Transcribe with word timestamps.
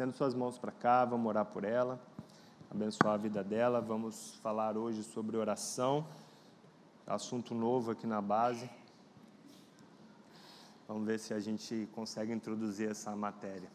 Estenda 0.00 0.16
suas 0.16 0.32
mãos 0.32 0.56
para 0.56 0.72
cá, 0.72 1.04
vamos 1.04 1.26
orar 1.26 1.44
por 1.44 1.62
ela, 1.62 2.00
abençoar 2.70 3.12
a 3.12 3.16
vida 3.18 3.44
dela. 3.44 3.82
Vamos 3.82 4.34
falar 4.36 4.74
hoje 4.74 5.02
sobre 5.02 5.36
oração, 5.36 6.06
assunto 7.06 7.54
novo 7.54 7.90
aqui 7.90 8.06
na 8.06 8.22
base. 8.22 8.70
Vamos 10.88 11.04
ver 11.06 11.18
se 11.18 11.34
a 11.34 11.38
gente 11.38 11.86
consegue 11.92 12.32
introduzir 12.32 12.90
essa 12.90 13.14
matéria. 13.14 13.68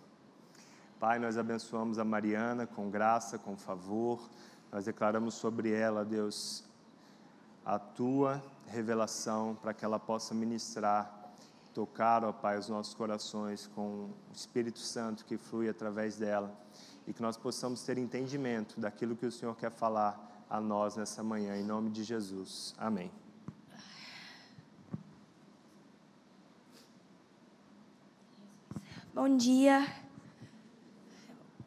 Pai, 1.00 1.20
nós 1.20 1.38
abençoamos 1.38 2.00
a 2.00 2.04
Mariana 2.04 2.66
com 2.66 2.90
graça, 2.90 3.38
com 3.38 3.56
favor. 3.56 4.20
Nós 4.72 4.86
declaramos 4.86 5.36
sobre 5.36 5.72
ela, 5.72 6.04
Deus, 6.04 6.64
a 7.64 7.78
tua 7.78 8.42
revelação 8.66 9.56
para 9.62 9.76
que 9.76 9.86
ela 9.86 10.00
possa 10.00 10.34
ministrar, 10.34 11.25
tocar, 11.76 12.24
ó 12.24 12.32
Pai, 12.32 12.58
os 12.58 12.70
nossos 12.70 12.94
corações 12.94 13.68
com 13.76 14.06
o 14.06 14.14
Espírito 14.34 14.80
Santo 14.80 15.26
que 15.26 15.38
flui 15.38 15.68
através 15.68 16.16
dela 16.16 16.58
e 17.06 17.12
que 17.12 17.22
nós 17.22 17.36
possamos 17.36 17.84
ter 17.84 17.98
entendimento 17.98 18.80
daquilo 18.80 19.14
que 19.14 19.26
o 19.26 19.32
Senhor 19.32 19.54
quer 19.58 19.70
falar 19.70 20.46
a 20.50 20.62
nós 20.62 20.96
nessa 20.96 21.22
manhã, 21.22 21.58
em 21.58 21.66
nome 21.66 21.90
de 21.90 22.02
Jesus. 22.02 22.74
Amém. 22.78 23.12
Bom 29.14 29.36
dia. 29.36 29.86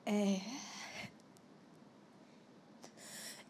É... 0.07 0.41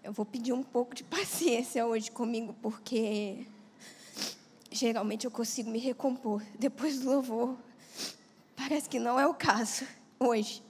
Eu 0.02 0.12
vou 0.12 0.26
pedir 0.26 0.52
um 0.52 0.64
pouco 0.64 0.92
de 0.92 1.04
paciência 1.04 1.86
hoje 1.86 2.10
comigo, 2.10 2.52
porque 2.60 3.46
geralmente 4.78 5.24
eu 5.24 5.30
consigo 5.30 5.70
me 5.70 5.78
recompor 5.78 6.42
depois 6.58 7.00
do 7.00 7.10
louvor. 7.10 7.56
Parece 8.56 8.88
que 8.88 8.98
não 8.98 9.18
é 9.18 9.26
o 9.26 9.34
caso 9.34 9.84
hoje. 10.18 10.62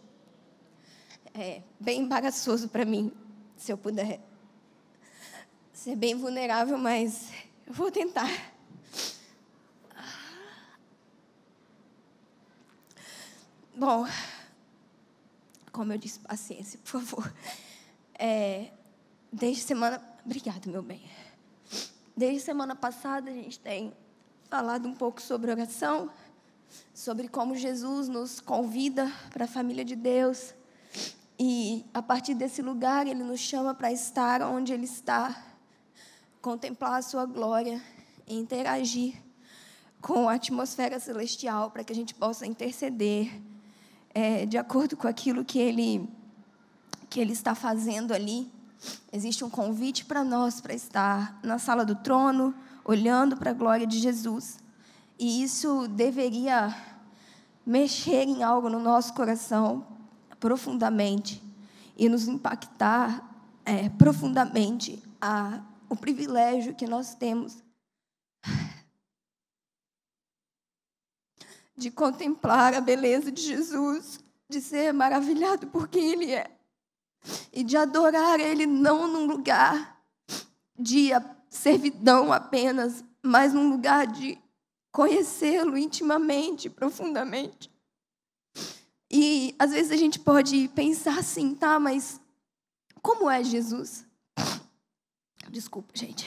É 1.34 1.62
bem 1.78 2.00
embaraçoso 2.00 2.68
para 2.68 2.84
mim, 2.84 3.12
se 3.56 3.70
eu 3.70 3.78
puder 3.78 4.20
ser 5.73 5.95
bem 5.95 6.15
vulnerável, 6.15 6.78
mas 6.78 7.30
eu 7.66 7.73
vou 7.73 7.90
tentar. 7.90 8.28
Bom, 13.76 14.06
como 15.70 15.93
eu 15.93 15.98
disse, 15.98 16.18
paciência, 16.18 16.80
por 16.80 17.00
favor. 17.00 17.32
É, 18.18 18.72
desde 19.32 19.62
semana. 19.62 20.02
Obrigada, 20.24 20.68
meu 20.68 20.82
bem. 20.82 21.00
Desde 22.19 22.41
semana 22.41 22.74
passada, 22.74 23.30
a 23.30 23.33
gente 23.33 23.61
tem 23.61 23.93
falado 24.51 24.88
um 24.88 24.93
pouco 24.93 25.23
sobre 25.23 25.52
oração, 25.52 26.11
sobre 26.93 27.29
como 27.29 27.55
Jesus 27.55 28.09
nos 28.09 28.41
convida 28.41 29.09
para 29.30 29.45
a 29.45 29.47
família 29.47 29.85
de 29.85 29.95
Deus. 29.95 30.52
E 31.39 31.87
a 31.95 32.02
partir 32.02 32.35
desse 32.35 32.61
lugar, 32.61 33.07
ele 33.07 33.23
nos 33.23 33.39
chama 33.39 33.73
para 33.73 33.93
estar 33.93 34.43
onde 34.43 34.73
ele 34.73 34.85
está, 34.85 35.46
contemplar 36.43 36.99
a 36.99 37.02
sua 37.02 37.24
glória 37.24 37.80
e 38.27 38.37
interagir 38.37 39.15
com 40.01 40.29
a 40.29 40.35
atmosfera 40.35 40.99
celestial 40.99 41.71
para 41.71 41.85
que 41.85 41.93
a 41.93 41.96
gente 41.96 42.16
possa 42.16 42.45
interceder 42.45 43.30
é, 44.13 44.45
de 44.45 44.59
acordo 44.59 44.96
com 44.96 45.07
aquilo 45.07 45.45
que 45.45 45.61
ele, 45.61 46.09
que 47.09 47.21
ele 47.21 47.33
está 47.33 47.55
fazendo 47.55 48.13
ali. 48.13 48.57
Existe 49.12 49.45
um 49.45 49.51
convite 49.51 50.04
para 50.04 50.23
nós 50.23 50.60
para 50.60 50.74
estar 50.74 51.38
na 51.43 51.59
sala 51.59 51.84
do 51.84 51.95
trono, 51.96 52.54
olhando 52.84 53.37
para 53.37 53.51
a 53.51 53.54
glória 53.54 53.87
de 53.87 53.98
Jesus. 53.98 54.59
E 55.18 55.43
isso 55.43 55.88
deveria 55.88 56.74
mexer 57.66 58.23
em 58.23 58.43
algo 58.43 58.68
no 58.68 58.80
nosso 58.80 59.12
coração 59.15 59.87
profundamente 60.38 61.43
e 61.96 62.09
nos 62.09 62.29
impactar 62.29 63.29
é, 63.65 63.88
profundamente 63.90 65.03
a, 65.21 65.60
o 65.88 65.97
privilégio 65.97 66.75
que 66.75 66.87
nós 66.87 67.15
temos 67.15 67.62
de 71.77 71.91
contemplar 71.91 72.75
a 72.75 72.81
beleza 72.81 73.31
de 73.31 73.41
Jesus, 73.41 74.19
de 74.49 74.60
ser 74.60 74.93
maravilhado 74.93 75.69
por 75.69 75.89
quem 75.89 76.10
Ele 76.10 76.33
é, 76.33 76.58
e 77.53 77.62
de 77.62 77.77
adorar 77.77 78.41
Ele 78.41 78.67
não 78.67 79.06
num 79.06 79.27
lugar 79.27 80.01
de 80.79 81.11
servidão 81.49 82.33
apenas, 82.33 83.05
mas 83.23 83.53
num 83.53 83.71
lugar 83.71 84.06
de 84.06 84.39
conhecê-lo 84.93 85.77
intimamente, 85.77 86.71
profundamente. 86.71 87.71
E 89.11 89.55
às 89.59 89.73
vezes 89.73 89.91
a 89.91 89.97
gente 89.97 90.19
pode 90.19 90.69
pensar 90.69 91.19
assim, 91.19 91.55
tá, 91.55 91.81
mas 91.81 92.21
como 93.01 93.31
é 93.31 93.43
Jesus? 93.43 94.07
Desculpa, 95.51 95.93
gente. 95.95 96.27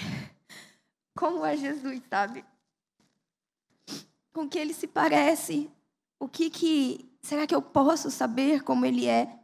Como 1.16 1.46
é 1.46 1.56
Jesus, 1.56 2.01
sabe? 2.09 2.44
com 4.34 4.47
que 4.47 4.57
ele 4.57 4.74
se 4.74 4.88
parece, 4.88 5.69
o 6.19 6.28
que 6.28 6.50
que 6.50 7.09
será 7.22 7.46
que 7.46 7.53
eu 7.53 7.62
posso 7.62 8.09
saber 8.09 8.63
como 8.63 8.85
ele 8.85 9.06
é? 9.06 9.40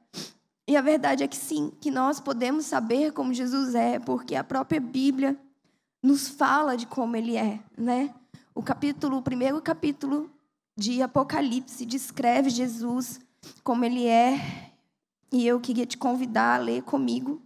E 0.68 0.76
a 0.76 0.82
verdade 0.82 1.24
é 1.24 1.28
que 1.28 1.38
sim, 1.38 1.72
que 1.80 1.90
nós 1.90 2.20
podemos 2.20 2.66
saber 2.66 3.14
como 3.14 3.34
Jesus 3.34 3.74
é, 3.74 4.00
porque 4.00 4.36
a 4.36 4.44
própria 4.44 4.82
Bíblia 4.82 5.40
nos 6.04 6.28
fala 6.28 6.76
de 6.76 6.86
como 6.86 7.16
ele 7.16 7.38
é, 7.38 7.60
né? 7.78 8.14
O 8.54 8.62
capítulo, 8.62 9.18
o 9.18 9.22
primeiro 9.22 9.62
capítulo 9.62 10.30
de 10.76 11.02
Apocalipse 11.02 11.86
descreve 11.86 12.50
Jesus 12.50 13.20
como 13.64 13.86
ele 13.86 14.06
é, 14.08 14.74
e 15.32 15.48
eu 15.48 15.60
queria 15.60 15.86
te 15.86 15.98
convidar 15.98 16.56
a 16.56 16.64
ler 16.64 16.84
comigo 16.84 17.42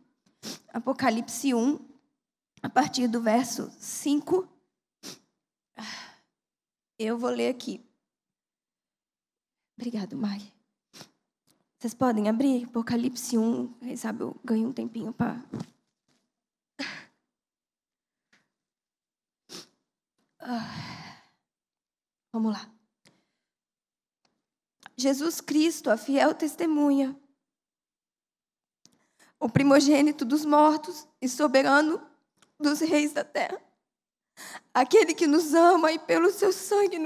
Apocalipse 0.74 1.54
1, 1.54 1.80
a 2.64 2.70
partir 2.70 3.08
do 3.08 3.22
verso 3.22 3.72
5 3.80 4.48
eu 6.98 7.18
vou 7.18 7.30
ler 7.30 7.50
aqui. 7.50 7.84
Obrigado, 9.76 10.16
Mari. 10.16 10.54
Vocês 11.82 11.96
podem 11.96 12.30
abrir 12.30 12.66
Apocalipse 12.66 13.36
1, 13.36 13.74
quem 13.80 13.98
sabe 13.98 14.22
eu 14.22 14.40
ganho 14.46 14.70
um 14.70 14.72
tempinho 14.72 15.12
para. 15.12 15.44
Ah. 20.40 21.24
Vamos 22.32 22.54
lá. 22.54 22.72
Jesus 24.96 25.42
Cristo, 25.42 25.90
a 25.90 25.98
fiel 25.98 26.36
testemunha, 26.36 27.20
o 29.40 29.50
primogênito 29.50 30.24
dos 30.24 30.46
mortos 30.46 31.08
e 31.20 31.28
soberano 31.28 32.00
dos 32.60 32.80
reis 32.80 33.12
da 33.12 33.24
terra 33.24 33.60
aquele 34.72 35.16
que 35.16 35.26
nos 35.26 35.56
ama 35.56 35.92
e 35.92 35.98
pelo 35.98 36.30
seu 36.32 36.54
sangue 36.54 37.00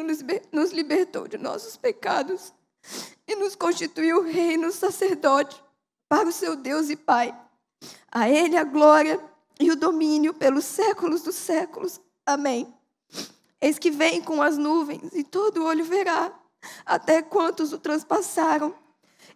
nos 0.51 0.71
libertou 0.71 1.29
de 1.29 1.37
nossos 1.37 1.77
pecados 1.77 2.53
e 3.27 3.35
nos 3.35 3.55
constituiu 3.55 4.23
reino 4.23 4.71
sacerdote 4.71 5.61
para 6.07 6.29
o 6.29 6.31
seu 6.31 6.55
Deus 6.55 6.89
e 6.89 6.95
Pai. 6.95 7.35
A 8.11 8.29
Ele 8.29 8.57
a 8.57 8.63
glória 8.63 9.19
e 9.59 9.71
o 9.71 9.75
domínio 9.75 10.33
pelos 10.33 10.65
séculos 10.65 11.21
dos 11.21 11.35
séculos. 11.35 11.99
Amém. 12.25 12.73
Eis 13.61 13.79
que 13.79 13.89
vem 13.89 14.21
com 14.21 14.41
as 14.41 14.57
nuvens 14.57 15.13
e 15.13 15.23
todo 15.23 15.65
olho 15.65 15.83
verá, 15.85 16.31
até 16.85 17.21
quantos 17.21 17.73
o 17.73 17.79
transpassaram, 17.79 18.75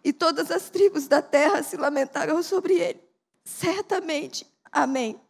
e 0.02 0.12
todas 0.12 0.50
as 0.50 0.70
tribos 0.70 1.06
da 1.06 1.20
terra 1.20 1.62
se 1.62 1.76
lamentarão 1.76 2.42
sobre 2.42 2.74
ele. 2.74 3.00
Certamente. 3.44 4.46
Amém. 4.72 5.20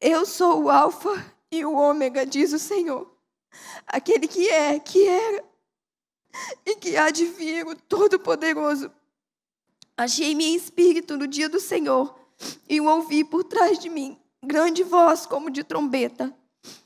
Eu 0.00 0.26
sou 0.26 0.64
o 0.64 0.70
Alfa 0.70 1.24
e 1.50 1.64
o 1.64 1.74
ômega, 1.74 2.26
diz 2.26 2.52
o 2.52 2.58
Senhor. 2.58 3.10
Aquele 3.86 4.28
que 4.28 4.48
é, 4.48 4.78
que 4.78 5.06
era 5.06 5.44
e 6.66 6.76
que 6.76 6.96
há 6.96 7.10
de 7.10 7.26
vir, 7.26 7.66
o 7.66 7.74
Todo-Poderoso. 7.74 8.90
Achei-me 9.96 10.44
em 10.44 10.54
espírito 10.54 11.16
no 11.16 11.26
dia 11.26 11.48
do 11.48 11.60
Senhor 11.60 12.18
e 12.68 12.80
o 12.80 12.86
ouvi 12.86 13.24
por 13.24 13.44
trás 13.44 13.78
de 13.78 13.88
mim, 13.88 14.18
grande 14.44 14.82
voz 14.82 15.24
como 15.24 15.50
de 15.50 15.62
trombeta. 15.62 16.34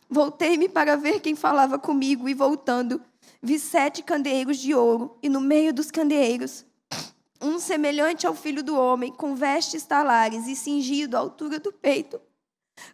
Voltei-me 0.09 0.69
para 0.69 0.97
ver 0.97 1.21
quem 1.21 1.35
falava 1.35 1.79
comigo 1.79 2.29
e 2.29 2.35
voltando, 2.35 3.03
vi 3.43 3.59
sete 3.59 4.03
candeeiros 4.03 4.59
de 4.59 4.75
ouro 4.75 5.19
e 5.23 5.29
no 5.29 5.41
meio 5.41 5.73
dos 5.73 5.91
candeeiros 5.91 6.67
um 7.41 7.59
semelhante 7.59 8.27
ao 8.27 8.35
filho 8.35 8.63
do 8.63 8.77
homem, 8.77 9.13
com 9.13 9.37
vestes 9.37 9.85
talares 9.85 10.49
e 10.49 10.57
cingido 10.57 11.17
à 11.17 11.21
altura 11.21 11.61
do 11.61 11.73
peito, 11.73 12.21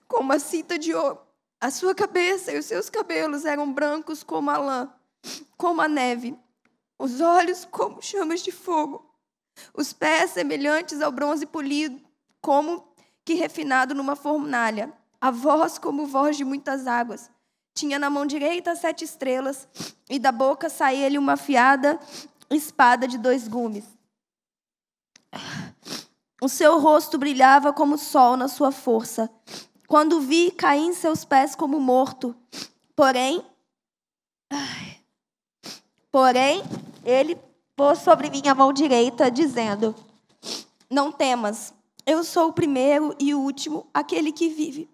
com 0.07 0.21
uma 0.21 0.39
cinta 0.39 0.79
de 0.79 0.95
ouro. 0.95 1.19
A 1.61 1.71
sua 1.71 1.95
cabeça 1.95 2.53
e 2.53 2.59
os 2.59 2.67
seus 2.67 2.91
cabelos 2.91 3.47
eram 3.47 3.73
brancos 3.73 4.23
como 4.23 4.51
a 4.51 4.59
lã, 4.59 4.93
como 5.57 5.81
a 5.81 5.89
neve, 5.89 6.37
os 6.99 7.21
olhos 7.21 7.65
como 7.65 8.03
chamas 8.03 8.41
de 8.41 8.53
fogo, 8.53 9.05
os 9.73 9.93
pés 9.93 10.33
semelhantes 10.33 11.01
ao 11.01 11.13
bronze 11.13 11.47
polido, 11.47 12.01
como 12.41 12.87
que 13.25 13.35
refinado 13.35 13.95
numa 13.95 14.17
fornalha, 14.17 14.93
a 15.21 15.31
voz 15.31 15.79
como 15.79 16.07
voz 16.07 16.37
de 16.37 16.45
muitas 16.45 16.87
águas. 16.87 17.31
Tinha 17.75 17.99
na 17.99 18.11
mão 18.11 18.27
direita 18.27 18.77
sete 18.77 19.05
estrelas, 19.05 19.67
e 20.09 20.19
da 20.19 20.31
boca 20.31 20.69
saía-lhe 20.69 21.19
uma 21.19 21.33
afiada 21.33 21.99
espada 22.51 23.09
de 23.09 23.19
dois 23.19 23.49
gumes. 23.49 23.85
O 26.41 26.49
seu 26.49 26.79
rosto 26.79 27.17
brilhava 27.17 27.73
como 27.73 27.95
o 27.95 27.99
sol 27.99 28.37
na 28.37 28.49
sua 28.49 28.71
força. 28.71 29.31
Quando 29.89 30.21
vi, 30.21 30.51
caí 30.51 30.81
em 30.81 30.95
seus 30.95 31.25
pés 31.25 31.55
como 31.55 31.81
morto. 31.81 32.37
Porém, 32.95 33.45
ai, 34.53 35.01
porém, 36.15 36.63
ele 37.05 37.37
pôs 37.75 37.99
sobre 37.99 38.31
mim 38.31 38.47
a 38.47 38.55
mão 38.55 38.73
direita, 38.73 39.29
dizendo: 39.29 39.93
Não 40.89 41.11
temas, 41.11 41.75
eu 42.07 42.23
sou 42.23 42.51
o 42.51 42.53
primeiro 42.53 43.17
e 43.19 43.35
o 43.35 43.41
último, 43.41 43.91
aquele 43.93 44.31
que 44.31 44.49
vive. 44.49 44.89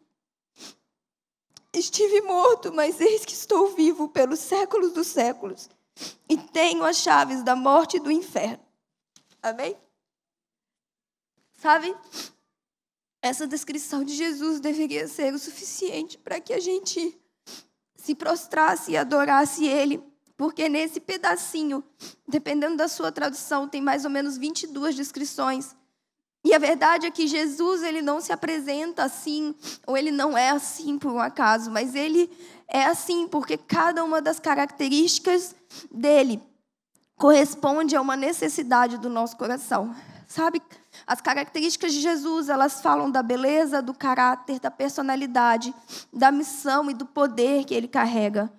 Estive 1.75 2.23
morto, 2.23 2.73
mas 2.73 3.03
eis 3.03 3.27
que 3.27 3.35
estou 3.35 3.75
vivo 3.75 4.09
pelos 4.09 4.39
séculos 4.39 4.95
dos 4.95 5.09
séculos 5.09 5.69
e 6.27 6.39
tenho 6.39 6.83
as 6.85 6.97
chaves 6.97 7.43
da 7.43 7.55
morte 7.55 7.99
e 7.99 8.01
do 8.01 8.11
inferno. 8.11 8.65
Amém? 9.43 9.77
Sabe? 11.53 11.95
Essa 13.21 13.47
descrição 13.47 14.05
de 14.05 14.15
Jesus 14.15 14.59
deveria 14.59 15.07
ser 15.07 15.35
o 15.35 15.39
suficiente 15.39 16.17
para 16.17 16.41
que 16.41 16.55
a 16.55 16.61
gente 16.61 17.15
se 17.95 18.15
prostrasse 18.15 18.93
e 18.93 18.97
adorasse 18.97 19.67
Ele, 19.67 20.10
porque 20.41 20.71
nesse 20.71 21.01
pedacinho, 21.01 21.85
dependendo 22.27 22.75
da 22.75 22.89
sua 22.89 23.13
tradução, 23.13 23.69
tem 23.69 23.83
mais 23.83 24.07
ou 24.07 24.11
menos 24.11 24.39
22 24.39 24.97
descrições. 24.97 25.77
E 26.43 26.55
a 26.55 26.59
verdade 26.59 27.05
é 27.05 27.11
que 27.11 27.27
Jesus 27.27 27.83
ele 27.83 28.01
não 28.01 28.23
se 28.23 28.33
apresenta 28.33 29.05
assim, 29.05 29.55
ou 29.87 29.99
ele 29.99 30.11
não 30.11 30.39
é 30.39 30.49
assim 30.49 30.99
por 30.99 31.13
um 31.13 31.21
acaso, 31.21 31.71
mas 31.71 31.95
ele 31.95 32.31
é 32.67 32.87
assim 32.87 33.29
porque 33.29 33.59
cada 33.59 34.03
uma 34.03 34.23
das 34.23 34.41
características 34.41 35.55
dele 35.93 36.43
corresponde 37.19 37.95
a 37.95 38.01
uma 38.01 38.17
necessidade 38.17 38.97
do 38.97 39.11
nosso 39.11 39.37
coração. 39.37 39.95
Sabe? 40.27 40.63
As 41.07 41.21
características 41.21 41.93
de 41.93 42.01
Jesus, 42.01 42.49
elas 42.49 42.81
falam 42.81 43.11
da 43.11 43.23
beleza, 43.23 43.83
do 43.83 43.93
caráter, 43.93 44.59
da 44.59 44.71
personalidade, 44.71 45.75
da 46.11 46.33
missão 46.33 46.91
e 46.91 46.95
do 46.95 47.05
poder 47.05 47.67
que 47.67 47.75
ele 47.75 47.89
carrega. 47.89 48.51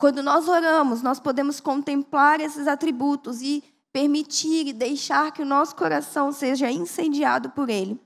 Quando 0.00 0.22
nós 0.22 0.48
oramos, 0.48 1.02
nós 1.02 1.20
podemos 1.20 1.60
contemplar 1.60 2.40
esses 2.40 2.66
atributos 2.66 3.42
e 3.42 3.62
permitir 3.92 4.68
e 4.68 4.72
deixar 4.72 5.30
que 5.30 5.42
o 5.42 5.44
nosso 5.44 5.76
coração 5.76 6.32
seja 6.32 6.70
incendiado 6.70 7.50
por 7.50 7.68
ele. 7.68 8.00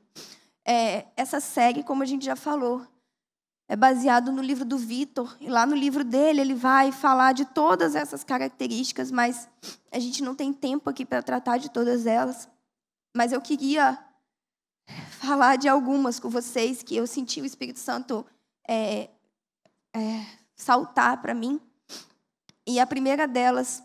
É, 0.66 1.06
essa 1.16 1.38
série, 1.38 1.84
como 1.84 2.02
a 2.02 2.06
gente 2.06 2.24
já 2.24 2.34
falou, 2.34 2.84
é 3.68 3.76
baseado 3.76 4.32
no 4.32 4.42
livro 4.42 4.64
do 4.64 4.76
Vitor, 4.76 5.36
e 5.40 5.48
lá 5.48 5.64
no 5.64 5.76
livro 5.76 6.02
dele 6.02 6.40
ele 6.40 6.54
vai 6.54 6.90
falar 6.90 7.32
de 7.32 7.44
todas 7.44 7.94
essas 7.94 8.24
características, 8.24 9.12
mas 9.12 9.48
a 9.92 10.00
gente 10.00 10.20
não 10.20 10.34
tem 10.34 10.52
tempo 10.52 10.90
aqui 10.90 11.06
para 11.06 11.22
tratar 11.22 11.58
de 11.58 11.70
todas 11.70 12.06
elas. 12.06 12.48
Mas 13.16 13.30
eu 13.30 13.40
queria 13.40 13.96
falar 15.20 15.54
de 15.54 15.68
algumas 15.68 16.18
com 16.18 16.28
vocês 16.28 16.82
que 16.82 16.96
eu 16.96 17.06
senti 17.06 17.40
o 17.40 17.44
Espírito 17.46 17.78
Santo 17.78 18.26
é, 18.68 19.10
é, 19.94 20.26
saltar 20.56 21.22
para 21.22 21.32
mim. 21.32 21.60
E 22.66 22.80
a 22.80 22.86
primeira 22.86 23.28
delas 23.28 23.82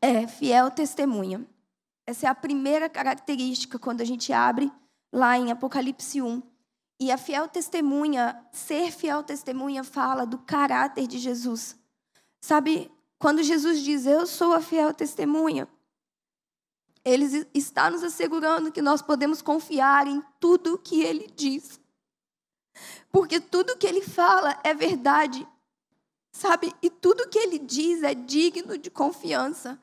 é 0.00 0.26
fiel 0.26 0.70
testemunha. 0.70 1.46
Essa 2.06 2.26
é 2.26 2.28
a 2.28 2.34
primeira 2.34 2.88
característica 2.88 3.78
quando 3.78 4.00
a 4.00 4.04
gente 4.04 4.32
abre 4.32 4.70
lá 5.12 5.36
em 5.36 5.50
Apocalipse 5.50 6.20
1. 6.20 6.42
E 7.00 7.10
a 7.10 7.18
fiel 7.18 7.48
testemunha, 7.48 8.38
ser 8.52 8.90
fiel 8.90 9.22
testemunha, 9.22 9.84
fala 9.84 10.24
do 10.24 10.38
caráter 10.38 11.06
de 11.06 11.18
Jesus. 11.18 11.76
Sabe, 12.40 12.90
quando 13.18 13.42
Jesus 13.42 13.82
diz, 13.82 14.06
Eu 14.06 14.26
sou 14.26 14.52
a 14.52 14.60
fiel 14.60 14.94
testemunha, 14.94 15.68
ele 17.04 17.46
está 17.54 17.90
nos 17.90 18.02
assegurando 18.02 18.72
que 18.72 18.82
nós 18.82 19.00
podemos 19.00 19.40
confiar 19.40 20.06
em 20.06 20.22
tudo 20.40 20.78
que 20.78 21.02
ele 21.02 21.30
diz. 21.36 21.80
Porque 23.10 23.40
tudo 23.40 23.76
que 23.76 23.86
ele 23.86 24.02
fala 24.02 24.58
é 24.64 24.74
verdade. 24.74 25.46
Sabe? 26.36 26.74
E 26.82 26.90
tudo 26.90 27.30
que 27.30 27.38
ele 27.38 27.58
diz 27.58 28.02
é 28.02 28.14
digno 28.14 28.76
de 28.76 28.90
confiança. 28.90 29.78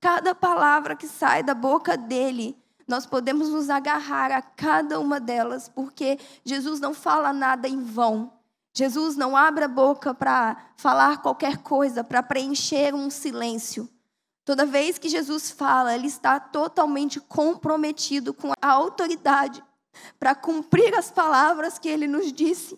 Cada 0.00 0.34
palavra 0.34 0.96
que 0.96 1.06
sai 1.06 1.40
da 1.40 1.54
boca 1.54 1.96
dele, 1.96 2.58
nós 2.84 3.06
podemos 3.06 3.48
nos 3.48 3.70
agarrar 3.70 4.32
a 4.32 4.42
cada 4.42 4.98
uma 4.98 5.20
delas, 5.20 5.68
porque 5.68 6.18
Jesus 6.44 6.80
não 6.80 6.92
fala 6.92 7.32
nada 7.32 7.68
em 7.68 7.80
vão. 7.80 8.32
Jesus 8.76 9.14
não 9.14 9.36
abre 9.36 9.66
a 9.66 9.68
boca 9.68 10.12
para 10.12 10.56
falar 10.76 11.22
qualquer 11.22 11.58
coisa, 11.58 12.02
para 12.02 12.24
preencher 12.24 12.92
um 12.92 13.08
silêncio. 13.08 13.88
Toda 14.44 14.66
vez 14.66 14.98
que 14.98 15.08
Jesus 15.08 15.52
fala, 15.52 15.94
ele 15.94 16.08
está 16.08 16.40
totalmente 16.40 17.20
comprometido 17.20 18.34
com 18.34 18.50
a 18.60 18.68
autoridade 18.68 19.62
para 20.18 20.34
cumprir 20.34 20.92
as 20.96 21.08
palavras 21.08 21.78
que 21.78 21.88
ele 21.88 22.08
nos 22.08 22.32
disse. 22.32 22.76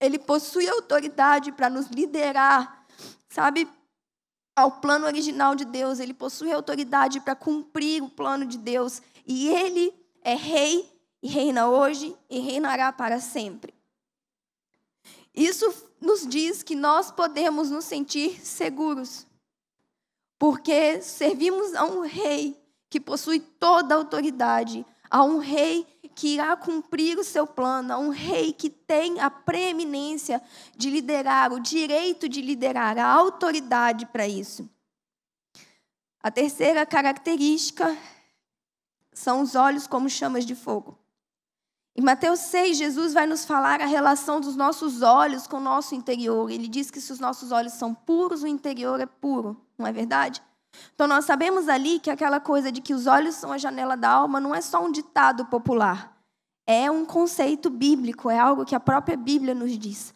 Ele 0.00 0.18
possui 0.18 0.68
autoridade 0.68 1.52
para 1.52 1.70
nos 1.70 1.86
liderar, 1.86 2.86
sabe, 3.28 3.68
ao 4.54 4.72
plano 4.72 5.06
original 5.06 5.54
de 5.54 5.64
Deus. 5.64 5.98
Ele 5.98 6.14
possui 6.14 6.52
autoridade 6.52 7.20
para 7.20 7.34
cumprir 7.34 8.02
o 8.02 8.10
plano 8.10 8.44
de 8.44 8.58
Deus. 8.58 9.00
E 9.26 9.48
ele 9.48 9.94
é 10.22 10.34
rei 10.34 10.90
e 11.22 11.28
reina 11.28 11.68
hoje 11.68 12.16
e 12.28 12.38
reinará 12.38 12.92
para 12.92 13.20
sempre. 13.20 13.74
Isso 15.34 15.72
nos 16.00 16.26
diz 16.26 16.62
que 16.62 16.74
nós 16.74 17.10
podemos 17.10 17.70
nos 17.70 17.84
sentir 17.84 18.40
seguros 18.44 19.26
porque 20.38 21.00
servimos 21.00 21.74
a 21.74 21.84
um 21.84 22.00
rei 22.00 22.60
que 22.88 23.00
possui 23.00 23.40
toda 23.40 23.94
a 23.94 23.98
autoridade, 23.98 24.86
a 25.10 25.22
um 25.22 25.38
rei 25.38 25.86
que 26.14 26.28
irá 26.28 26.56
cumprir 26.56 27.18
o 27.18 27.24
seu 27.24 27.46
plano, 27.46 27.92
a 27.92 27.98
um 27.98 28.08
rei 28.08 28.52
que 28.52 28.70
tem 28.70 29.20
a 29.20 29.30
preeminência 29.30 30.42
de 30.76 30.90
liderar, 30.90 31.52
o 31.52 31.60
direito 31.60 32.28
de 32.28 32.40
liderar, 32.40 32.98
a 32.98 33.06
autoridade 33.06 34.06
para 34.06 34.26
isso. 34.26 34.68
A 36.22 36.30
terceira 36.30 36.84
característica 36.86 37.96
são 39.12 39.42
os 39.42 39.54
olhos 39.54 39.86
como 39.86 40.08
chamas 40.08 40.44
de 40.44 40.54
fogo. 40.54 40.98
Em 41.94 42.02
Mateus 42.02 42.40
6, 42.40 42.76
Jesus 42.76 43.14
vai 43.14 43.26
nos 43.26 43.44
falar 43.46 43.80
a 43.80 43.86
relação 43.86 44.40
dos 44.40 44.54
nossos 44.54 45.00
olhos 45.00 45.46
com 45.46 45.56
o 45.56 45.60
nosso 45.60 45.94
interior. 45.94 46.50
Ele 46.50 46.68
diz 46.68 46.90
que 46.90 47.00
se 47.00 47.10
os 47.10 47.18
nossos 47.18 47.52
olhos 47.52 47.72
são 47.72 47.94
puros, 47.94 48.42
o 48.42 48.46
interior 48.46 49.00
é 49.00 49.06
puro, 49.06 49.56
não 49.78 49.86
é 49.86 49.92
verdade? 49.92 50.42
Então 50.94 51.06
nós 51.06 51.24
sabemos 51.24 51.68
ali 51.68 51.98
que 51.98 52.10
aquela 52.10 52.40
coisa 52.40 52.72
de 52.72 52.80
que 52.80 52.94
os 52.94 53.06
olhos 53.06 53.34
são 53.34 53.52
a 53.52 53.58
janela 53.58 53.96
da 53.96 54.10
alma 54.10 54.40
não 54.40 54.54
é 54.54 54.60
só 54.60 54.84
um 54.84 54.90
ditado 54.90 55.44
popular. 55.46 56.16
É 56.66 56.90
um 56.90 57.04
conceito 57.04 57.70
bíblico, 57.70 58.28
é 58.28 58.38
algo 58.38 58.64
que 58.64 58.74
a 58.74 58.80
própria 58.80 59.16
Bíblia 59.16 59.54
nos 59.54 59.78
diz. 59.78 60.14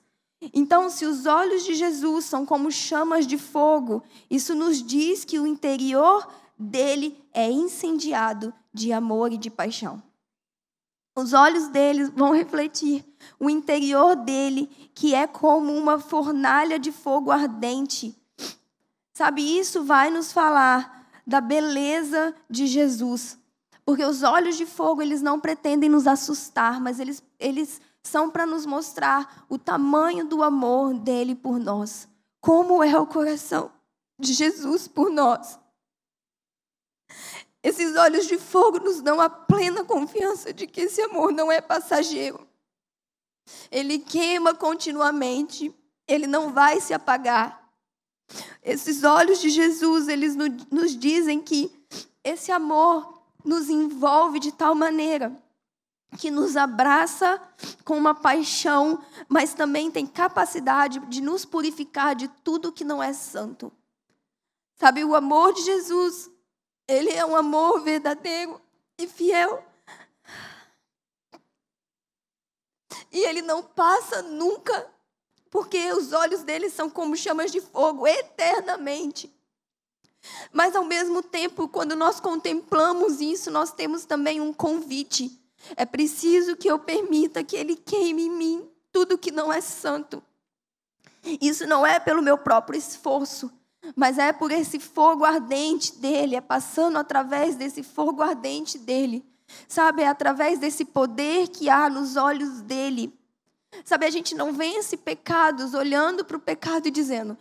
Então, 0.55 0.88
se 0.88 1.05
os 1.05 1.26
olhos 1.26 1.64
de 1.64 1.75
Jesus 1.75 2.25
são 2.25 2.47
como 2.47 2.73
chamas 2.73 3.26
de 3.26 3.37
fogo, 3.37 4.02
isso 4.31 4.55
nos 4.55 4.83
diz 4.83 5.25
que 5.25 5.38
o 5.38 5.47
interior 5.47 6.26
dele 6.59 7.23
é 7.33 7.50
incendiado 7.50 8.52
de 8.73 8.93
amor 8.93 9.33
e 9.33 9.38
de 9.38 9.50
paixão. 9.50 10.02
Os 11.17 11.33
olhos 11.33 11.69
deles 11.69 12.09
vão 12.11 12.33
refletir 12.33 13.05
o 13.38 13.50
interior 13.50 14.17
dele, 14.17 14.67
que 14.95 15.14
é 15.14 15.26
como 15.26 15.76
uma 15.76 15.99
fornalha 15.99 16.79
de 16.79 16.90
fogo 16.90 17.31
ardente. 17.31 18.17
Sabe, 19.21 19.43
isso 19.43 19.85
vai 19.85 20.09
nos 20.09 20.33
falar 20.33 21.07
da 21.27 21.43
beleza 21.43 22.35
de 22.49 22.67
Jesus. 22.67 23.39
Porque 23.85 24.03
os 24.03 24.23
olhos 24.23 24.57
de 24.57 24.65
fogo, 24.65 25.03
eles 25.03 25.21
não 25.21 25.39
pretendem 25.39 25.91
nos 25.91 26.07
assustar, 26.07 26.81
mas 26.81 26.99
eles, 26.99 27.23
eles 27.39 27.83
são 28.03 28.31
para 28.31 28.47
nos 28.47 28.65
mostrar 28.65 29.45
o 29.47 29.59
tamanho 29.59 30.27
do 30.27 30.43
amor 30.43 30.95
dele 30.95 31.35
por 31.35 31.59
nós. 31.59 32.09
Como 32.41 32.83
é 32.83 32.99
o 32.99 33.07
coração 33.07 33.71
de 34.19 34.33
Jesus 34.33 34.89
por 34.89 35.11
nós. 35.11 35.59
Esses 37.62 37.95
olhos 37.97 38.27
de 38.27 38.39
fogo 38.39 38.79
nos 38.79 39.03
dão 39.03 39.21
a 39.21 39.29
plena 39.29 39.85
confiança 39.85 40.50
de 40.50 40.67
que 40.67 40.81
esse 40.81 41.03
amor 41.03 41.31
não 41.31 41.53
é 41.53 41.61
passageiro. 41.61 42.49
Ele 43.71 43.99
queima 43.99 44.55
continuamente, 44.55 45.79
ele 46.09 46.27
não 46.27 46.55
vai 46.55 46.81
se 46.81 46.95
apagar. 46.95 47.60
Esses 48.62 49.05
olhos 49.05 49.40
de 49.40 49.50
Jesus, 49.50 50.09
eles 50.09 50.37
nos 50.71 50.97
dizem 50.97 51.40
que 51.40 51.71
esse 52.23 52.52
amor 52.52 53.23
nos 53.45 53.69
envolve 53.71 54.38
de 54.38 54.52
tal 54.52 54.75
maneira 54.75 55.35
que 56.19 56.31
nos 56.31 56.57
abraça 56.57 57.40
com 57.85 57.97
uma 57.97 58.14
paixão, 58.14 59.02
mas 59.29 59.55
também 59.55 59.90
tem 59.90 60.07
capacidade 60.07 60.99
de 61.07 61.21
nos 61.21 61.45
purificar 61.45 62.14
de 62.14 62.29
tudo 62.43 62.73
que 62.73 62.85
não 62.85 63.02
é 63.02 63.12
santo. 63.12 63.73
Sabe, 64.76 65.05
o 65.05 65.14
amor 65.14 65.52
de 65.52 65.62
Jesus 65.62 66.31
ele 66.88 67.11
é 67.11 67.25
um 67.25 67.37
amor 67.37 67.83
verdadeiro 67.83 68.61
e 68.99 69.07
fiel. 69.07 69.64
E 73.12 73.19
ele 73.25 73.43
não 73.43 73.62
passa 73.62 74.23
nunca, 74.23 74.93
porque 75.50 75.92
os 75.92 76.12
olhos 76.12 76.42
dele 76.42 76.71
são 76.71 76.88
como 76.88 77.16
chamas 77.16 77.50
de 77.50 77.61
fogo 77.61 78.07
eternamente. 78.07 79.30
Mas 80.52 80.76
ao 80.76 80.85
mesmo 80.85 81.23
tempo, 81.23 81.69
quando 81.69 81.97
nós 81.97 82.21
contemplamos 82.21 83.21
isso, 83.21 83.50
nós 83.50 83.73
temos 83.73 84.04
também 84.04 84.40
um 84.40 84.52
convite. 84.52 85.38
É 85.76 85.85
preciso 85.85 86.57
que 86.57 86.69
eu 86.69 86.78
permita 86.78 87.42
que 87.42 87.57
Ele 87.57 87.75
queime 87.75 88.26
em 88.26 88.30
mim 88.30 88.71
tudo 88.92 89.19
que 89.19 89.30
não 89.30 89.52
é 89.52 89.61
santo. 89.61 90.23
Isso 91.40 91.66
não 91.66 91.87
é 91.87 91.99
pelo 91.99 92.23
meu 92.23 92.38
próprio 92.38 92.78
esforço, 92.78 93.50
mas 93.95 94.19
é 94.19 94.33
por 94.33 94.50
esse 94.50 94.78
fogo 94.78 95.25
ardente 95.25 95.97
dele, 95.99 96.37
é 96.37 96.40
passando 96.40 96.97
através 96.97 97.57
desse 97.57 97.83
fogo 97.83 98.23
ardente 98.23 98.78
dele. 98.78 99.25
Sabe, 99.69 100.02
é 100.02 100.09
através 100.09 100.59
desse 100.59 100.85
poder 100.85 101.49
que 101.49 101.69
há 101.69 101.90
nos 101.90 102.16
olhos 102.16 102.61
dele. 102.62 103.12
Sabe, 103.85 104.07
a 104.07 104.11
gente 104.11 104.35
não 104.35 104.53
vence 104.53 104.97
pecados 104.97 105.75
olhando 105.75 106.25
para 106.25 106.37
o 106.37 106.41
pecado 106.41 106.89
e 106.89 106.91
dizendo: 106.91 107.37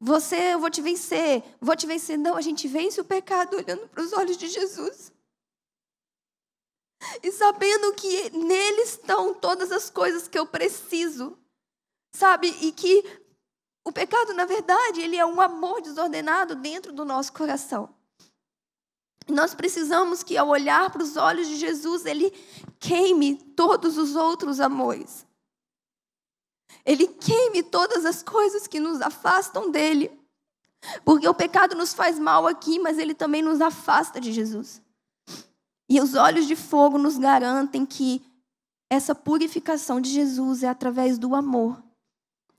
Você, 0.00 0.54
eu 0.54 0.58
vou 0.58 0.70
te 0.70 0.80
vencer, 0.80 1.42
vou 1.60 1.76
te 1.76 1.86
vencer. 1.86 2.18
Não, 2.18 2.36
a 2.36 2.40
gente 2.40 2.66
vence 2.66 3.00
o 3.00 3.04
pecado 3.04 3.56
olhando 3.56 3.86
para 3.88 4.02
os 4.02 4.12
olhos 4.12 4.36
de 4.36 4.48
Jesus. 4.48 5.12
E 7.22 7.30
sabendo 7.32 7.92
que 7.94 8.30
nele 8.30 8.82
estão 8.82 9.34
todas 9.34 9.70
as 9.70 9.90
coisas 9.90 10.26
que 10.26 10.38
eu 10.38 10.46
preciso. 10.46 11.38
Sabe, 12.14 12.48
e 12.62 12.70
que 12.70 13.04
o 13.84 13.92
pecado, 13.92 14.32
na 14.32 14.46
verdade, 14.46 15.00
ele 15.00 15.16
é 15.16 15.26
um 15.26 15.40
amor 15.40 15.82
desordenado 15.82 16.54
dentro 16.54 16.92
do 16.92 17.04
nosso 17.04 17.32
coração. 17.32 17.94
Nós 19.28 19.54
precisamos 19.54 20.22
que, 20.22 20.36
ao 20.36 20.48
olhar 20.48 20.90
para 20.90 21.02
os 21.02 21.16
olhos 21.16 21.48
de 21.48 21.56
Jesus, 21.56 22.06
ele 22.06 22.30
queime 22.78 23.36
todos 23.36 23.98
os 23.98 24.14
outros 24.14 24.60
amores. 24.60 25.26
Ele 26.84 27.06
queime 27.06 27.62
todas 27.62 28.04
as 28.04 28.22
coisas 28.22 28.66
que 28.66 28.80
nos 28.80 29.00
afastam 29.00 29.70
dele. 29.70 30.10
Porque 31.04 31.26
o 31.28 31.34
pecado 31.34 31.74
nos 31.74 31.94
faz 31.94 32.18
mal 32.18 32.46
aqui, 32.46 32.78
mas 32.78 32.98
ele 32.98 33.14
também 33.14 33.42
nos 33.42 33.60
afasta 33.60 34.20
de 34.20 34.32
Jesus. 34.32 34.82
E 35.88 36.00
os 36.00 36.14
olhos 36.14 36.46
de 36.46 36.56
fogo 36.56 36.98
nos 36.98 37.16
garantem 37.18 37.84
que 37.86 38.22
essa 38.90 39.14
purificação 39.14 40.00
de 40.00 40.10
Jesus 40.10 40.62
é 40.62 40.68
através 40.68 41.18
do 41.18 41.34
amor. 41.34 41.82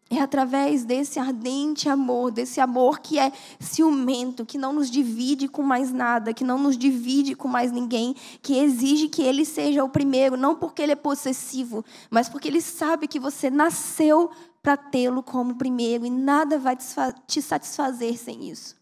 É 0.07 0.21
através 0.21 0.85
desse 0.85 1.19
ardente 1.19 1.89
amor, 1.89 2.31
desse 2.31 2.61
amor 2.61 2.99
que 2.99 3.17
é 3.17 3.31
ciumento, 3.59 4.45
que 4.45 4.57
não 4.57 4.71
nos 4.71 4.91
divide 4.91 5.47
com 5.47 5.63
mais 5.63 5.91
nada, 5.91 6.31
que 6.31 6.43
não 6.43 6.59
nos 6.59 6.77
divide 6.77 7.35
com 7.35 7.47
mais 7.47 7.71
ninguém, 7.71 8.15
que 8.41 8.59
exige 8.59 9.07
que 9.07 9.23
ele 9.23 9.43
seja 9.43 9.83
o 9.83 9.89
primeiro, 9.89 10.37
não 10.37 10.55
porque 10.55 10.83
ele 10.83 10.91
é 10.91 10.95
possessivo, 10.95 11.83
mas 12.11 12.29
porque 12.29 12.47
ele 12.47 12.61
sabe 12.61 13.07
que 13.07 13.19
você 13.19 13.49
nasceu 13.49 14.29
para 14.61 14.77
tê-lo 14.77 15.23
como 15.23 15.55
primeiro 15.55 16.05
e 16.05 16.09
nada 16.09 16.59
vai 16.59 16.75
te 16.75 17.41
satisfazer 17.41 18.17
sem 18.17 18.49
isso. 18.49 18.75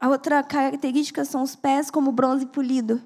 A 0.00 0.08
outra 0.08 0.42
característica 0.42 1.24
são 1.24 1.42
os 1.42 1.54
pés 1.54 1.90
como 1.90 2.10
bronze 2.10 2.46
polido. 2.46 3.00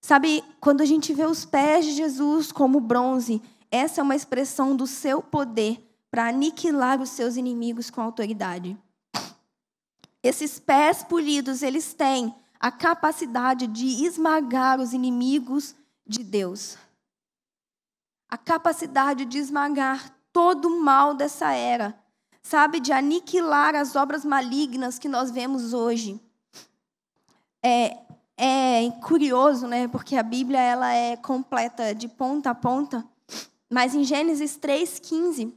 Sabe, 0.00 0.42
quando 0.60 0.80
a 0.80 0.86
gente 0.86 1.12
vê 1.12 1.26
os 1.26 1.44
pés 1.44 1.84
de 1.84 1.92
Jesus 1.92 2.52
como 2.52 2.80
bronze, 2.80 3.42
essa 3.70 4.00
é 4.00 4.04
uma 4.04 4.16
expressão 4.16 4.74
do 4.74 4.86
seu 4.86 5.22
poder 5.22 5.84
para 6.10 6.28
aniquilar 6.28 7.00
os 7.00 7.10
seus 7.10 7.36
inimigos 7.36 7.90
com 7.90 8.00
autoridade. 8.00 8.76
Esses 10.22 10.58
pés 10.58 11.02
polidos, 11.02 11.62
eles 11.62 11.94
têm 11.94 12.34
a 12.58 12.70
capacidade 12.70 13.66
de 13.66 14.04
esmagar 14.04 14.80
os 14.80 14.92
inimigos 14.92 15.74
de 16.06 16.24
Deus. 16.24 16.76
A 18.28 18.36
capacidade 18.36 19.24
de 19.24 19.38
esmagar 19.38 20.12
todo 20.32 20.68
o 20.68 20.82
mal 20.82 21.14
dessa 21.14 21.52
era, 21.52 21.98
sabe, 22.42 22.80
de 22.80 22.92
aniquilar 22.92 23.74
as 23.74 23.94
obras 23.94 24.24
malignas 24.24 24.98
que 24.98 25.08
nós 25.08 25.30
vemos 25.30 25.72
hoje. 25.72 26.20
É, 27.62 27.98
é 28.36 28.90
curioso, 29.02 29.66
né? 29.66 29.88
Porque 29.88 30.16
a 30.16 30.22
Bíblia 30.22 30.60
ela 30.60 30.92
é 30.92 31.16
completa 31.16 31.94
de 31.94 32.08
ponta 32.08 32.50
a 32.50 32.54
ponta. 32.54 33.04
Mas 33.70 33.94
em 33.94 34.02
Gênesis 34.02 34.58
3,15, 34.58 35.52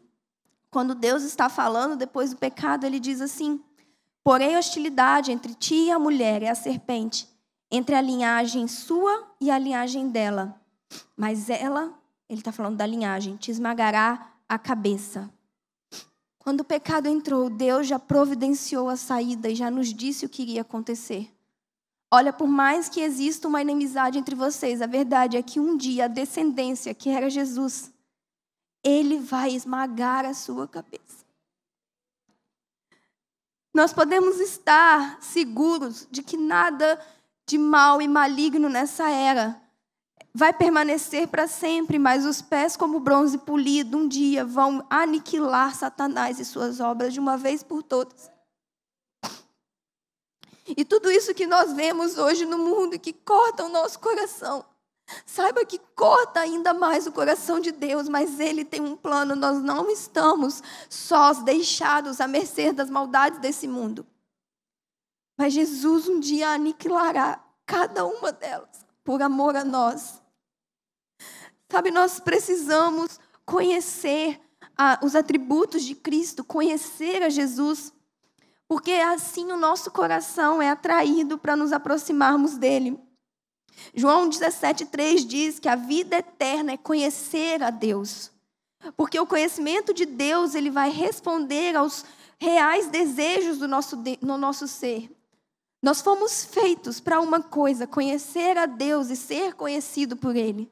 quando 0.69 0.93
Deus 0.95 1.23
está 1.23 1.49
falando 1.49 1.95
depois 1.95 2.31
do 2.31 2.37
pecado, 2.37 2.85
ele 2.85 2.99
diz 2.99 3.21
assim: 3.21 3.61
Porém, 4.23 4.57
hostilidade 4.57 5.31
entre 5.31 5.53
ti 5.53 5.75
e 5.75 5.91
a 5.91 5.99
mulher 5.99 6.43
e 6.43 6.47
a 6.47 6.55
serpente, 6.55 7.27
entre 7.69 7.95
a 7.95 8.01
linhagem 8.01 8.67
sua 8.67 9.27
e 9.39 9.49
a 9.49 9.57
linhagem 9.57 10.09
dela. 10.09 10.59
Mas 11.15 11.49
ela, 11.49 11.93
ele 12.29 12.41
está 12.41 12.51
falando 12.51 12.77
da 12.77 12.85
linhagem, 12.85 13.37
te 13.37 13.49
esmagará 13.49 14.31
a 14.47 14.59
cabeça. 14.59 15.29
Quando 16.37 16.61
o 16.61 16.65
pecado 16.65 17.07
entrou, 17.07 17.49
Deus 17.49 17.87
já 17.87 17.99
providenciou 17.99 18.89
a 18.89 18.97
saída 18.97 19.49
e 19.49 19.55
já 19.55 19.69
nos 19.69 19.93
disse 19.93 20.25
o 20.25 20.29
que 20.29 20.41
iria 20.41 20.61
acontecer. 20.61 21.31
Olha, 22.13 22.33
por 22.33 22.47
mais 22.47 22.89
que 22.89 22.99
exista 22.99 23.47
uma 23.47 23.61
inimizade 23.61 24.17
entre 24.17 24.35
vocês, 24.35 24.81
a 24.81 24.87
verdade 24.87 25.37
é 25.37 25.41
que 25.41 25.59
um 25.59 25.77
dia 25.77 26.05
a 26.05 26.07
descendência, 26.09 26.93
que 26.93 27.09
era 27.09 27.29
Jesus, 27.29 27.91
ele 28.83 29.19
vai 29.19 29.51
esmagar 29.51 30.25
a 30.25 30.33
sua 30.33 30.67
cabeça. 30.67 31.25
Nós 33.73 33.93
podemos 33.93 34.39
estar 34.39 35.21
seguros 35.21 36.07
de 36.11 36.21
que 36.21 36.35
nada 36.35 36.99
de 37.47 37.57
mal 37.57 38.01
e 38.01 38.07
maligno 38.07 38.67
nessa 38.67 39.09
era 39.09 39.61
vai 40.33 40.53
permanecer 40.53 41.27
para 41.27 41.47
sempre, 41.47 41.99
mas 41.99 42.25
os 42.25 42.41
pés, 42.41 42.77
como 42.77 42.99
bronze 42.99 43.37
polido, 43.37 43.97
um 43.97 44.07
dia 44.07 44.45
vão 44.45 44.85
aniquilar 44.89 45.75
Satanás 45.75 46.39
e 46.39 46.45
suas 46.45 46.79
obras 46.79 47.13
de 47.13 47.19
uma 47.19 47.37
vez 47.37 47.63
por 47.63 47.83
todas. 47.83 48.31
E 50.65 50.85
tudo 50.85 51.11
isso 51.11 51.33
que 51.33 51.45
nós 51.45 51.73
vemos 51.73 52.17
hoje 52.17 52.45
no 52.45 52.57
mundo 52.57 52.97
que 52.99 53.11
corta 53.11 53.65
o 53.65 53.69
nosso 53.69 53.99
coração, 53.99 54.63
Saiba 55.25 55.65
que 55.65 55.79
corta 55.95 56.39
ainda 56.39 56.73
mais 56.73 57.07
o 57.07 57.11
coração 57.11 57.59
de 57.59 57.71
Deus, 57.71 58.09
mas 58.09 58.39
Ele 58.39 58.65
tem 58.65 58.81
um 58.81 58.95
plano. 58.95 59.35
Nós 59.35 59.61
não 59.61 59.89
estamos 59.89 60.61
sós, 60.89 61.43
deixados 61.43 62.19
à 62.21 62.27
mercê 62.27 62.71
das 62.71 62.89
maldades 62.89 63.39
desse 63.39 63.67
mundo. 63.67 64.05
Mas 65.37 65.53
Jesus 65.53 66.07
um 66.07 66.19
dia 66.19 66.49
aniquilará 66.49 67.43
cada 67.65 68.05
uma 68.05 68.31
delas, 68.31 68.85
por 69.03 69.21
amor 69.21 69.55
a 69.55 69.63
nós. 69.63 70.21
Sabe, 71.69 71.89
nós 71.89 72.19
precisamos 72.19 73.19
conhecer 73.45 74.39
a, 74.77 74.99
os 75.03 75.15
atributos 75.15 75.83
de 75.83 75.95
Cristo, 75.95 76.43
conhecer 76.43 77.23
a 77.23 77.29
Jesus, 77.29 77.93
porque 78.67 78.91
assim 78.91 79.51
o 79.51 79.57
nosso 79.57 79.91
coração 79.91 80.61
é 80.61 80.69
atraído 80.69 81.37
para 81.37 81.55
nos 81.55 81.71
aproximarmos 81.71 82.57
dele. 82.57 82.99
João 83.93 84.29
17,3 84.29 85.25
diz 85.25 85.59
que 85.59 85.69
a 85.69 85.75
vida 85.75 86.17
eterna 86.17 86.73
é 86.73 86.77
conhecer 86.77 87.61
a 87.63 87.69
Deus. 87.69 88.31
Porque 88.95 89.19
o 89.19 89.27
conhecimento 89.27 89.93
de 89.93 90.05
Deus, 90.05 90.55
ele 90.55 90.69
vai 90.69 90.89
responder 90.89 91.75
aos 91.75 92.05
reais 92.39 92.87
desejos 92.87 93.57
do 93.59 93.67
nosso, 93.67 94.01
no 94.21 94.37
nosso 94.37 94.67
ser. 94.67 95.09
Nós 95.81 96.01
fomos 96.01 96.43
feitos 96.45 96.99
para 96.99 97.19
uma 97.19 97.41
coisa, 97.41 97.87
conhecer 97.87 98.57
a 98.57 98.65
Deus 98.65 99.09
e 99.09 99.15
ser 99.15 99.53
conhecido 99.53 100.15
por 100.15 100.35
Ele. 100.35 100.69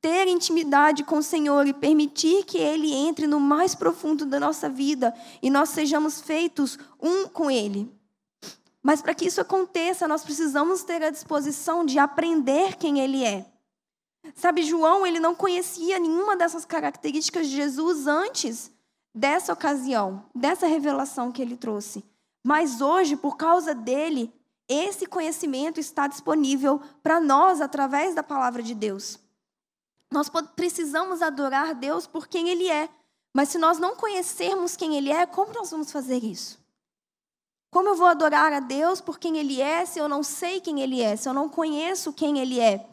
Ter 0.00 0.28
intimidade 0.28 1.04
com 1.04 1.18
o 1.18 1.22
Senhor 1.22 1.66
e 1.66 1.72
permitir 1.72 2.44
que 2.44 2.58
Ele 2.58 2.92
entre 2.92 3.26
no 3.26 3.40
mais 3.40 3.74
profundo 3.74 4.26
da 4.26 4.38
nossa 4.40 4.68
vida 4.68 5.14
e 5.42 5.50
nós 5.50 5.70
sejamos 5.70 6.20
feitos 6.20 6.78
um 7.00 7.26
com 7.26 7.50
Ele. 7.50 7.90
Mas 8.84 9.00
para 9.00 9.14
que 9.14 9.24
isso 9.24 9.40
aconteça, 9.40 10.06
nós 10.06 10.22
precisamos 10.22 10.84
ter 10.84 11.02
a 11.02 11.08
disposição 11.08 11.86
de 11.86 11.98
aprender 11.98 12.76
quem 12.76 13.00
ele 13.00 13.24
é. 13.24 13.50
Sabe, 14.34 14.62
João, 14.62 15.06
ele 15.06 15.18
não 15.18 15.34
conhecia 15.34 15.98
nenhuma 15.98 16.36
dessas 16.36 16.66
características 16.66 17.48
de 17.48 17.56
Jesus 17.56 18.06
antes 18.06 18.70
dessa 19.14 19.54
ocasião, 19.54 20.26
dessa 20.34 20.66
revelação 20.66 21.32
que 21.32 21.40
ele 21.40 21.56
trouxe. 21.56 22.04
Mas 22.44 22.82
hoje, 22.82 23.16
por 23.16 23.38
causa 23.38 23.74
dele, 23.74 24.30
esse 24.68 25.06
conhecimento 25.06 25.80
está 25.80 26.06
disponível 26.06 26.78
para 27.02 27.18
nós 27.20 27.62
através 27.62 28.14
da 28.14 28.22
palavra 28.22 28.62
de 28.62 28.74
Deus. 28.74 29.18
Nós 30.12 30.30
precisamos 30.54 31.22
adorar 31.22 31.74
Deus 31.74 32.06
por 32.06 32.28
quem 32.28 32.50
ele 32.50 32.68
é. 32.68 32.90
Mas 33.34 33.48
se 33.48 33.58
nós 33.58 33.78
não 33.78 33.96
conhecermos 33.96 34.76
quem 34.76 34.96
ele 34.96 35.10
é, 35.10 35.24
como 35.24 35.54
nós 35.54 35.70
vamos 35.70 35.90
fazer 35.90 36.22
isso? 36.22 36.62
Como 37.74 37.88
eu 37.88 37.96
vou 37.96 38.06
adorar 38.06 38.52
a 38.52 38.60
Deus 38.60 39.00
por 39.00 39.18
quem 39.18 39.36
Ele 39.36 39.60
é 39.60 39.84
se 39.84 39.98
eu 39.98 40.08
não 40.08 40.22
sei 40.22 40.60
quem 40.60 40.80
Ele 40.80 41.02
é, 41.02 41.16
se 41.16 41.28
eu 41.28 41.34
não 41.34 41.48
conheço 41.48 42.12
quem 42.12 42.38
Ele 42.38 42.60
é? 42.60 42.86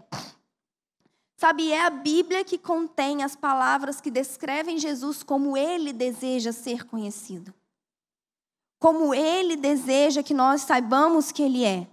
Sabe, 1.37 1.71
é 1.71 1.85
a 1.85 1.89
Bíblia 1.91 2.43
que 2.43 2.57
contém 2.57 3.23
as 3.23 3.35
palavras 3.35 4.01
que 4.01 4.09
descrevem 4.09 4.79
Jesus 4.79 5.21
como 5.21 5.55
Ele 5.55 5.93
deseja 5.93 6.51
ser 6.51 6.83
conhecido. 6.87 7.53
Como 8.79 9.13
Ele 9.13 9.55
deseja 9.55 10.23
que 10.23 10.33
nós 10.33 10.63
saibamos 10.63 11.31
que 11.31 11.43
Ele 11.43 11.63
é. 11.63 11.87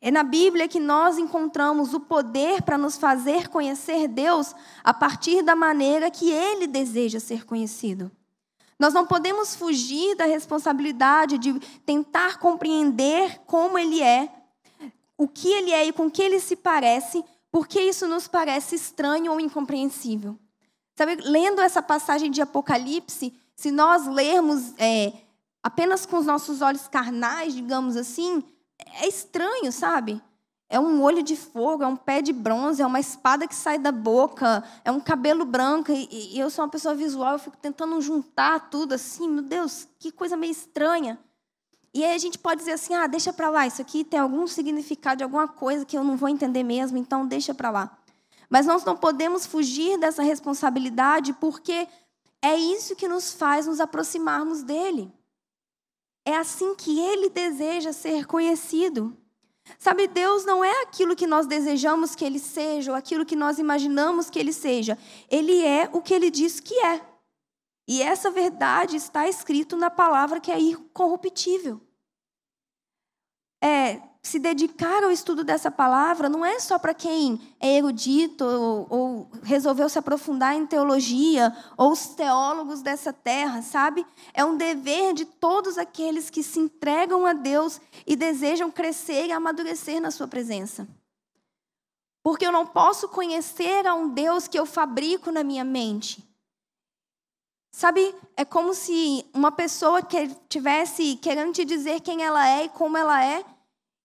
É 0.00 0.10
na 0.10 0.22
Bíblia 0.22 0.66
que 0.68 0.80
nós 0.80 1.18
encontramos 1.18 1.92
o 1.92 2.00
poder 2.00 2.62
para 2.62 2.78
nos 2.78 2.96
fazer 2.96 3.48
conhecer 3.48 4.08
Deus 4.08 4.54
a 4.82 4.94
partir 4.94 5.42
da 5.42 5.54
maneira 5.54 6.10
que 6.10 6.30
Ele 6.30 6.66
deseja 6.66 7.20
ser 7.20 7.44
conhecido. 7.44 8.10
Nós 8.78 8.92
não 8.92 9.06
podemos 9.06 9.56
fugir 9.56 10.14
da 10.16 10.26
responsabilidade 10.26 11.38
de 11.38 11.58
tentar 11.84 12.38
compreender 12.38 13.40
como 13.46 13.78
ele 13.78 14.02
é, 14.02 14.30
o 15.16 15.26
que 15.26 15.48
ele 15.48 15.72
é 15.72 15.86
e 15.86 15.92
com 15.92 16.10
que 16.10 16.22
ele 16.22 16.38
se 16.40 16.56
parece, 16.56 17.24
porque 17.50 17.80
isso 17.80 18.06
nos 18.06 18.28
parece 18.28 18.74
estranho 18.74 19.32
ou 19.32 19.40
incompreensível. 19.40 20.38
Sabe, 20.94 21.16
lendo 21.16 21.60
essa 21.60 21.82
passagem 21.82 22.30
de 22.30 22.42
Apocalipse, 22.42 23.32
se 23.54 23.70
nós 23.70 24.06
lermos 24.06 24.74
é, 24.78 25.12
apenas 25.62 26.04
com 26.04 26.18
os 26.18 26.26
nossos 26.26 26.60
olhos 26.60 26.86
carnais, 26.86 27.54
digamos 27.54 27.96
assim, 27.96 28.42
é 29.00 29.08
estranho, 29.08 29.72
sabe? 29.72 30.20
É 30.68 30.80
um 30.80 31.02
olho 31.02 31.22
de 31.22 31.36
fogo, 31.36 31.84
é 31.84 31.86
um 31.86 31.96
pé 31.96 32.20
de 32.20 32.32
bronze, 32.32 32.82
é 32.82 32.86
uma 32.86 32.98
espada 32.98 33.46
que 33.46 33.54
sai 33.54 33.78
da 33.78 33.92
boca, 33.92 34.64
é 34.84 34.90
um 34.90 34.98
cabelo 34.98 35.44
branco. 35.44 35.92
E, 35.92 36.34
e 36.34 36.38
eu 36.38 36.50
sou 36.50 36.64
uma 36.64 36.70
pessoa 36.70 36.94
visual, 36.94 37.34
eu 37.34 37.38
fico 37.38 37.56
tentando 37.56 38.00
juntar 38.00 38.68
tudo 38.68 38.94
assim. 38.94 39.28
Meu 39.28 39.42
Deus, 39.42 39.86
que 39.98 40.10
coisa 40.10 40.36
meio 40.36 40.50
estranha. 40.50 41.18
E 41.94 42.04
aí 42.04 42.14
a 42.14 42.18
gente 42.18 42.38
pode 42.38 42.58
dizer 42.58 42.72
assim: 42.72 42.94
ah, 42.94 43.06
deixa 43.06 43.32
para 43.32 43.48
lá, 43.48 43.66
isso 43.66 43.80
aqui 43.80 44.04
tem 44.04 44.18
algum 44.18 44.46
significado 44.46 45.18
de 45.18 45.24
alguma 45.24 45.48
coisa 45.48 45.84
que 45.84 45.96
eu 45.96 46.04
não 46.04 46.16
vou 46.16 46.28
entender 46.28 46.62
mesmo, 46.62 46.98
então 46.98 47.26
deixa 47.26 47.54
para 47.54 47.70
lá. 47.70 47.98
Mas 48.50 48.66
nós 48.66 48.84
não 48.84 48.96
podemos 48.96 49.46
fugir 49.46 49.98
dessa 49.98 50.22
responsabilidade 50.22 51.32
porque 51.34 51.88
é 52.42 52.56
isso 52.56 52.94
que 52.94 53.08
nos 53.08 53.32
faz 53.32 53.66
nos 53.66 53.80
aproximarmos 53.80 54.62
dele. 54.62 55.12
É 56.24 56.36
assim 56.36 56.74
que 56.74 56.98
ele 57.00 57.30
deseja 57.30 57.92
ser 57.92 58.26
conhecido. 58.26 59.16
Sabe, 59.78 60.06
Deus 60.06 60.44
não 60.44 60.64
é 60.64 60.82
aquilo 60.82 61.16
que 61.16 61.26
nós 61.26 61.46
desejamos 61.46 62.14
que 62.14 62.24
Ele 62.24 62.38
seja, 62.38 62.92
ou 62.92 62.96
aquilo 62.96 63.26
que 63.26 63.36
nós 63.36 63.58
imaginamos 63.58 64.30
que 64.30 64.38
Ele 64.38 64.52
seja. 64.52 64.98
Ele 65.30 65.64
é 65.64 65.88
o 65.92 66.00
que 66.00 66.14
Ele 66.14 66.30
diz 66.30 66.60
que 66.60 66.74
é. 66.84 67.04
E 67.88 68.02
essa 68.02 68.30
verdade 68.30 68.96
está 68.96 69.28
escrito 69.28 69.76
na 69.76 69.90
palavra 69.90 70.40
que 70.40 70.50
é 70.50 70.58
incorruptível. 70.58 71.80
É, 73.62 74.00
se 74.26 74.38
dedicar 74.38 75.04
ao 75.04 75.10
estudo 75.10 75.44
dessa 75.44 75.70
palavra 75.70 76.28
não 76.28 76.44
é 76.44 76.58
só 76.58 76.78
para 76.78 76.92
quem 76.92 77.40
é 77.60 77.76
erudito 77.76 78.44
ou, 78.44 78.86
ou, 78.90 79.30
resolveu 79.42 79.88
se 79.88 79.98
aprofundar 79.98 80.54
em 80.54 80.66
teologia 80.66 81.56
ou 81.76 81.92
os 81.92 82.08
teólogos 82.08 82.82
dessa 82.82 83.12
terra, 83.12 83.62
sabe? 83.62 84.04
É 84.34 84.44
um 84.44 84.56
dever 84.56 85.14
de 85.14 85.24
todos 85.24 85.78
aqueles 85.78 86.28
que 86.28 86.42
se 86.42 86.58
entregam 86.58 87.24
a 87.24 87.32
Deus 87.32 87.80
e 88.06 88.16
desejam 88.16 88.70
crescer 88.70 89.26
e 89.26 89.32
amadurecer 89.32 90.00
na 90.00 90.10
sua 90.10 90.26
presença. 90.26 90.88
Porque 92.22 92.44
eu 92.44 92.50
não 92.50 92.66
posso 92.66 93.08
conhecer 93.08 93.86
a 93.86 93.94
um 93.94 94.08
Deus 94.08 94.48
que 94.48 94.58
eu 94.58 94.66
fabrico 94.66 95.30
na 95.30 95.44
minha 95.44 95.64
mente. 95.64 96.24
Sabe, 97.70 98.14
é 98.36 98.44
como 98.44 98.74
se 98.74 99.24
uma 99.32 99.52
pessoa 99.52 100.02
que 100.02 100.34
tivesse 100.48 101.14
querendo 101.16 101.52
te 101.52 101.64
dizer 101.64 102.00
quem 102.00 102.24
ela 102.24 102.48
é 102.48 102.64
e 102.64 102.68
como 102.70 102.96
ela 102.96 103.22
é, 103.24 103.44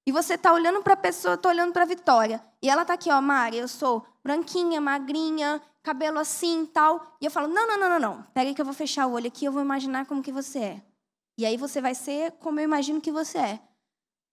e 0.05 0.12
você 0.12 0.34
está 0.34 0.51
olhando 0.51 0.81
para 0.81 0.93
a 0.93 0.98
pessoa, 0.98 1.36
está 1.36 1.50
olhando 1.50 1.72
para 1.72 1.84
a 1.84 1.86
Vitória. 1.86 2.43
E 2.62 2.70
ela 2.70 2.81
está 2.81 2.96
aqui, 2.96 3.12
ó, 3.12 3.22
Mari, 3.22 3.58
eu 3.58 3.67
sou 3.67 4.05
branquinha, 4.24 4.81
magrinha, 4.81 5.62
cabelo 5.84 6.20
assim 6.20 6.65
tal. 6.65 7.15
E 7.22 7.25
eu 7.25 7.31
falo, 7.31 7.48
não, 7.48 7.67
não, 7.67 7.79
não, 7.79 7.89
não, 7.89 8.00
não. 8.00 8.24
Pega 8.34 8.50
aí 8.50 8.55
que 8.55 8.62
eu 8.62 8.65
vou 8.65 8.74
fechar 8.74 9.05
o 9.08 9.13
olho 9.13 9.27
aqui, 9.27 9.46
eu 9.46 9.51
vou 9.51 9.62
imaginar 9.62 10.05
como 10.05 10.24
que 10.24 10.31
você 10.31 10.60
é. 10.60 10.81
E 11.38 11.46
aí 11.46 11.55
você 11.55 11.79
vai 11.79 11.93
ser 11.93 12.31
como 12.34 12.60
eu 12.60 12.63
imagino 12.63 13.00
que 13.00 13.12
você 13.12 13.38
é. 13.38 13.60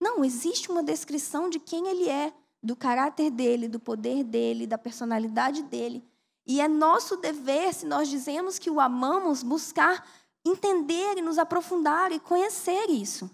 Não, 0.01 0.25
existe 0.25 0.71
uma 0.71 0.83
descrição 0.83 1.51
de 1.51 1.59
quem 1.59 1.89
ele 1.89 2.09
é, 2.09 2.33
do 2.63 2.75
caráter 2.75 3.31
dele, 3.31 3.69
do 3.69 3.79
poder 3.79 4.25
dele, 4.25 4.67
da 4.67 4.79
personalidade 4.79 5.63
dele. 5.63 6.05
E 6.47 6.61
é 6.61 6.69
nosso 6.69 7.17
dever, 7.17 7.75
se 7.75 7.85
nós 7.85 8.09
dizemos 8.09 8.59
que 8.59 8.71
o 8.71 8.81
amamos, 8.81 9.43
buscar 9.43 10.07
entender 10.45 11.19
e 11.19 11.23
nos 11.23 11.37
aprofundar 11.37 12.11
e 12.11 12.19
conhecer 12.19 12.89
isso. 12.89 13.31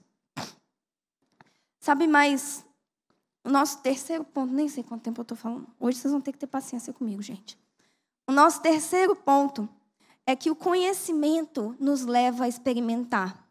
Sabe 1.85 2.07
mais? 2.07 2.65
O 3.45 3.51
nosso 3.51 3.83
terceiro 3.83 4.25
ponto, 4.25 4.55
nem 4.55 4.71
sei 4.71 4.83
quanto 4.83 5.03
tempo 5.03 5.21
eu 5.21 5.23
estou 5.23 5.37
falando. 5.37 5.67
Hoje 5.79 5.99
vocês 5.99 6.13
vão 6.13 6.21
ter 6.23 6.33
que 6.33 6.39
ter 6.39 6.47
paciência 6.47 6.95
comigo, 6.95 7.21
gente. 7.21 7.59
O 8.27 8.33
nosso 8.33 8.63
terceiro 8.63 9.15
ponto 9.15 9.69
é 10.27 10.35
que 10.35 10.51
o 10.51 10.57
conhecimento 10.57 11.77
nos 11.79 12.07
leva 12.07 12.45
a 12.45 12.49
experimentar. 12.49 13.47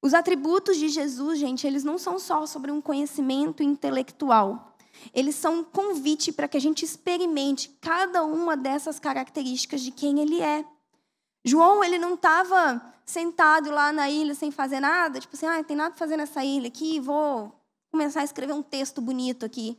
Os 0.00 0.14
atributos 0.14 0.78
de 0.78 0.88
Jesus, 0.88 1.38
gente, 1.38 1.66
eles 1.66 1.84
não 1.84 1.98
são 1.98 2.18
só 2.18 2.46
sobre 2.46 2.72
um 2.72 2.80
conhecimento 2.80 3.62
intelectual. 3.62 4.74
Eles 5.12 5.34
são 5.34 5.58
um 5.58 5.64
convite 5.64 6.32
para 6.32 6.48
que 6.48 6.56
a 6.56 6.60
gente 6.60 6.86
experimente 6.86 7.68
cada 7.82 8.24
uma 8.24 8.56
dessas 8.56 8.98
características 8.98 9.82
de 9.82 9.90
quem 9.90 10.20
ele 10.20 10.40
é. 10.40 10.64
João, 11.44 11.82
ele 11.82 11.98
não 11.98 12.14
estava 12.14 12.80
sentado 13.04 13.70
lá 13.70 13.92
na 13.92 14.08
ilha 14.08 14.34
sem 14.34 14.50
fazer 14.50 14.80
nada, 14.80 15.20
tipo 15.20 15.34
assim, 15.34 15.46
ah, 15.46 15.62
tem 15.62 15.76
nada 15.76 15.90
para 15.90 15.98
fazer 15.98 16.16
nessa 16.16 16.44
ilha 16.44 16.68
aqui, 16.68 17.00
vou 17.00 17.52
começar 17.90 18.20
a 18.20 18.24
escrever 18.24 18.52
um 18.52 18.62
texto 18.62 19.00
bonito 19.00 19.44
aqui. 19.44 19.78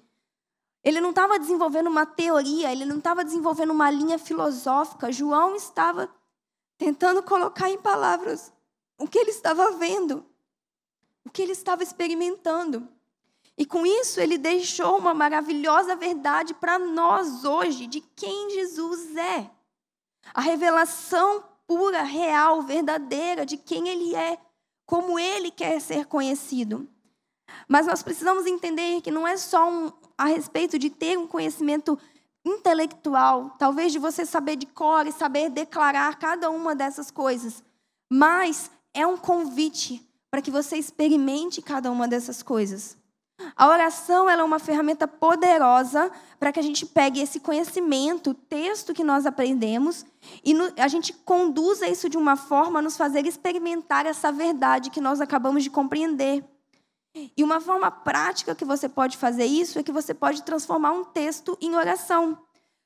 Ele 0.84 1.00
não 1.00 1.12
estava 1.12 1.40
desenvolvendo 1.40 1.88
uma 1.88 2.06
teoria, 2.06 2.72
ele 2.72 2.86
não 2.86 2.98
estava 2.98 3.24
desenvolvendo 3.24 3.72
uma 3.72 3.90
linha 3.90 4.20
filosófica. 4.20 5.12
João 5.12 5.56
estava 5.56 6.14
tentando 6.78 7.24
colocar 7.24 7.70
em 7.70 7.78
palavras 7.78 8.52
o 8.98 9.08
que 9.08 9.18
ele 9.18 9.32
estava 9.32 9.72
vendo, 9.72 10.26
o 11.26 11.30
que 11.30 11.42
ele 11.42 11.54
estava 11.54 11.82
experimentando. 11.82 12.88
E 13.58 13.66
com 13.66 13.86
isso 13.86 14.20
ele 14.20 14.38
deixou 14.38 14.98
uma 14.98 15.14
maravilhosa 15.14 15.96
verdade 15.96 16.54
para 16.54 16.78
nós 16.78 17.46
hoje 17.46 17.88
de 17.88 18.02
quem 18.02 18.50
Jesus 18.50 19.16
é. 19.16 19.50
A 20.34 20.42
revelação 20.42 21.44
pura, 21.74 22.04
real, 22.04 22.62
verdadeira 22.62 23.48
de 23.48 23.58
quem 23.58 23.90
Ele 23.90 24.16
é, 24.16 24.38
como 24.86 25.18
Ele 25.18 25.50
quer 25.50 25.82
ser 25.82 26.06
conhecido. 26.06 26.88
Mas 27.68 27.88
nós 27.88 28.04
precisamos 28.04 28.46
entender 28.46 29.02
que 29.02 29.10
não 29.10 29.28
é 29.28 29.36
só 29.38 29.68
um, 29.68 29.92
a 30.16 30.26
respeito 30.26 30.78
de 30.78 30.92
ter 30.92 31.18
um 31.18 31.26
conhecimento 31.26 31.98
intelectual, 32.46 33.56
talvez 33.58 33.92
de 33.92 33.98
você 33.98 34.24
saber 34.24 34.56
de 34.56 34.68
cor 34.68 35.08
e 35.08 35.12
saber 35.12 35.50
declarar 35.50 36.20
cada 36.20 36.52
uma 36.52 36.76
dessas 36.76 37.10
coisas, 37.10 37.64
mas 38.12 38.70
é 38.94 39.08
um 39.08 39.18
convite 39.18 40.08
para 40.30 40.44
que 40.44 40.52
você 40.52 40.78
experimente 40.78 41.60
cada 41.60 41.92
uma 41.92 42.08
dessas 42.08 42.44
coisas. 42.44 42.96
A 43.56 43.68
oração 43.68 44.30
é 44.30 44.44
uma 44.44 44.60
ferramenta 44.60 45.08
poderosa 45.08 46.12
para 46.40 46.52
que 46.52 46.60
a 46.60 46.64
gente 46.64 46.86
pegue 46.86 47.22
esse 47.22 47.40
conhecimento, 47.40 48.32
o 48.32 48.34
texto 48.34 48.94
que 48.94 49.04
nós 49.04 49.26
aprendemos, 49.26 50.06
e 50.44 50.56
a 50.78 50.88
gente 50.88 51.14
conduza 51.14 51.88
isso 51.88 52.10
de 52.10 52.18
uma 52.18 52.36
forma 52.36 52.80
a 52.80 52.82
nos 52.82 52.98
fazer 52.98 53.26
experimentar 53.26 54.06
essa 54.06 54.32
verdade 54.32 54.90
que 54.90 55.02
nós 55.02 55.22
acabamos 55.22 55.64
de 55.64 55.70
compreender. 55.70 56.44
E 57.38 57.44
uma 57.44 57.62
forma 57.62 57.92
prática 57.92 58.56
que 58.56 58.66
você 58.66 58.90
pode 58.90 59.18
fazer 59.18 59.46
isso 59.46 59.78
é 59.78 59.84
que 59.84 59.92
você 59.92 60.14
pode 60.14 60.42
transformar 60.44 60.92
um 60.92 61.04
texto 61.04 61.58
em 61.62 61.76
oração. 61.76 62.38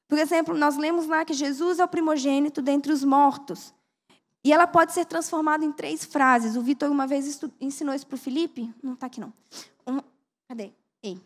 Por 0.07 0.17
exemplo, 0.17 0.57
nós 0.57 0.77
lemos 0.77 1.07
lá 1.07 1.23
que 1.23 1.33
Jesus 1.33 1.79
é 1.79 1.85
o 1.85 1.87
primogênito 1.87 2.61
dentre 2.61 2.91
os 2.91 3.03
mortos. 3.03 3.73
E 4.43 4.53
ela 4.53 4.67
pode 4.67 4.93
ser 4.93 5.05
transformada 5.05 5.65
em 5.65 5.71
três 5.71 6.05
frases. 6.05 6.55
O 6.55 6.61
Vitor 6.61 6.89
uma 6.89 7.07
vez 7.07 7.39
ensinou 7.59 7.93
isso 7.93 8.07
para 8.07 8.15
o 8.15 8.19
Felipe. 8.19 8.73
Não 8.81 8.93
está 8.93 9.07
aqui, 9.07 9.19
não. 9.19 9.33
Cadê? 10.47 10.71
Ei. 11.03 11.19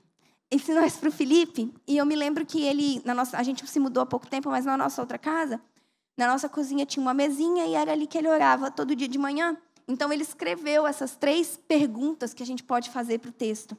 Ensinou 0.51 0.83
isso 0.83 0.99
para 0.99 1.09
o 1.09 1.11
Felipe, 1.11 1.73
e 1.87 1.97
eu 1.97 2.05
me 2.05 2.15
lembro 2.15 2.45
que 2.45 2.61
ele, 2.61 3.01
na 3.05 3.13
nossa, 3.13 3.37
a 3.37 3.43
gente 3.43 3.65
se 3.65 3.79
mudou 3.79 4.03
há 4.03 4.05
pouco 4.05 4.27
tempo, 4.27 4.49
mas 4.49 4.65
na 4.65 4.75
nossa 4.75 5.01
outra 5.01 5.17
casa, 5.17 5.61
na 6.17 6.27
nossa 6.27 6.49
cozinha 6.49 6.85
tinha 6.85 7.01
uma 7.01 7.13
mesinha 7.13 7.65
e 7.65 7.73
era 7.73 7.93
ali 7.93 8.05
que 8.05 8.17
ele 8.17 8.27
orava 8.27 8.69
todo 8.69 8.95
dia 8.95 9.07
de 9.07 9.17
manhã. 9.17 9.57
Então 9.87 10.11
ele 10.11 10.23
escreveu 10.23 10.85
essas 10.85 11.15
três 11.15 11.57
perguntas 11.67 12.33
que 12.33 12.43
a 12.43 12.45
gente 12.45 12.63
pode 12.63 12.89
fazer 12.89 13.19
para 13.19 13.29
o 13.29 13.33
texto, 13.33 13.77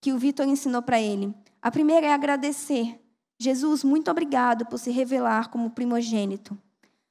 que 0.00 0.12
o 0.12 0.18
Vitor 0.18 0.46
ensinou 0.46 0.82
para 0.82 1.00
ele. 1.00 1.34
A 1.60 1.70
primeira 1.70 2.06
é 2.06 2.12
agradecer. 2.12 3.00
Jesus, 3.40 3.82
muito 3.82 4.10
obrigado 4.10 4.66
por 4.66 4.78
se 4.78 4.90
revelar 4.90 5.50
como 5.50 5.70
primogênito. 5.70 6.56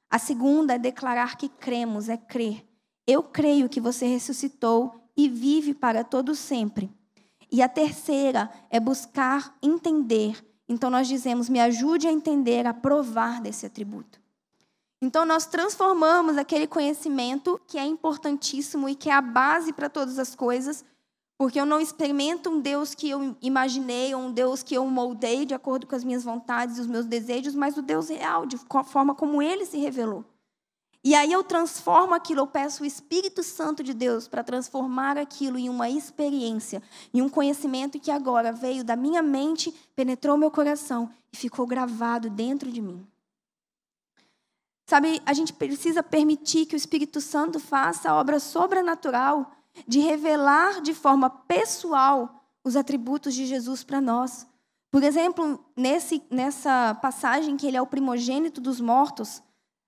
A 0.09 0.17
segunda 0.17 0.75
é 0.75 0.79
declarar 0.79 1.37
que 1.37 1.49
cremos, 1.49 2.07
é 2.07 2.15
crer. 2.15 2.65
Eu 3.05 3.21
creio 3.21 3.67
que 3.67 3.81
você 3.81 4.05
ressuscitou 4.05 4.95
e 5.15 5.27
vive 5.27 5.73
para 5.73 6.03
todo 6.03 6.33
sempre. 6.33 6.89
E 7.51 7.61
a 7.61 7.69
terceira 7.69 8.49
é 8.69 8.79
buscar 8.79 9.55
entender. 9.61 10.43
Então 10.67 10.89
nós 10.89 11.07
dizemos: 11.07 11.49
me 11.49 11.59
ajude 11.59 12.07
a 12.07 12.11
entender, 12.11 12.65
a 12.65 12.73
provar 12.73 13.41
desse 13.41 13.65
atributo. 13.65 14.19
Então 15.01 15.25
nós 15.25 15.45
transformamos 15.45 16.37
aquele 16.37 16.65
conhecimento 16.65 17.61
que 17.67 17.77
é 17.77 17.85
importantíssimo 17.85 18.89
e 18.89 18.95
que 18.95 19.09
é 19.09 19.13
a 19.13 19.21
base 19.21 19.71
para 19.71 19.89
todas 19.89 20.17
as 20.17 20.33
coisas, 20.33 20.83
porque 21.37 21.59
eu 21.61 21.67
não 21.67 21.79
experimento 21.79 22.49
um 22.49 22.59
Deus 22.59 22.95
que 22.95 23.09
eu 23.09 23.37
imaginei, 23.41 24.15
ou 24.15 24.21
um 24.21 24.31
Deus 24.31 24.63
que 24.63 24.73
eu 24.73 24.85
moldei 24.87 25.45
de 25.45 25.53
acordo 25.53 25.85
com 25.85 25.95
as 25.95 26.03
minhas 26.03 26.23
vontades 26.23 26.77
e 26.77 26.81
os 26.81 26.87
meus 26.87 27.05
desejos, 27.05 27.53
mas 27.53 27.77
o 27.77 27.81
Deus 27.83 28.09
real, 28.09 28.47
de 28.47 28.57
forma 28.85 29.13
como 29.13 29.41
ele 29.41 29.65
se 29.65 29.77
revelou. 29.77 30.25
E 31.07 31.15
aí 31.15 31.31
eu 31.31 31.41
transformo 31.41 32.13
aquilo, 32.13 32.41
eu 32.41 32.47
peço 32.47 32.83
o 32.83 32.85
Espírito 32.85 33.41
Santo 33.41 33.81
de 33.81 33.93
Deus 33.93 34.27
para 34.27 34.43
transformar 34.43 35.17
aquilo 35.17 35.57
em 35.57 35.69
uma 35.69 35.89
experiência, 35.89 36.83
em 37.13 37.21
um 37.21 37.29
conhecimento 37.29 37.97
que 37.97 38.11
agora 38.11 38.51
veio 38.51 38.83
da 38.83 38.93
minha 38.93 39.21
mente, 39.21 39.73
penetrou 39.95 40.35
meu 40.35 40.51
coração 40.51 41.09
e 41.31 41.37
ficou 41.37 41.65
gravado 41.65 42.29
dentro 42.29 42.69
de 42.69 42.81
mim. 42.81 43.07
Sabe, 44.85 45.21
a 45.25 45.31
gente 45.31 45.53
precisa 45.53 46.03
permitir 46.03 46.65
que 46.65 46.75
o 46.75 46.77
Espírito 46.77 47.21
Santo 47.21 47.57
faça 47.57 48.11
a 48.11 48.15
obra 48.15 48.37
sobrenatural 48.37 49.49
de 49.87 49.99
revelar 49.99 50.81
de 50.81 50.93
forma 50.93 51.29
pessoal 51.29 52.43
os 52.65 52.75
atributos 52.75 53.33
de 53.33 53.45
Jesus 53.45 53.81
para 53.81 54.01
nós. 54.01 54.45
Por 54.91 55.03
exemplo, 55.03 55.57
nesse, 55.73 56.21
nessa 56.29 56.95
passagem 57.01 57.55
que 57.55 57.65
ele 57.65 57.77
é 57.77 57.81
o 57.81 57.87
primogênito 57.87 58.59
dos 58.59 58.81
mortos, 58.81 59.41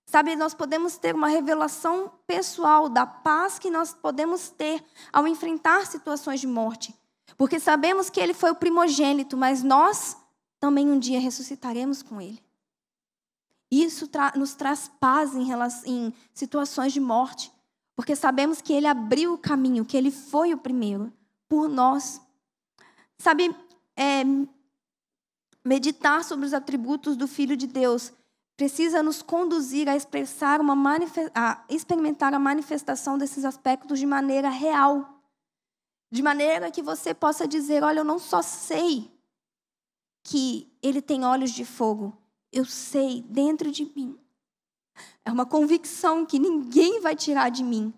sabe, 0.09 0.35
nós 0.35 0.55
podemos 0.55 0.97
ter 0.97 1.13
uma 1.13 1.27
revelação 1.27 2.11
pessoal 2.25 2.89
da 2.89 3.05
paz 3.05 3.59
que 3.59 3.69
nós 3.69 3.93
podemos 3.93 4.49
ter 4.49 4.83
ao 5.13 5.27
enfrentar 5.27 5.85
situações 5.85 6.39
de 6.39 6.47
morte. 6.47 6.95
Porque 7.37 7.59
sabemos 7.59 8.09
que 8.09 8.19
ele 8.19 8.33
foi 8.33 8.49
o 8.49 8.55
primogênito, 8.55 9.37
mas 9.37 9.61
nós 9.61 10.17
também 10.59 10.89
um 10.89 10.97
dia 10.97 11.19
ressuscitaremos 11.19 12.01
com 12.01 12.19
ele. 12.19 12.43
Isso 13.69 14.07
tra 14.07 14.33
nos 14.35 14.55
traz 14.55 14.89
paz 14.99 15.35
em, 15.35 15.47
em 15.85 16.13
situações 16.33 16.91
de 16.91 16.99
morte, 16.99 17.51
porque 17.95 18.15
sabemos 18.15 18.61
que 18.61 18.73
ele 18.73 18.87
abriu 18.87 19.33
o 19.33 19.37
caminho, 19.37 19.85
que 19.85 19.95
ele 19.95 20.09
foi 20.09 20.55
o 20.55 20.57
primeiro 20.57 21.13
por 21.47 21.69
nós. 21.69 22.19
Sabe, 23.19 23.55
é, 23.95 24.23
meditar 25.63 26.23
sobre 26.23 26.47
os 26.47 26.53
atributos 26.53 27.15
do 27.15 27.27
Filho 27.27 27.55
de 27.55 27.67
Deus 27.67 28.11
precisa 28.59 29.01
nos 29.01 29.21
conduzir 29.21 29.87
a 29.87 29.95
expressar 29.95 30.59
uma 30.59 30.75
a 31.33 31.63
experimentar 31.69 32.33
a 32.33 32.39
manifestação 32.39 33.17
desses 33.17 33.45
aspectos 33.45 33.97
de 33.97 34.05
maneira 34.05 34.49
real. 34.49 35.17
De 36.11 36.21
maneira 36.21 36.69
que 36.69 36.81
você 36.81 37.13
possa 37.13 37.47
dizer: 37.47 37.83
olha, 37.83 37.99
eu 37.99 38.03
não 38.03 38.19
só 38.19 38.41
sei 38.41 39.09
que 40.25 40.69
ele 40.83 41.01
tem 41.01 41.23
olhos 41.23 41.51
de 41.51 41.63
fogo, 41.63 42.17
eu 42.51 42.65
sei 42.65 43.21
dentro 43.29 43.71
de 43.71 43.85
mim. 43.95 44.19
É 45.23 45.31
uma 45.31 45.45
convicção 45.45 46.25
que 46.25 46.37
ninguém 46.37 46.99
vai 46.99 47.15
tirar 47.15 47.47
de 47.47 47.63
mim. 47.63 47.93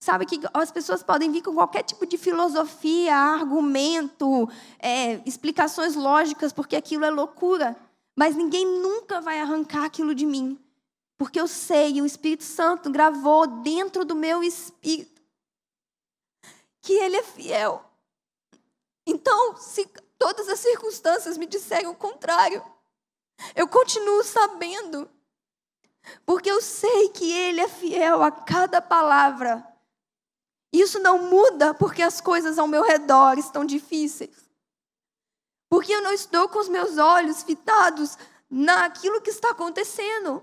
Sabe 0.00 0.26
que 0.26 0.40
as 0.54 0.72
pessoas 0.72 1.04
podem 1.04 1.30
vir 1.30 1.42
com 1.42 1.54
qualquer 1.54 1.84
tipo 1.84 2.04
de 2.04 2.18
filosofia, 2.18 3.14
argumento, 3.14 4.48
é, 4.80 5.22
explicações 5.24 5.94
lógicas, 5.94 6.52
porque 6.52 6.74
aquilo 6.74 7.04
é 7.04 7.10
loucura. 7.10 7.76
Mas 8.18 8.34
ninguém 8.34 8.66
nunca 8.66 9.20
vai 9.20 9.38
arrancar 9.40 9.84
aquilo 9.84 10.12
de 10.12 10.26
mim. 10.26 10.58
Porque 11.16 11.40
eu 11.40 11.46
sei, 11.46 12.02
o 12.02 12.06
Espírito 12.06 12.42
Santo 12.42 12.90
gravou 12.90 13.46
dentro 13.46 14.04
do 14.04 14.16
meu 14.16 14.42
espírito 14.42 15.22
que 16.80 16.94
Ele 16.94 17.16
é 17.16 17.22
fiel. 17.22 17.84
Então, 19.06 19.56
se 19.56 19.86
todas 20.18 20.48
as 20.48 20.58
circunstâncias 20.58 21.38
me 21.38 21.46
disserem 21.46 21.86
o 21.86 21.94
contrário, 21.94 22.64
eu 23.54 23.68
continuo 23.68 24.24
sabendo. 24.24 25.08
Porque 26.26 26.50
eu 26.50 26.60
sei 26.60 27.10
que 27.10 27.30
Ele 27.32 27.60
é 27.60 27.68
fiel 27.68 28.22
a 28.24 28.32
cada 28.32 28.82
palavra 28.82 29.64
isso 30.72 30.98
não 30.98 31.18
muda 31.18 31.72
porque 31.72 32.02
as 32.02 32.20
coisas 32.20 32.58
ao 32.58 32.66
meu 32.66 32.82
redor 32.82 33.38
estão 33.38 33.64
difíceis. 33.64 34.47
Porque 35.68 35.92
eu 35.92 36.02
não 36.02 36.12
estou 36.12 36.48
com 36.48 36.58
os 36.58 36.68
meus 36.68 36.96
olhos 36.98 37.42
fitados 37.42 38.16
naquilo 38.50 39.20
que 39.20 39.30
está 39.30 39.50
acontecendo. 39.50 40.42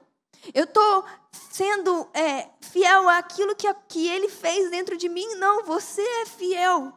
Eu 0.54 0.66
estou 0.66 1.06
sendo 1.52 2.08
é, 2.14 2.50
fiel 2.62 3.10
àquilo 3.10 3.56
que, 3.56 3.72
que 3.88 4.08
ele 4.08 4.30
fez 4.30 4.70
dentro 4.70 4.96
de 4.98 5.10
mim. 5.10 5.36
Não, 5.36 5.64
você 5.64 6.02
é 6.02 6.26
fiel. 6.26 6.94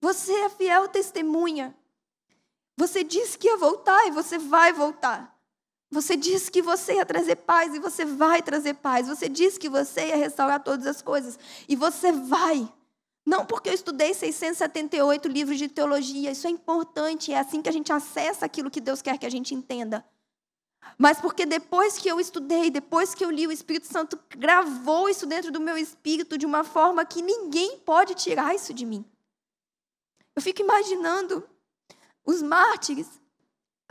Você 0.00 0.32
é 0.32 0.48
fiel 0.48 0.88
testemunha. 0.88 1.74
Você 2.76 3.02
disse 3.04 3.36
que 3.36 3.48
ia 3.48 3.56
voltar 3.56 4.06
e 4.06 4.10
você 4.10 4.38
vai 4.38 4.72
voltar. 4.72 5.32
Você 5.90 6.16
disse 6.16 6.50
que 6.50 6.62
você 6.62 6.94
ia 6.94 7.04
trazer 7.04 7.36
paz 7.36 7.74
e 7.74 7.78
você 7.78 8.04
vai 8.04 8.40
trazer 8.40 8.74
paz. 8.74 9.08
Você 9.08 9.28
disse 9.28 9.58
que 9.58 9.68
você 9.68 10.08
ia 10.08 10.16
restaurar 10.16 10.62
todas 10.62 10.86
as 10.86 11.02
coisas 11.02 11.38
e 11.68 11.76
você 11.76 12.10
vai. 12.12 12.66
Não 13.24 13.46
porque 13.46 13.68
eu 13.68 13.74
estudei 13.74 14.12
678 14.12 15.28
livros 15.28 15.58
de 15.58 15.68
teologia, 15.68 16.32
isso 16.32 16.46
é 16.46 16.50
importante, 16.50 17.32
é 17.32 17.38
assim 17.38 17.62
que 17.62 17.68
a 17.68 17.72
gente 17.72 17.92
acessa 17.92 18.44
aquilo 18.44 18.70
que 18.70 18.80
Deus 18.80 19.00
quer 19.00 19.16
que 19.18 19.26
a 19.26 19.30
gente 19.30 19.54
entenda. 19.54 20.04
Mas 20.98 21.20
porque 21.20 21.46
depois 21.46 21.98
que 21.98 22.08
eu 22.08 22.18
estudei, 22.18 22.70
depois 22.70 23.14
que 23.14 23.24
eu 23.24 23.30
li, 23.30 23.46
o 23.46 23.52
Espírito 23.52 23.86
Santo 23.86 24.18
gravou 24.30 25.08
isso 25.08 25.26
dentro 25.26 25.52
do 25.52 25.60
meu 25.60 25.76
espírito 25.76 26.36
de 26.36 26.44
uma 26.44 26.64
forma 26.64 27.04
que 27.04 27.22
ninguém 27.22 27.78
pode 27.78 28.14
tirar 28.14 28.54
isso 28.54 28.74
de 28.74 28.84
mim. 28.84 29.04
Eu 30.34 30.42
fico 30.42 30.60
imaginando 30.60 31.48
os 32.24 32.42
mártires 32.42 33.22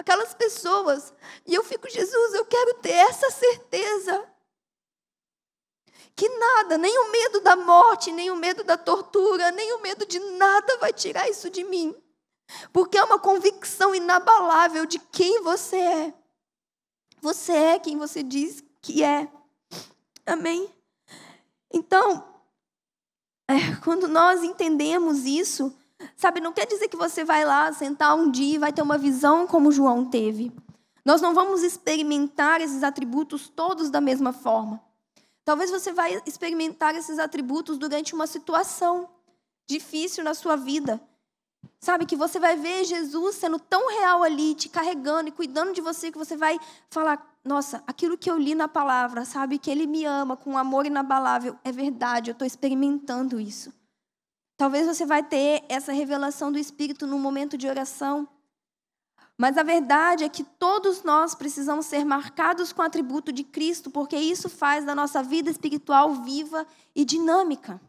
aquelas 0.01 0.33
pessoas. 0.33 1.13
E 1.45 1.53
eu 1.53 1.63
fico, 1.63 1.89
Jesus, 1.89 2.33
eu 2.33 2.45
quero 2.45 2.73
ter 2.75 2.91
essa 2.91 3.31
certeza. 3.31 4.27
Que 6.15 6.27
nada, 6.29 6.77
nem 6.77 6.97
o 6.99 7.11
medo 7.11 7.41
da 7.41 7.55
morte, 7.55 8.11
nem 8.11 8.29
o 8.29 8.35
medo 8.35 8.63
da 8.63 8.77
tortura, 8.77 9.51
nem 9.51 9.73
o 9.73 9.81
medo 9.81 10.05
de 10.05 10.19
nada 10.19 10.77
vai 10.77 10.93
tirar 10.93 11.29
isso 11.29 11.49
de 11.49 11.63
mim. 11.63 11.95
Porque 12.73 12.97
é 12.97 13.03
uma 13.03 13.19
convicção 13.19 13.95
inabalável 13.95 14.85
de 14.85 14.99
quem 14.99 15.41
você 15.41 15.77
é. 15.77 16.13
Você 17.21 17.53
é 17.53 17.79
quem 17.79 17.97
você 17.97 18.21
diz 18.23 18.63
que 18.81 19.03
é. 19.03 19.31
Amém? 20.25 20.69
Então, 21.71 22.27
é, 23.47 23.75
quando 23.83 24.07
nós 24.07 24.43
entendemos 24.43 25.25
isso, 25.25 25.73
Sabe, 26.15 26.39
não 26.39 26.53
quer 26.53 26.65
dizer 26.65 26.87
que 26.87 26.97
você 26.97 27.23
vai 27.23 27.45
lá 27.45 27.71
sentar 27.73 28.15
um 28.15 28.29
dia 28.29 28.55
e 28.55 28.59
vai 28.59 28.71
ter 28.71 28.81
uma 28.81 28.97
visão 28.97 29.45
como 29.47 29.71
João 29.71 30.05
teve. 30.05 30.51
Nós 31.03 31.21
não 31.21 31.33
vamos 31.33 31.63
experimentar 31.63 32.61
esses 32.61 32.83
atributos 32.83 33.49
todos 33.49 33.89
da 33.89 33.99
mesma 33.99 34.31
forma. 34.31 34.81
Talvez 35.43 35.71
você 35.71 35.91
vai 35.91 36.21
experimentar 36.25 36.95
esses 36.95 37.17
atributos 37.17 37.77
durante 37.77 38.13
uma 38.13 38.27
situação 38.27 39.09
difícil 39.67 40.23
na 40.23 40.33
sua 40.33 40.55
vida. 40.55 41.01
Sabe 41.79 42.05
que 42.05 42.15
você 42.15 42.39
vai 42.39 42.55
ver 42.55 42.83
Jesus 42.83 43.35
sendo 43.35 43.59
tão 43.59 43.89
real 43.89 44.23
ali, 44.23 44.53
te 44.53 44.69
carregando 44.69 45.29
e 45.29 45.31
cuidando 45.31 45.73
de 45.73 45.81
você, 45.81 46.11
que 46.11 46.17
você 46.17 46.37
vai 46.37 46.59
falar: 46.89 47.39
nossa, 47.43 47.83
aquilo 47.87 48.17
que 48.17 48.29
eu 48.29 48.37
li 48.37 48.53
na 48.53 48.67
palavra, 48.67 49.25
sabe, 49.25 49.57
que 49.57 49.71
Ele 49.71 49.87
me 49.87 50.05
ama 50.05 50.37
com 50.37 50.51
um 50.51 50.57
amor 50.57 50.85
inabalável, 50.85 51.57
é 51.63 51.71
verdade, 51.71 52.29
eu 52.29 52.33
estou 52.33 52.45
experimentando 52.45 53.39
isso. 53.39 53.73
Talvez 54.57 54.85
você 54.85 55.07
vai 55.07 55.23
ter 55.23 55.63
essa 55.67 55.91
revelação 55.91 56.51
do 56.51 56.59
Espírito 56.59 57.07
no 57.07 57.17
momento 57.17 57.57
de 57.57 57.67
oração. 57.67 58.27
Mas 59.41 59.57
a 59.57 59.63
verdade 59.63 60.23
é 60.23 60.29
que 60.29 60.43
todos 60.43 61.01
nós 61.01 61.33
precisamos 61.33 61.87
ser 61.87 62.05
marcados 62.05 62.71
com 62.71 62.83
o 62.83 62.85
atributo 62.85 63.31
de 63.31 63.43
Cristo, 63.43 63.89
porque 63.89 64.15
isso 64.15 64.47
faz 64.47 64.85
da 64.85 64.93
nossa 64.93 65.23
vida 65.23 65.49
espiritual 65.49 66.13
viva 66.21 66.63
e 66.93 67.03
dinâmica. 67.03 67.81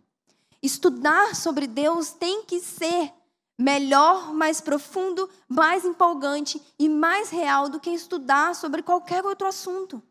Estudar 0.63 1.37
sobre 1.37 1.67
Deus 1.67 2.11
tem 2.13 2.43
que 2.47 2.59
ser 2.59 3.13
melhor, 3.59 4.33
mais 4.33 4.63
profundo, 4.63 5.29
mais 5.47 5.85
empolgante 5.85 6.59
e 6.79 6.89
mais 6.89 7.29
real 7.29 7.69
do 7.69 7.79
que 7.79 7.91
estudar 7.91 8.55
sobre 8.55 8.83
qualquer 8.83 9.23
outro 9.23 9.47
assunto. 9.47 10.03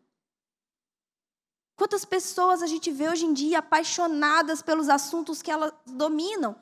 Quantas 1.74 2.04
pessoas 2.04 2.62
a 2.62 2.68
gente 2.68 2.88
vê 2.92 3.08
hoje 3.08 3.26
em 3.26 3.32
dia 3.32 3.58
apaixonadas 3.58 4.62
pelos 4.62 4.88
assuntos 4.88 5.42
que 5.42 5.50
elas 5.50 5.72
dominam? 5.84 6.54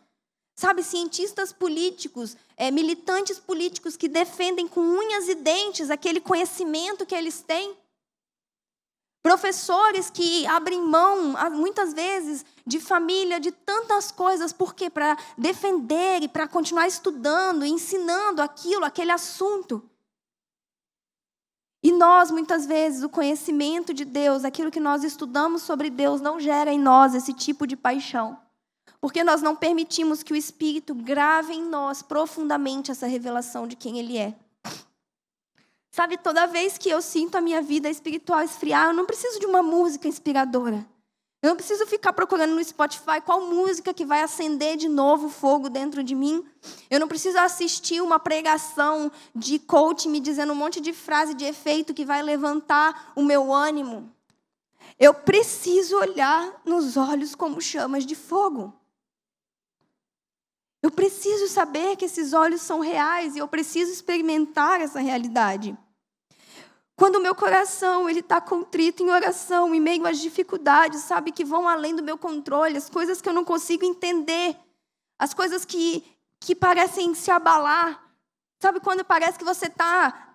Sabe, 0.60 0.82
cientistas 0.82 1.54
políticos, 1.54 2.36
é, 2.54 2.70
militantes 2.70 3.38
políticos 3.38 3.96
que 3.96 4.06
defendem 4.06 4.68
com 4.68 4.82
unhas 4.82 5.26
e 5.26 5.34
dentes 5.34 5.88
aquele 5.88 6.20
conhecimento 6.20 7.06
que 7.06 7.14
eles 7.14 7.40
têm. 7.40 7.74
Professores 9.22 10.10
que 10.10 10.46
abrem 10.46 10.82
mão, 10.82 11.34
muitas 11.52 11.94
vezes, 11.94 12.44
de 12.66 12.78
família, 12.78 13.40
de 13.40 13.50
tantas 13.50 14.12
coisas, 14.12 14.52
por 14.52 14.74
quê? 14.74 14.90
Para 14.90 15.16
defender 15.38 16.22
e 16.22 16.28
para 16.28 16.46
continuar 16.46 16.86
estudando, 16.86 17.64
ensinando 17.64 18.42
aquilo, 18.42 18.84
aquele 18.84 19.12
assunto. 19.12 19.82
E 21.82 21.90
nós, 21.90 22.30
muitas 22.30 22.66
vezes, 22.66 23.02
o 23.02 23.08
conhecimento 23.08 23.94
de 23.94 24.04
Deus, 24.04 24.44
aquilo 24.44 24.70
que 24.70 24.78
nós 24.78 25.04
estudamos 25.04 25.62
sobre 25.62 25.88
Deus, 25.88 26.20
não 26.20 26.38
gera 26.38 26.70
em 26.70 26.78
nós 26.78 27.14
esse 27.14 27.32
tipo 27.32 27.66
de 27.66 27.78
paixão. 27.78 28.38
Porque 29.00 29.24
nós 29.24 29.40
não 29.40 29.56
permitimos 29.56 30.22
que 30.22 30.32
o 30.32 30.36
Espírito 30.36 30.94
grave 30.94 31.54
em 31.54 31.62
nós 31.62 32.02
profundamente 32.02 32.90
essa 32.90 33.06
revelação 33.06 33.66
de 33.66 33.76
quem 33.76 33.98
Ele 33.98 34.18
é. 34.18 34.34
Sabe, 35.90 36.16
toda 36.18 36.46
vez 36.46 36.78
que 36.78 36.88
eu 36.88 37.02
sinto 37.02 37.36
a 37.36 37.40
minha 37.40 37.60
vida 37.60 37.88
espiritual 37.88 38.42
esfriar, 38.42 38.88
eu 38.88 38.94
não 38.94 39.06
preciso 39.06 39.40
de 39.40 39.46
uma 39.46 39.62
música 39.62 40.06
inspiradora. 40.06 40.86
Eu 41.42 41.48
não 41.48 41.56
preciso 41.56 41.86
ficar 41.86 42.12
procurando 42.12 42.54
no 42.54 42.62
Spotify 42.62 43.18
qual 43.24 43.40
música 43.40 43.94
que 43.94 44.04
vai 44.04 44.22
acender 44.22 44.76
de 44.76 44.90
novo 44.90 45.28
o 45.28 45.30
fogo 45.30 45.70
dentro 45.70 46.04
de 46.04 46.14
mim. 46.14 46.44
Eu 46.90 47.00
não 47.00 47.08
preciso 47.08 47.38
assistir 47.38 48.02
uma 48.02 48.18
pregação 48.18 49.10
de 49.34 49.58
coach 49.58 50.06
me 50.06 50.20
dizendo 50.20 50.52
um 50.52 50.56
monte 50.56 50.82
de 50.82 50.92
frase 50.92 51.32
de 51.32 51.46
efeito 51.46 51.94
que 51.94 52.04
vai 52.04 52.22
levantar 52.22 53.12
o 53.16 53.22
meu 53.22 53.52
ânimo. 53.54 54.12
Eu 54.98 55.14
preciso 55.14 55.96
olhar 55.96 56.60
nos 56.62 56.98
olhos 56.98 57.34
como 57.34 57.58
chamas 57.58 58.04
de 58.04 58.14
fogo. 58.14 58.74
Eu 60.82 60.90
preciso 60.90 61.46
saber 61.48 61.96
que 61.96 62.04
esses 62.04 62.32
olhos 62.32 62.62
são 62.62 62.80
reais 62.80 63.36
e 63.36 63.38
eu 63.38 63.48
preciso 63.48 63.92
experimentar 63.92 64.80
essa 64.80 65.00
realidade. 65.00 65.76
Quando 66.96 67.16
o 67.16 67.20
meu 67.20 67.34
coração 67.34 68.08
ele 68.08 68.20
está 68.20 68.40
contrito 68.40 69.02
em 69.02 69.10
oração, 69.10 69.74
em 69.74 69.80
meio 69.80 70.06
às 70.06 70.18
dificuldades, 70.18 71.00
sabe, 71.00 71.32
que 71.32 71.44
vão 71.44 71.68
além 71.68 71.94
do 71.94 72.02
meu 72.02 72.18
controle, 72.18 72.76
as 72.76 72.90
coisas 72.90 73.20
que 73.20 73.28
eu 73.28 73.32
não 73.32 73.44
consigo 73.44 73.84
entender, 73.84 74.56
as 75.18 75.32
coisas 75.34 75.64
que, 75.64 76.04
que 76.38 76.54
parecem 76.54 77.14
se 77.14 77.30
abalar, 77.30 78.10
Sabe 78.60 78.78
quando 78.78 79.02
parece 79.02 79.38
que 79.38 79.44
você 79.44 79.66
está 79.66 80.34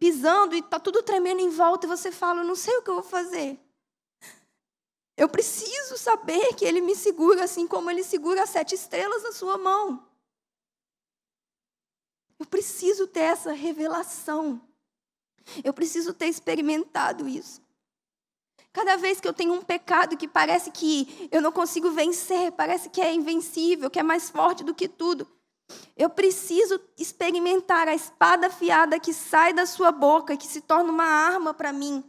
pisando 0.00 0.54
e 0.54 0.60
está 0.60 0.80
tudo 0.80 1.02
tremendo 1.02 1.40
em 1.40 1.50
volta 1.50 1.86
e 1.86 1.88
você 1.88 2.10
fala, 2.10 2.40
eu 2.40 2.46
não 2.46 2.56
sei 2.56 2.74
o 2.78 2.82
que 2.82 2.88
eu 2.88 2.94
vou 2.94 3.02
fazer. 3.02 3.60
Eu 5.22 5.28
preciso 5.28 5.96
saber 5.96 6.52
que 6.54 6.64
Ele 6.64 6.80
me 6.80 6.96
segura 6.96 7.44
assim 7.44 7.64
como 7.64 7.88
Ele 7.88 8.02
segura 8.02 8.42
as 8.42 8.50
sete 8.50 8.74
estrelas 8.74 9.22
na 9.22 9.30
sua 9.30 9.56
mão. 9.56 10.04
Eu 12.40 12.44
preciso 12.44 13.06
ter 13.06 13.20
essa 13.20 13.52
revelação. 13.52 14.60
Eu 15.62 15.72
preciso 15.72 16.12
ter 16.12 16.26
experimentado 16.26 17.28
isso. 17.28 17.62
Cada 18.72 18.96
vez 18.96 19.20
que 19.20 19.28
eu 19.28 19.32
tenho 19.32 19.52
um 19.52 19.62
pecado 19.62 20.16
que 20.16 20.26
parece 20.26 20.72
que 20.72 21.28
eu 21.30 21.40
não 21.40 21.52
consigo 21.52 21.92
vencer, 21.92 22.50
parece 22.50 22.90
que 22.90 23.00
é 23.00 23.14
invencível, 23.14 23.88
que 23.88 24.00
é 24.00 24.02
mais 24.02 24.28
forte 24.28 24.64
do 24.64 24.74
que 24.74 24.88
tudo, 24.88 25.28
eu 25.96 26.10
preciso 26.10 26.80
experimentar 26.98 27.86
a 27.86 27.94
espada 27.94 28.48
afiada 28.48 28.98
que 28.98 29.14
sai 29.14 29.52
da 29.52 29.66
sua 29.66 29.92
boca, 29.92 30.36
que 30.36 30.48
se 30.48 30.60
torna 30.62 30.90
uma 30.90 31.06
arma 31.06 31.54
para 31.54 31.72
mim. 31.72 32.02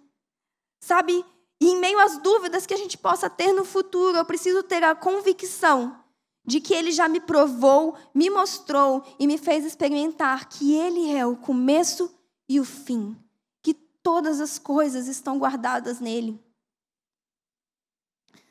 Sabe? 0.79 1.23
E 1.63 1.65
em 1.65 1.79
meio 1.79 1.97
às 1.97 2.17
dúvidas 2.17 2.65
que 2.65 2.73
a 2.73 2.77
gente 2.77 2.97
possa 2.97 3.29
ter 3.29 3.53
no 3.53 3.63
futuro, 3.63 4.17
eu 4.17 4.25
preciso 4.25 4.61
ter 4.63 4.83
a 4.83 4.93
convicção 4.93 5.97
de 6.45 6.59
que 6.59 6.73
ele 6.73 6.91
já 6.91 7.07
me 7.07 7.21
provou, 7.21 7.95
me 8.13 8.29
mostrou 8.29 9.01
e 9.17 9.25
me 9.25 9.37
fez 9.37 9.63
experimentar 9.63 10.49
que 10.49 10.75
ele 10.75 11.15
é 11.15 11.25
o 11.25 11.37
começo 11.37 12.13
e 12.49 12.59
o 12.59 12.65
fim, 12.65 13.17
que 13.61 13.73
todas 13.73 14.41
as 14.41 14.59
coisas 14.59 15.07
estão 15.07 15.39
guardadas 15.39 16.01
nele. 16.01 16.37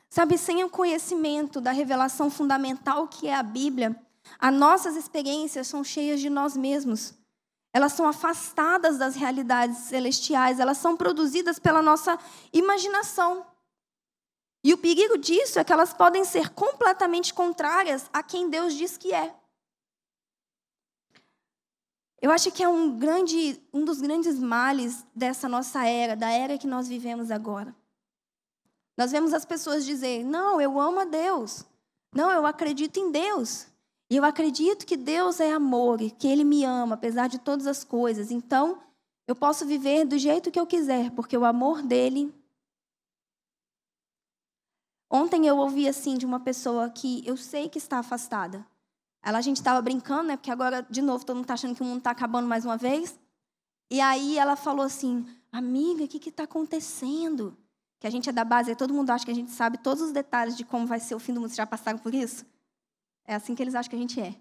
Sabe, 0.09 0.35
sem 0.35 0.63
o 0.63 0.69
conhecimento 0.69 1.61
da 1.61 1.71
revelação 1.71 2.31
fundamental 2.31 3.07
que 3.07 3.27
é 3.27 3.35
a 3.35 3.43
Bíblia, 3.43 3.95
as 4.39 4.53
nossas 4.55 4.95
experiências 4.95 5.67
são 5.67 5.83
cheias 5.83 6.19
de 6.19 6.31
nós 6.31 6.57
mesmos. 6.57 7.13
Elas 7.73 7.93
são 7.93 8.07
afastadas 8.07 8.99
das 8.99 9.15
realidades 9.15 9.79
celestiais, 9.79 10.59
elas 10.59 10.77
são 10.77 10.95
produzidas 10.95 11.57
pela 11.57 11.81
nossa 11.81 12.17
imaginação. 12.53 13.45
E 14.63 14.71
o 14.73 14.77
perigo 14.77 15.17
disso 15.17 15.59
é 15.59 15.63
que 15.63 15.73
elas 15.73 15.93
podem 15.93 16.23
ser 16.23 16.49
completamente 16.49 17.33
contrárias 17.33 18.09
a 18.13 18.21
quem 18.21 18.49
Deus 18.49 18.75
diz 18.75 18.95
que 18.95 19.13
é. 19.13 19.35
Eu 22.21 22.31
acho 22.31 22.49
que 22.51 22.63
é 22.63 22.69
um, 22.69 22.97
grande, 22.97 23.61
um 23.73 23.83
dos 23.83 23.99
grandes 23.99 24.39
males 24.39 25.05
dessa 25.13 25.49
nossa 25.49 25.85
era, 25.85 26.15
da 26.15 26.29
era 26.29 26.57
que 26.57 26.65
nós 26.65 26.87
vivemos 26.87 27.29
agora. 27.29 27.75
Nós 28.95 29.11
vemos 29.11 29.33
as 29.33 29.43
pessoas 29.43 29.83
dizer: 29.83 30.23
não, 30.23 30.61
eu 30.61 30.79
amo 30.79 31.01
a 31.01 31.05
Deus. 31.05 31.65
Não, 32.15 32.31
eu 32.31 32.45
acredito 32.45 32.97
em 32.97 33.11
Deus. 33.11 33.67
E 34.09 34.15
eu 34.15 34.23
acredito 34.23 34.85
que 34.85 34.97
Deus 34.97 35.39
é 35.39 35.51
amor 35.51 36.01
e 36.01 36.11
que 36.11 36.27
Ele 36.27 36.43
me 36.43 36.63
ama, 36.63 36.95
apesar 36.95 37.27
de 37.27 37.39
todas 37.39 37.67
as 37.67 37.83
coisas. 37.83 38.31
Então, 38.31 38.81
eu 39.27 39.35
posso 39.35 39.65
viver 39.65 40.05
do 40.05 40.17
jeito 40.17 40.51
que 40.51 40.59
eu 40.59 40.67
quiser, 40.67 41.11
porque 41.11 41.37
o 41.37 41.45
amor 41.45 41.81
dele. 41.81 42.33
Ontem 45.09 45.47
eu 45.47 45.57
ouvi 45.57 45.87
assim 45.87 46.17
de 46.17 46.25
uma 46.25 46.39
pessoa 46.39 46.89
que 46.89 47.25
eu 47.25 47.37
sei 47.37 47.69
que 47.69 47.77
está 47.77 47.99
afastada. 47.99 48.65
Ela, 49.23 49.37
a 49.37 49.41
gente 49.41 49.57
estava 49.57 49.81
brincando, 49.81 50.23
né? 50.23 50.37
Porque 50.37 50.51
agora, 50.51 50.85
de 50.89 51.01
novo, 51.01 51.25
todo 51.25 51.37
mundo 51.37 51.45
está 51.45 51.53
achando 51.53 51.75
que 51.75 51.81
o 51.81 51.85
mundo 51.85 51.99
está 51.99 52.11
acabando 52.11 52.47
mais 52.47 52.65
uma 52.65 52.75
vez. 52.75 53.17
E 53.89 54.01
aí 54.01 54.37
ela 54.37 54.55
falou 54.55 54.85
assim: 54.85 55.25
Amiga, 55.51 56.03
o 56.03 56.07
que 56.07 56.29
está 56.29 56.43
acontecendo? 56.43 57.55
Que 57.99 58.07
a 58.07 58.09
gente 58.09 58.27
é 58.27 58.33
da 58.33 58.43
base, 58.43 58.75
todo 58.75 58.93
mundo 58.93 59.11
acha 59.11 59.23
que 59.23 59.31
a 59.31 59.35
gente 59.35 59.51
sabe 59.51 59.77
todos 59.77 60.03
os 60.03 60.11
detalhes 60.11 60.57
de 60.57 60.65
como 60.65 60.85
vai 60.85 60.99
ser 60.99 61.15
o 61.15 61.19
fim 61.19 61.33
do 61.33 61.39
mundo. 61.39 61.49
Vocês 61.49 61.57
já 61.57 61.65
passaram 61.65 61.99
por 61.99 62.13
isso? 62.13 62.45
É 63.25 63.35
assim 63.35 63.55
que 63.55 63.63
eles 63.63 63.75
acham 63.75 63.89
que 63.89 63.95
a 63.95 63.99
gente 63.99 64.19
é. 64.19 64.35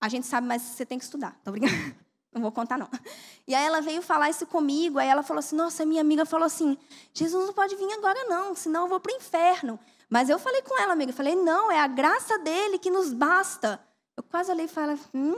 A 0.00 0.08
gente 0.08 0.26
sabe, 0.26 0.46
mas 0.46 0.62
você 0.62 0.86
tem 0.86 0.98
que 0.98 1.04
estudar. 1.04 1.38
Tá 1.42 1.50
obrigada? 1.50 1.74
Não 2.32 2.42
vou 2.42 2.52
contar, 2.52 2.78
não. 2.78 2.88
E 3.46 3.54
aí 3.54 3.64
ela 3.64 3.80
veio 3.80 4.02
falar 4.02 4.28
isso 4.28 4.46
comigo, 4.46 4.98
aí 4.98 5.08
ela 5.08 5.22
falou 5.22 5.38
assim, 5.38 5.56
nossa, 5.56 5.86
minha 5.86 6.02
amiga 6.02 6.26
falou 6.26 6.44
assim, 6.44 6.76
Jesus 7.12 7.46
não 7.46 7.54
pode 7.54 7.74
vir 7.74 7.90
agora 7.94 8.22
não, 8.24 8.54
senão 8.54 8.82
eu 8.82 8.88
vou 8.88 9.00
para 9.00 9.12
o 9.12 9.16
inferno. 9.16 9.80
Mas 10.10 10.28
eu 10.28 10.38
falei 10.38 10.60
com 10.60 10.78
ela, 10.78 10.92
amiga, 10.92 11.12
falei, 11.12 11.34
não, 11.34 11.72
é 11.72 11.80
a 11.80 11.86
graça 11.86 12.38
dele 12.38 12.78
que 12.78 12.90
nos 12.90 13.14
basta. 13.14 13.80
Eu 14.14 14.22
quase 14.22 14.52
olhei 14.52 14.66
e 14.66 14.68
falei, 14.68 14.98
hum... 15.14 15.34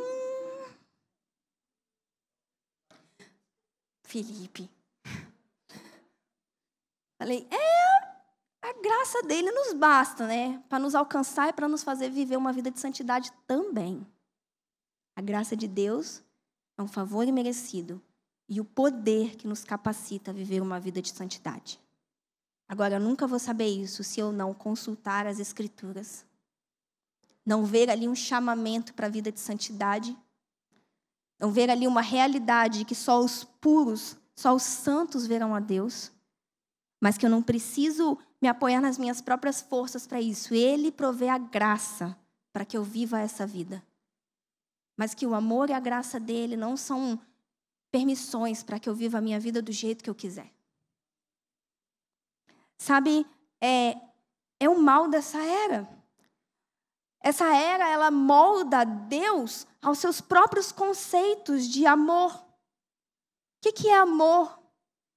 Felipe. 4.03 4.69
Falei, 7.17 7.47
é, 7.49 8.10
a 8.63 8.73
graça 8.83 9.23
dele 9.23 9.51
nos 9.51 9.73
basta, 9.73 10.27
né? 10.27 10.63
Para 10.69 10.79
nos 10.79 10.95
alcançar 10.95 11.49
e 11.49 11.53
para 11.53 11.69
nos 11.69 11.83
fazer 11.83 12.11
viver 12.11 12.37
uma 12.37 12.53
vida 12.53 12.71
de 12.71 12.79
santidade 12.79 13.33
também. 13.47 14.07
A 15.17 15.23
graça 15.23 15.57
de 15.57 15.67
Deus 15.67 16.23
é 16.77 16.83
um 16.83 16.89
favor 16.89 17.27
imerecido 17.27 18.03
e 18.49 18.61
o 18.61 18.65
poder 18.65 19.37
que 19.37 19.47
nos 19.47 19.65
capacita 19.65 20.31
a 20.31 20.35
viver 20.35 20.61
uma 20.61 20.79
vida 20.79 21.01
de 21.01 21.11
santidade. 21.11 21.81
Agora, 22.69 22.97
eu 22.97 23.01
nunca 23.01 23.27
vou 23.27 23.39
saber 23.39 23.67
isso 23.67 24.05
se 24.05 24.21
eu 24.21 24.31
não 24.31 24.53
consultar 24.55 25.27
as 25.27 25.41
Escrituras, 25.41 26.25
não 27.45 27.65
ver 27.65 27.91
ali 27.91 28.07
um 28.07 28.15
chamamento 28.15 28.95
para 28.95 29.07
a 29.07 29.11
vida 29.11 29.33
de 29.33 29.41
santidade, 29.41 30.17
não 31.39 31.51
ver 31.51 31.71
ali 31.71 31.87
uma 31.87 32.03
realidade 32.03 32.85
que 32.85 32.95
só 32.95 33.21
os 33.21 33.43
puros, 33.43 34.17
só 34.37 34.55
os 34.55 34.63
santos 34.63 35.27
verão 35.27 35.55
a 35.55 35.61
Deus, 35.61 36.13
mas 37.01 37.17
que 37.17 37.25
eu 37.25 37.31
não 37.31 37.43
preciso 37.43 38.19
me 38.41 38.49
apoiar 38.49 38.81
nas 38.81 38.97
minhas 38.97 39.21
próprias 39.21 39.61
forças 39.61 40.07
para 40.07 40.21
isso. 40.21 40.55
Ele 40.55 40.91
provê 40.91 41.29
a 41.29 41.39
graça 41.39 42.17
para 42.53 42.65
que 42.65 42.77
eu 42.77 42.83
viva 42.83 43.21
essa 43.21 43.47
vida. 43.47 43.85
Mas 44.97 45.15
que 45.15 45.27
o 45.27 45.35
amor 45.35 45.71
e 45.71 45.73
a 45.73 45.81
graça 45.81 46.19
dele 46.19 46.57
não 46.57 46.77
são 46.77 47.21
permissões 47.91 48.63
para 48.63 48.79
que 48.79 48.89
eu 48.89 48.95
viva 48.95 49.19
a 49.19 49.21
minha 49.21 49.41
vida 49.41 49.61
do 49.61 49.73
jeito 49.73 50.03
que 50.03 50.11
eu 50.11 50.15
quiser. 50.15 50.51
Sabe, 52.79 53.27
é, 53.61 53.97
é 54.59 54.69
o 54.69 54.79
mal 54.79 55.09
dessa 55.09 55.39
era. 55.39 55.89
Essa 57.23 57.55
era, 57.55 57.89
ela 57.89 58.11
molda 58.11 58.85
Deus 58.85 59.67
aos 59.83 59.99
seus 59.99 60.21
próprios 60.21 60.73
conceitos 60.73 61.69
de 61.69 61.87
amor. 61.87 62.35
O 62.35 62.43
que, 63.63 63.73
que 63.73 63.89
é 63.89 63.97
amor? 63.97 64.59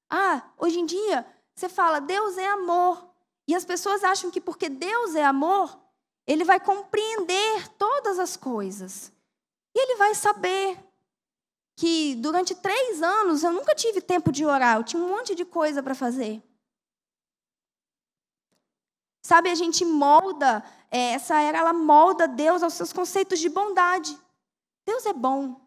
Ah, 0.10 0.52
hoje 0.58 0.80
em 0.80 0.86
dia, 0.86 1.26
você 1.56 1.70
fala, 1.70 2.02
Deus 2.02 2.38
é 2.38 2.48
amor. 2.48 3.13
E 3.48 3.56
as 3.56 3.66
pessoas 3.66 4.04
acham 4.04 4.32
que 4.32 4.40
porque 4.40 4.70
Deus 4.70 5.16
é 5.16 5.24
amor, 5.24 5.80
ele 6.26 6.44
vai 6.44 6.60
compreender 6.60 7.68
todas 7.78 8.20
as 8.20 8.38
coisas. 8.38 9.12
E 9.76 9.80
ele 9.80 9.96
vai 9.98 10.16
saber 10.16 10.78
que 11.76 12.16
durante 12.16 12.56
três 12.56 13.02
anos 13.02 13.44
eu 13.44 13.52
nunca 13.52 13.76
tive 13.76 14.00
tempo 14.02 14.32
de 14.32 14.46
orar, 14.46 14.78
eu 14.78 14.84
tinha 14.84 15.02
um 15.02 15.10
monte 15.10 15.36
de 15.36 15.44
coisa 15.44 15.82
para 15.82 15.96
fazer. 15.96 16.42
Sabe, 19.26 19.50
a 19.50 19.56
gente 19.56 19.86
molda, 19.86 20.64
é, 20.92 21.14
essa 21.14 21.40
era, 21.40 21.58
ela 21.58 21.74
molda 21.74 22.28
Deus 22.28 22.62
aos 22.62 22.74
seus 22.74 22.92
conceitos 22.92 23.40
de 23.40 23.50
bondade. 23.50 24.18
Deus 24.86 25.06
é 25.06 25.14
bom. 25.14 25.62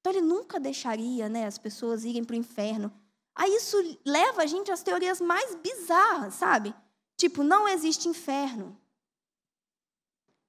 Então 0.00 0.12
ele 0.12 0.20
nunca 0.20 0.60
deixaria 0.60 1.28
né, 1.28 1.46
as 1.46 1.58
pessoas 1.58 2.04
irem 2.04 2.24
para 2.24 2.34
o 2.34 2.38
inferno. 2.38 2.92
Aí 3.34 3.50
isso 3.56 3.76
leva 4.04 4.42
a 4.42 4.46
gente 4.46 4.70
às 4.70 4.82
teorias 4.82 5.20
mais 5.20 5.54
bizarras, 5.54 6.34
sabe? 6.34 6.74
Tipo, 7.22 7.44
não 7.44 7.68
existe 7.68 8.08
inferno. 8.08 8.76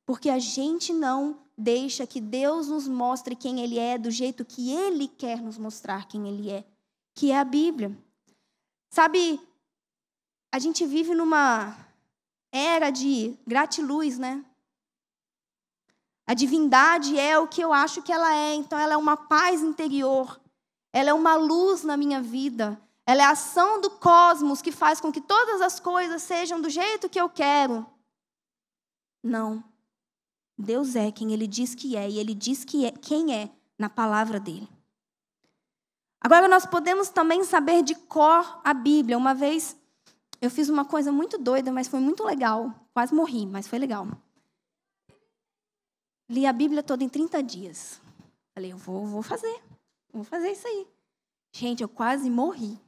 Porque 0.07 0.27
a 0.27 0.39
gente 0.39 0.91
não 0.91 1.39
deixa 1.55 2.07
que 2.07 2.19
Deus 2.19 2.67
nos 2.67 2.88
mostre 2.88 3.36
quem 3.36 3.59
Ele 3.59 3.77
é 3.77 3.95
do 3.95 4.09
jeito 4.09 4.43
que 4.43 4.71
Ele 4.71 5.07
quer 5.07 5.39
nos 5.39 5.55
mostrar 5.55 6.07
quem 6.07 6.27
Ele 6.27 6.49
é, 6.49 6.65
que 7.13 7.31
é 7.31 7.38
a 7.38 7.43
Bíblia. 7.43 7.95
Sabe, 8.89 9.39
a 10.51 10.57
gente 10.57 10.83
vive 10.83 11.13
numa 11.13 11.77
era 12.51 12.89
de 12.89 13.38
gratiluz, 13.45 14.17
né? 14.17 14.43
A 16.25 16.33
divindade 16.33 17.19
é 17.19 17.38
o 17.38 17.47
que 17.47 17.62
eu 17.62 17.71
acho 17.71 18.01
que 18.01 18.12
ela 18.12 18.36
é, 18.36 18.55
então 18.55 18.79
ela 18.79 18.95
é 18.95 18.97
uma 18.97 19.15
paz 19.15 19.62
interior, 19.62 20.41
ela 20.91 21.12
é 21.12 21.13
uma 21.13 21.36
luz 21.36 21.83
na 21.83 21.95
minha 21.95 22.19
vida, 22.19 22.81
ela 23.05 23.23
é 23.23 23.25
a 23.25 23.31
ação 23.31 23.81
do 23.81 23.89
cosmos 23.89 24.61
que 24.61 24.71
faz 24.71 25.01
com 25.01 25.11
que 25.11 25.21
todas 25.21 25.61
as 25.61 25.79
coisas 25.79 26.21
sejam 26.21 26.61
do 26.61 26.69
jeito 26.69 27.09
que 27.09 27.19
eu 27.19 27.29
quero. 27.29 27.85
Não. 29.21 29.63
Deus 30.57 30.95
é 30.95 31.11
quem 31.11 31.33
ele 31.33 31.47
diz 31.47 31.75
que 31.75 31.97
é, 31.97 32.09
e 32.09 32.19
ele 32.19 32.33
diz 32.33 32.63
que 32.63 32.85
é, 32.85 32.91
quem 32.91 33.35
é 33.35 33.49
na 33.77 33.89
palavra 33.89 34.39
dele. 34.39 34.69
Agora, 36.21 36.47
nós 36.47 36.65
podemos 36.65 37.09
também 37.09 37.43
saber 37.43 37.83
de 37.83 37.95
cor 37.95 38.61
a 38.63 38.73
Bíblia. 38.73 39.17
Uma 39.17 39.33
vez 39.33 39.75
eu 40.41 40.49
fiz 40.49 40.69
uma 40.69 40.85
coisa 40.85 41.11
muito 41.11 41.37
doida, 41.37 41.71
mas 41.71 41.87
foi 41.87 41.99
muito 41.99 42.23
legal. 42.23 42.73
Quase 42.93 43.13
morri, 43.13 43.45
mas 43.45 43.67
foi 43.67 43.79
legal. 43.79 44.07
Li 46.29 46.45
a 46.45 46.53
Bíblia 46.53 46.81
toda 46.81 47.03
em 47.03 47.09
30 47.09 47.43
dias. 47.43 48.01
Falei, 48.53 48.71
eu 48.71 48.77
vou, 48.77 49.05
vou 49.05 49.21
fazer. 49.21 49.61
Vou 50.13 50.23
fazer 50.23 50.51
isso 50.51 50.65
aí. 50.67 50.87
Gente, 51.51 51.83
eu 51.83 51.89
quase 51.89 52.29
morri. 52.29 52.79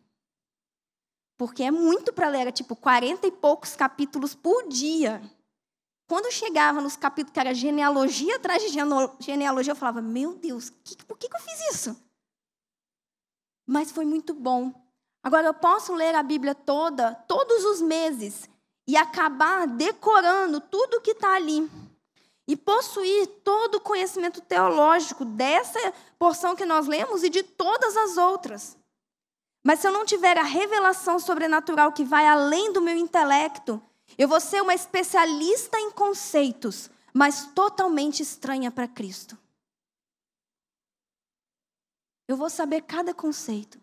Porque 1.38 1.64
é 1.64 1.72
muito 1.72 2.14
para 2.14 2.30
ler, 2.30 2.42
era 2.42 2.52
tipo 2.52 2.76
40 2.76 3.28
e 3.28 3.32
poucos 3.32 3.76
capítulos 3.76 4.34
por 4.34 4.68
dia. 4.68 5.22
quando 6.08 6.32
chegava 6.32 6.80
nos 6.80 6.96
capítulos 6.96 7.34
que 7.34 7.40
era 7.40 7.54
genealogia 7.54 8.36
atrás 8.36 8.62
de 8.62 8.70
genealogia, 8.70 9.72
eu 9.72 9.76
falava: 9.76 10.02
Meu 10.02 10.36
Deus, 10.36 10.70
que, 10.84 11.04
por 11.06 11.18
que, 11.18 11.28
que 11.28 11.36
eu 11.36 11.42
fiz 11.42 11.76
isso? 11.76 11.96
Mas 13.66 13.92
foi 13.92 14.06
muito 14.06 14.34
bom. 14.34 14.74
Agora, 15.24 15.48
eu 15.48 15.54
posso 15.54 15.94
ler 15.94 16.14
a 16.14 16.22
Bíblia 16.22 16.54
toda, 16.54 17.16
todos 17.28 17.66
os 17.66 17.82
meses, 17.82 18.48
e 18.88 18.96
acabar 18.96 19.66
decorando 19.66 20.62
tudo 20.62 21.02
que 21.02 21.12
está 21.12 21.34
ali. 21.34 21.70
E 22.48 22.56
possuir 22.56 23.26
todo 23.44 23.76
o 23.76 23.82
conhecimento 23.82 24.40
teológico 24.40 25.26
dessa 25.26 25.80
porção 26.20 26.56
que 26.56 26.64
nós 26.64 26.86
lemos 26.86 27.24
e 27.24 27.30
de 27.30 27.42
todas 27.42 27.98
as 27.98 28.18
outras. 28.18 28.78
Mas 29.66 29.80
se 29.80 29.88
eu 29.88 29.92
não 29.92 30.06
tiver 30.06 30.38
a 30.38 30.44
revelação 30.44 31.18
sobrenatural 31.18 31.92
que 31.92 32.06
vai 32.06 32.28
além 32.28 32.72
do 32.72 32.80
meu 32.80 32.96
intelecto, 32.96 33.82
eu 34.16 34.28
vou 34.28 34.40
ser 34.40 34.62
uma 34.62 34.76
especialista 34.76 35.80
em 35.80 35.90
conceitos, 35.90 36.88
mas 37.12 37.48
totalmente 37.48 38.22
estranha 38.22 38.70
para 38.70 38.88
Cristo. 38.88 39.36
Eu 42.28 42.38
vou 42.38 42.48
saber 42.48 42.82
cada 42.82 43.12
conceito. 43.12 43.82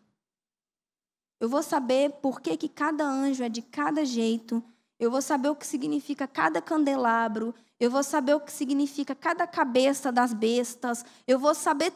Eu 1.40 1.48
vou 1.48 1.64
saber 1.64 2.12
por 2.22 2.40
que, 2.40 2.56
que 2.56 2.68
cada 2.68 3.04
anjo 3.04 3.42
é 3.42 3.48
de 3.48 3.60
cada 3.60 4.04
jeito. 4.04 4.62
Eu 5.00 5.10
vou 5.10 5.20
saber 5.20 5.48
o 5.48 5.56
que 5.56 5.66
significa 5.66 6.28
cada 6.28 6.62
candelabro. 6.62 7.52
Eu 7.80 7.90
vou 7.90 8.04
saber 8.04 8.34
o 8.34 8.40
que 8.40 8.52
significa 8.52 9.16
cada 9.16 9.48
cabeça 9.48 10.12
das 10.12 10.32
bestas. 10.32 11.04
Eu 11.26 11.40
vou 11.40 11.56
saber 11.56 11.92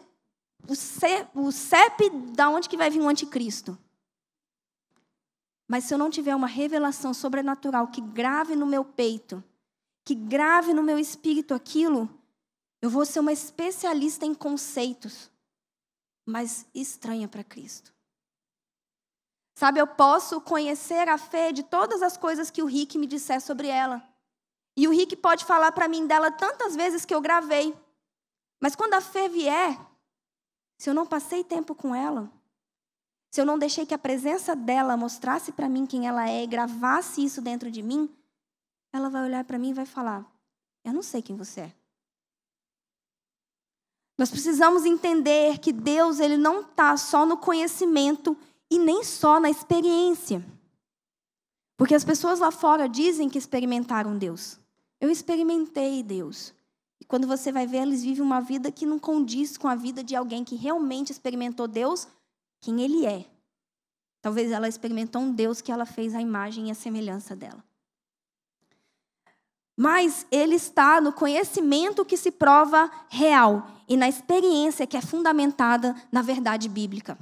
o, 0.68 1.52
CEP 1.52 2.10
da 2.34 2.48
onde 2.48 2.68
que 2.68 2.76
vai 2.76 2.90
vir 2.90 3.00
o 3.00 3.08
anticristo. 3.08 3.78
Mas 5.68 5.84
se 5.84 5.94
eu 5.94 5.98
não 5.98 6.10
tiver 6.10 6.34
uma 6.34 6.46
revelação 6.46 7.12
sobrenatural 7.12 7.88
que 7.88 8.00
grave 8.00 8.54
no 8.54 8.66
meu 8.66 8.84
peito, 8.84 9.42
que 10.04 10.14
grave 10.14 10.72
no 10.72 10.82
meu 10.82 10.98
espírito 10.98 11.54
aquilo, 11.54 12.08
eu 12.80 12.88
vou 12.88 13.04
ser 13.04 13.20
uma 13.20 13.32
especialista 13.32 14.24
em 14.24 14.34
conceitos, 14.34 15.30
mas 16.24 16.66
estranha 16.74 17.26
para 17.26 17.42
Cristo. 17.42 17.92
Sabe, 19.58 19.80
eu 19.80 19.86
posso 19.86 20.40
conhecer 20.40 21.08
a 21.08 21.16
fé 21.16 21.50
de 21.50 21.62
todas 21.62 22.02
as 22.02 22.16
coisas 22.16 22.50
que 22.50 22.62
o 22.62 22.66
Rick 22.66 22.98
me 22.98 23.06
disser 23.06 23.40
sobre 23.40 23.68
ela. 23.68 24.06
E 24.76 24.86
o 24.86 24.90
Rick 24.90 25.16
pode 25.16 25.46
falar 25.46 25.72
para 25.72 25.88
mim 25.88 26.06
dela 26.06 26.30
tantas 26.30 26.76
vezes 26.76 27.06
que 27.06 27.14
eu 27.14 27.22
gravei. 27.22 27.74
Mas 28.60 28.76
quando 28.76 28.92
a 28.94 29.00
fé 29.00 29.28
vier, 29.28 29.78
se 30.78 30.90
eu 30.90 30.94
não 30.94 31.06
passei 31.06 31.42
tempo 31.42 31.74
com 31.74 31.94
ela, 31.94 32.30
se 33.30 33.40
eu 33.40 33.44
não 33.44 33.58
deixei 33.58 33.84
que 33.84 33.94
a 33.94 33.98
presença 33.98 34.54
dela 34.56 34.96
mostrasse 34.96 35.52
para 35.52 35.68
mim 35.68 35.86
quem 35.86 36.06
ela 36.06 36.28
é 36.28 36.42
e 36.42 36.46
gravasse 36.46 37.24
isso 37.24 37.42
dentro 37.42 37.70
de 37.70 37.82
mim, 37.82 38.08
ela 38.92 39.10
vai 39.10 39.24
olhar 39.24 39.44
para 39.44 39.58
mim 39.58 39.70
e 39.70 39.74
vai 39.74 39.86
falar: 39.86 40.24
Eu 40.84 40.92
não 40.92 41.02
sei 41.02 41.20
quem 41.20 41.36
você 41.36 41.60
é. 41.62 41.72
Nós 44.18 44.30
precisamos 44.30 44.86
entender 44.86 45.58
que 45.58 45.72
Deus 45.72 46.20
ele 46.20 46.38
não 46.38 46.62
está 46.62 46.96
só 46.96 47.26
no 47.26 47.36
conhecimento 47.36 48.36
e 48.70 48.78
nem 48.78 49.04
só 49.04 49.38
na 49.38 49.50
experiência. 49.50 50.42
Porque 51.76 51.94
as 51.94 52.04
pessoas 52.04 52.38
lá 52.38 52.50
fora 52.50 52.88
dizem 52.88 53.28
que 53.28 53.36
experimentaram 53.36 54.16
Deus. 54.16 54.58
Eu 54.98 55.10
experimentei 55.10 56.02
Deus. 56.02 56.54
E 57.00 57.04
quando 57.04 57.26
você 57.26 57.52
vai 57.52 57.66
ver, 57.66 57.78
eles 57.78 58.02
vivem 58.02 58.22
uma 58.22 58.40
vida 58.40 58.70
que 58.70 58.86
não 58.86 58.98
condiz 58.98 59.56
com 59.56 59.68
a 59.68 59.74
vida 59.74 60.02
de 60.02 60.16
alguém 60.16 60.44
que 60.44 60.56
realmente 60.56 61.12
experimentou 61.12 61.68
Deus 61.68 62.08
quem 62.60 62.80
ele 62.80 63.04
é. 63.04 63.26
Talvez 64.22 64.50
ela 64.50 64.68
experimentou 64.68 65.22
um 65.22 65.32
Deus 65.32 65.60
que 65.60 65.70
ela 65.70 65.86
fez 65.86 66.14
a 66.14 66.20
imagem 66.20 66.68
e 66.68 66.70
a 66.70 66.74
semelhança 66.74 67.36
dela. 67.36 67.62
Mas 69.76 70.26
ele 70.30 70.54
está 70.54 71.00
no 71.00 71.12
conhecimento 71.12 72.04
que 72.04 72.16
se 72.16 72.30
prova 72.30 72.90
real 73.08 73.70
e 73.86 73.96
na 73.96 74.08
experiência 74.08 74.86
que 74.86 74.96
é 74.96 75.02
fundamentada 75.02 75.94
na 76.10 76.22
verdade 76.22 76.68
bíblica. 76.68 77.18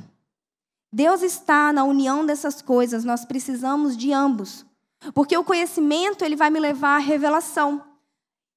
Deus 0.93 1.23
está 1.23 1.73
na 1.73 1.83
união 1.83 2.25
dessas 2.25 2.63
coisas, 2.63 3.05
nós 3.05 3.25
precisamos 3.25 3.97
de 3.97 4.13
ambos. 4.13 4.65
Porque 5.13 5.37
o 5.37 5.45
conhecimento 5.45 6.25
ele 6.25 6.37
vai 6.37 6.51
me 6.51 6.61
levar 6.61 6.97
à 6.97 6.99
revelação. 6.99 7.83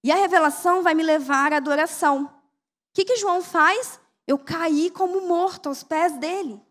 E 0.08 0.12
a 0.12 0.16
revelação 0.16 0.82
vai 0.82 0.94
me 0.94 1.04
levar 1.04 1.52
à 1.52 1.58
adoração. 1.58 2.24
O 2.24 2.30
que, 2.94 3.04
que 3.04 3.18
João 3.18 3.44
faz? 3.44 4.00
Eu 4.26 4.40
caí 4.40 4.90
como 4.90 5.28
morto 5.28 5.68
aos 5.68 5.84
pés 5.84 6.14
dele. 6.14 6.62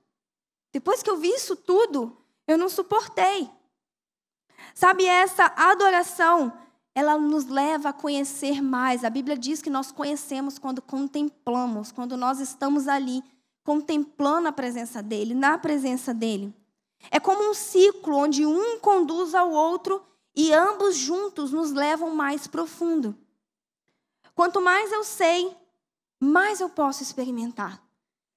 Depois 0.73 1.03
que 1.03 1.11
eu 1.11 1.19
vi 1.19 1.29
isso 1.29 1.55
tudo, 1.55 2.17
eu 2.49 2.57
não 2.57 2.71
suportei. 2.71 3.51
Sabe, 4.75 5.05
essa 5.05 5.53
adoração, 5.55 6.51
ela 6.95 7.19
nos 7.19 7.45
leva 7.45 7.91
a 7.91 7.93
conhecer 7.93 8.63
mais. 8.63 9.05
A 9.05 9.11
Bíblia 9.11 9.37
diz 9.37 9.61
que 9.61 9.69
nós 9.69 9.93
conhecemos 9.93 10.59
quando 10.59 10.81
contemplamos, 10.81 11.93
quando 11.93 12.17
nós 12.17 12.41
estamos 12.41 12.89
ali, 12.89 13.23
contemplando 13.63 14.49
a 14.49 14.53
presença 14.53 15.03
dEle, 15.03 15.35
na 15.35 15.59
presença 15.59 16.15
dEle. 16.15 16.55
É 17.11 17.21
como 17.21 17.51
um 17.51 17.53
ciclo 17.53 18.17
onde 18.17 18.47
um 18.47 18.79
conduz 18.81 19.35
ao 19.35 19.51
outro 19.51 20.03
e 20.35 20.55
ambos 20.55 20.97
juntos 20.97 21.53
nos 21.53 21.71
levam 21.71 22.15
mais 22.15 22.47
profundo. 22.47 23.15
Quanto 24.37 24.61
mais 24.61 24.93
eu 24.93 25.03
sei, 25.03 25.57
mais 26.21 26.61
eu 26.61 26.69
posso 26.69 27.03
experimentar. 27.03 27.83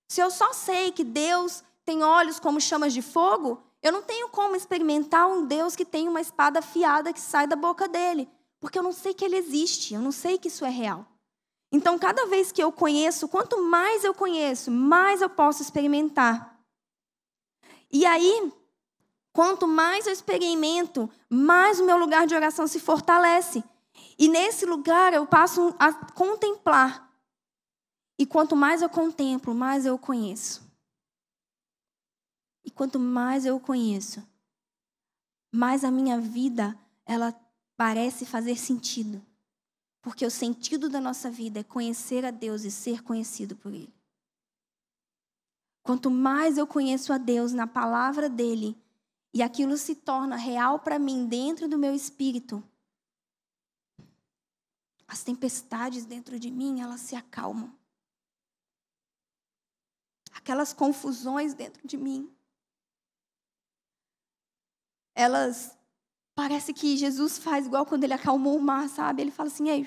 Se 0.07 0.21
eu 0.21 0.31
só 0.31 0.53
sei 0.53 0.93
que 0.93 1.03
Deus 1.03 1.62
tem 1.83 2.01
olhos 2.03 2.39
como 2.39 2.62
chamas 2.62 2.93
de 2.93 3.01
fogo, 3.01 3.62
eu 3.83 3.91
não 3.91 4.01
tenho 4.01 4.29
como 4.29 4.55
experimentar 4.55 5.27
um 5.27 5.45
Deus 5.45 5.75
que 5.75 5.83
tem 5.83 6.07
uma 6.07 6.21
espada 6.21 6.59
afiada 6.59 7.12
que 7.12 7.19
sai 7.19 7.45
da 7.45 7.57
boca 7.57 7.85
dele, 7.85 8.29
porque 8.62 8.79
eu 8.79 8.83
não 8.83 8.93
sei 8.93 9.13
que 9.13 9.25
ele 9.25 9.35
existe, 9.35 9.93
eu 9.93 10.01
não 10.01 10.13
sei 10.13 10.38
que 10.38 10.47
isso 10.47 10.63
é 10.63 10.69
real. 10.69 11.05
Então, 11.69 11.99
cada 11.99 12.25
vez 12.27 12.49
que 12.49 12.63
eu 12.63 12.71
conheço, 12.71 13.27
quanto 13.27 13.62
mais 13.62 14.05
eu 14.05 14.13
conheço, 14.13 14.71
mais 14.71 15.21
eu 15.21 15.29
posso 15.29 15.62
experimentar. 15.62 16.57
E 17.91 18.05
aí, 18.05 18.53
quanto 19.33 19.67
mais 19.67 20.07
eu 20.07 20.13
experimento, 20.13 21.09
mais 21.29 21.77
o 21.81 21.85
meu 21.85 21.97
lugar 21.97 22.25
de 22.25 22.33
oração 22.33 22.67
se 22.67 22.79
fortalece. 22.79 23.62
E 24.19 24.27
nesse 24.27 24.65
lugar 24.65 25.13
eu 25.13 25.25
passo 25.25 25.73
a 25.79 25.93
contemplar. 25.93 27.10
E 28.17 28.25
quanto 28.25 28.53
mais 28.53 28.82
eu 28.82 28.89
contemplo, 28.89 29.55
mais 29.55 29.86
eu 29.86 29.97
conheço. 29.97 30.62
E 32.65 32.69
quanto 32.69 32.99
mais 32.99 33.45
eu 33.45 33.58
conheço, 33.62 34.21
mais 35.49 35.86
a 35.86 35.89
minha 35.89 36.19
vida 36.19 36.77
ela 37.05 37.34
parece 37.77 38.25
fazer 38.25 38.58
sentido. 38.58 39.25
Porque 40.01 40.25
o 40.25 40.32
sentido 40.32 40.89
da 40.89 40.99
nossa 40.99 41.32
vida 41.32 41.62
é 41.62 41.63
conhecer 41.63 42.25
a 42.25 42.32
Deus 42.32 42.65
e 42.65 42.71
ser 42.71 43.01
conhecido 43.01 43.55
por 43.55 43.73
Ele. 43.73 43.93
Quanto 45.82 46.12
mais 46.12 46.58
eu 46.58 46.67
conheço 46.67 47.13
a 47.13 47.17
Deus 47.17 47.53
na 47.53 47.65
palavra 47.65 48.29
dele 48.29 48.77
e 49.34 49.41
aquilo 49.41 49.77
se 49.77 49.95
torna 49.95 50.36
real 50.36 50.79
para 50.79 50.99
mim 50.99 51.25
dentro 51.25 51.69
do 51.69 51.77
meu 51.77 51.95
espírito, 51.95 52.62
as 55.10 55.24
tempestades 55.24 56.06
dentro 56.06 56.39
de 56.39 56.52
mim, 56.52 56.82
elas 56.82 57.02
se 57.02 57.15
acalmam. 57.15 57.76
Aquelas 60.32 60.72
confusões 60.72 61.56
dentro 61.56 61.86
de 61.88 61.98
mim, 61.98 62.32
elas 65.15 65.76
parece 66.36 66.74
que 66.74 66.95
Jesus 66.95 67.39
faz 67.39 67.65
igual 67.65 67.86
quando 67.88 68.04
ele 68.04 68.13
acalmou 68.13 68.56
o 68.56 68.62
mar, 68.62 68.88
sabe? 68.88 69.24
Ele 69.24 69.32
fala 69.32 69.50
assim: 69.50 69.67
"Ei, 69.67 69.82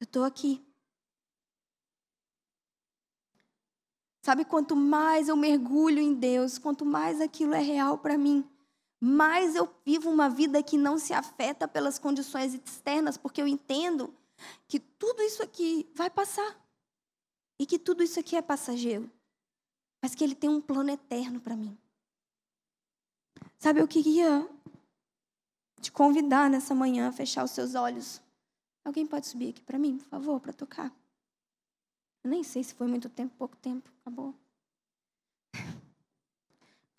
eu 0.00 0.04
estou 0.04 0.24
aqui. 0.24 0.64
Sabe, 4.22 4.44
quanto 4.44 4.74
mais 4.74 5.28
eu 5.28 5.36
mergulho 5.36 6.00
em 6.00 6.14
Deus, 6.14 6.58
quanto 6.58 6.84
mais 6.84 7.20
aquilo 7.20 7.54
é 7.54 7.60
real 7.60 7.98
para 7.98 8.18
mim, 8.18 8.44
mais 9.06 9.54
eu 9.54 9.72
vivo 9.84 10.10
uma 10.10 10.28
vida 10.28 10.60
que 10.64 10.76
não 10.76 10.98
se 10.98 11.12
afeta 11.12 11.68
pelas 11.68 11.96
condições 11.96 12.54
externas, 12.54 13.16
porque 13.16 13.40
eu 13.40 13.46
entendo 13.46 14.12
que 14.66 14.80
tudo 14.80 15.22
isso 15.22 15.44
aqui 15.44 15.88
vai 15.94 16.10
passar. 16.10 16.60
E 17.56 17.64
que 17.64 17.78
tudo 17.78 18.02
isso 18.02 18.18
aqui 18.18 18.34
é 18.34 18.42
passageiro. 18.42 19.08
Mas 20.02 20.14
que 20.14 20.24
Ele 20.24 20.34
tem 20.34 20.50
um 20.50 20.60
plano 20.60 20.90
eterno 20.90 21.40
para 21.40 21.56
mim. 21.56 21.78
Sabe, 23.58 23.80
eu 23.80 23.86
queria 23.86 24.46
te 25.80 25.92
convidar 25.92 26.50
nessa 26.50 26.74
manhã 26.74 27.08
a 27.08 27.12
fechar 27.12 27.44
os 27.44 27.52
seus 27.52 27.76
olhos. 27.76 28.20
Alguém 28.84 29.06
pode 29.06 29.28
subir 29.28 29.50
aqui 29.50 29.62
para 29.62 29.78
mim, 29.78 29.98
por 29.98 30.08
favor, 30.08 30.40
para 30.40 30.52
tocar? 30.52 30.92
Eu 32.24 32.30
nem 32.30 32.42
sei 32.42 32.64
se 32.64 32.74
foi 32.74 32.88
muito 32.88 33.08
tempo, 33.08 33.36
pouco 33.38 33.56
tempo, 33.56 33.88
acabou. 34.00 34.34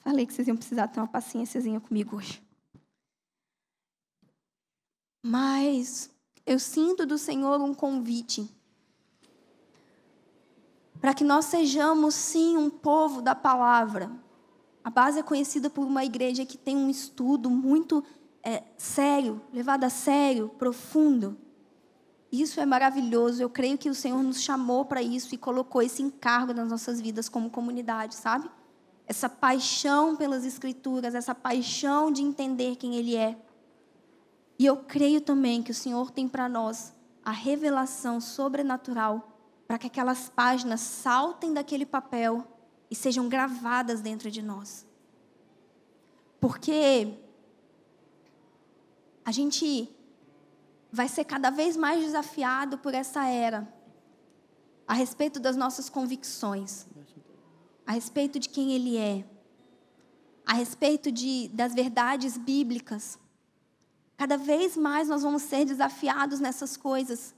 Falei 0.08 0.26
que 0.26 0.34
vocês 0.34 0.48
iam 0.48 0.56
precisar 0.56 0.88
ter 0.88 1.02
uma 1.02 1.08
paciênciazinha 1.08 1.82
comigo 1.82 2.16
hoje. 2.16 2.42
Mas 5.22 6.10
eu 6.46 6.58
sinto 6.60 7.06
do 7.06 7.18
Senhor 7.18 7.60
um 7.60 7.74
convite 7.74 8.50
para 11.02 11.14
que 11.14 11.26
nós 11.26 11.44
sejamos, 11.44 12.16
sim, 12.16 12.56
um 12.56 12.70
povo 12.70 13.22
da 13.22 13.36
palavra 13.36 14.10
a 14.82 14.90
base 14.90 15.20
é 15.20 15.24
conhecida 15.24 15.70
por 15.70 15.86
uma 15.86 16.06
igreja 16.06 16.46
que 16.46 16.58
tem 16.58 16.78
um 16.78 16.90
estudo 16.90 17.50
muito 17.50 18.02
é, 18.42 18.64
sério, 18.78 19.42
levado 19.52 19.84
a 19.84 19.90
sério, 19.90 20.48
profundo. 20.58 21.38
Isso 22.32 22.62
é 22.62 22.66
maravilhoso. 22.66 23.44
Eu 23.44 23.50
creio 23.50 23.78
que 23.78 23.90
o 23.90 23.94
Senhor 23.94 24.24
nos 24.24 24.42
chamou 24.42 24.86
para 24.86 25.02
isso 25.02 25.36
e 25.36 25.38
colocou 25.38 25.82
esse 25.82 26.02
encargo 26.02 26.54
nas 26.54 26.70
nossas 26.70 27.02
vidas 27.02 27.28
como 27.28 27.50
comunidade, 27.50 28.16
sabe? 28.16 28.50
Essa 29.08 29.30
paixão 29.30 30.16
pelas 30.16 30.46
Escrituras, 30.46 31.16
essa 31.16 31.34
paixão 31.34 32.12
de 32.12 32.22
entender 32.22 32.76
quem 32.76 32.96
Ele 32.96 33.16
é. 33.16 33.38
E 34.60 34.66
eu 34.66 34.78
creio 34.78 35.22
também 35.22 35.64
que 35.64 35.72
o 35.72 35.76
Senhor 35.76 36.12
tem 36.12 36.28
para 36.28 36.50
nós 36.50 36.94
a 37.24 37.32
revelação 37.32 38.20
sobrenatural 38.20 39.38
para 39.68 39.78
que 39.78 39.88
aquelas 39.88 40.30
páginas 40.30 40.80
saltem 40.82 41.54
daquele 41.54 41.86
papel 41.86 42.46
e 42.90 42.96
sejam 42.96 43.28
gravadas 43.28 44.02
dentro 44.02 44.32
de 44.32 44.42
nós. 44.42 44.86
Porque 46.40 47.14
a 49.26 49.32
gente 49.32 49.90
vai 50.92 51.10
ser 51.10 51.26
cada 51.26 51.50
vez 51.50 51.76
mais 51.76 52.02
desafiado 52.02 52.78
por 52.78 52.94
essa 52.94 53.28
era 53.28 53.68
a 54.88 54.94
respeito 54.94 55.38
das 55.38 55.58
nossas 55.58 55.90
convicções, 55.90 56.88
a 57.88 57.94
respeito 57.94 58.38
de 58.38 58.50
quem 58.50 58.74
Ele 58.74 58.98
é, 58.98 59.24
a 60.46 60.54
respeito 60.54 61.10
de, 61.10 61.48
das 61.54 61.74
verdades 61.74 62.38
bíblicas. 62.38 63.18
Cada 64.18 64.38
vez 64.38 64.76
mais 64.76 65.08
nós 65.08 65.24
vamos 65.24 65.44
ser 65.44 65.64
desafiados 65.64 66.42
nessas 66.42 66.76
coisas. 66.76 67.34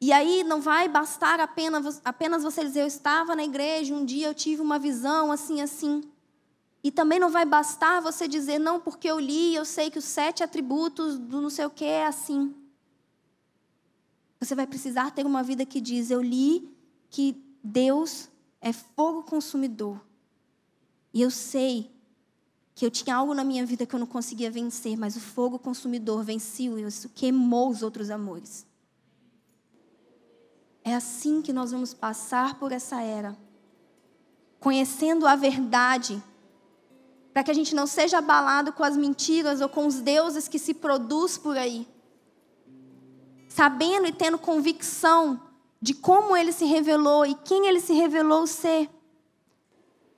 E 0.00 0.10
aí 0.12 0.42
não 0.42 0.60
vai 0.60 0.88
bastar 0.88 1.38
apenas, 1.38 2.00
apenas 2.04 2.42
você 2.42 2.64
dizer, 2.64 2.82
eu 2.82 2.86
estava 2.86 3.36
na 3.36 3.44
igreja, 3.44 3.94
um 3.94 4.04
dia 4.04 4.26
eu 4.26 4.34
tive 4.34 4.62
uma 4.62 4.78
visão 4.78 5.30
assim, 5.30 5.60
assim. 5.60 6.02
E 6.82 6.90
também 6.90 7.18
não 7.18 7.30
vai 7.30 7.44
bastar 7.44 8.00
você 8.00 8.26
dizer, 8.26 8.58
não, 8.58 8.80
porque 8.80 9.08
eu 9.08 9.18
li, 9.18 9.54
eu 9.54 9.64
sei 9.64 9.90
que 9.90 9.98
os 9.98 10.04
sete 10.04 10.42
atributos 10.42 11.18
do 11.18 11.40
não 11.40 11.50
sei 11.50 11.66
o 11.66 11.70
que 11.70 11.84
é 11.84 12.06
assim. 12.06 12.54
Você 14.40 14.54
vai 14.54 14.66
precisar 14.66 15.10
ter 15.10 15.24
uma 15.26 15.42
vida 15.42 15.64
que 15.64 15.80
diz, 15.80 16.10
eu 16.10 16.20
li 16.20 16.70
que 17.08 17.42
Deus 17.62 18.28
é 18.64 18.72
fogo 18.72 19.22
consumidor. 19.24 20.00
E 21.12 21.20
eu 21.20 21.30
sei 21.30 21.94
que 22.74 22.84
eu 22.84 22.90
tinha 22.90 23.14
algo 23.14 23.34
na 23.34 23.44
minha 23.44 23.64
vida 23.66 23.84
que 23.84 23.94
eu 23.94 24.00
não 24.00 24.06
conseguia 24.06 24.50
vencer, 24.50 24.96
mas 24.96 25.16
o 25.16 25.20
fogo 25.20 25.58
consumidor 25.58 26.24
venceu 26.24 26.78
e 26.78 26.82
isso 26.82 27.10
queimou 27.10 27.68
os 27.68 27.82
outros 27.82 28.08
amores. 28.08 28.66
É 30.82 30.94
assim 30.94 31.42
que 31.42 31.52
nós 31.52 31.72
vamos 31.72 31.92
passar 31.92 32.58
por 32.58 32.72
essa 32.72 33.02
era, 33.02 33.36
conhecendo 34.58 35.26
a 35.26 35.36
verdade, 35.36 36.22
para 37.34 37.44
que 37.44 37.50
a 37.50 37.54
gente 37.54 37.74
não 37.74 37.86
seja 37.86 38.16
abalado 38.16 38.72
com 38.72 38.82
as 38.82 38.96
mentiras 38.96 39.60
ou 39.60 39.68
com 39.68 39.86
os 39.86 40.00
deuses 40.00 40.48
que 40.48 40.58
se 40.58 40.72
produz 40.72 41.36
por 41.36 41.58
aí. 41.58 41.86
Sabendo 43.46 44.06
e 44.06 44.12
tendo 44.12 44.38
convicção 44.38 45.53
de 45.84 45.92
como 45.92 46.34
ele 46.34 46.50
se 46.50 46.64
revelou 46.64 47.26
e 47.26 47.34
quem 47.34 47.66
ele 47.66 47.78
se 47.78 47.92
revelou 47.92 48.46
ser. 48.46 48.88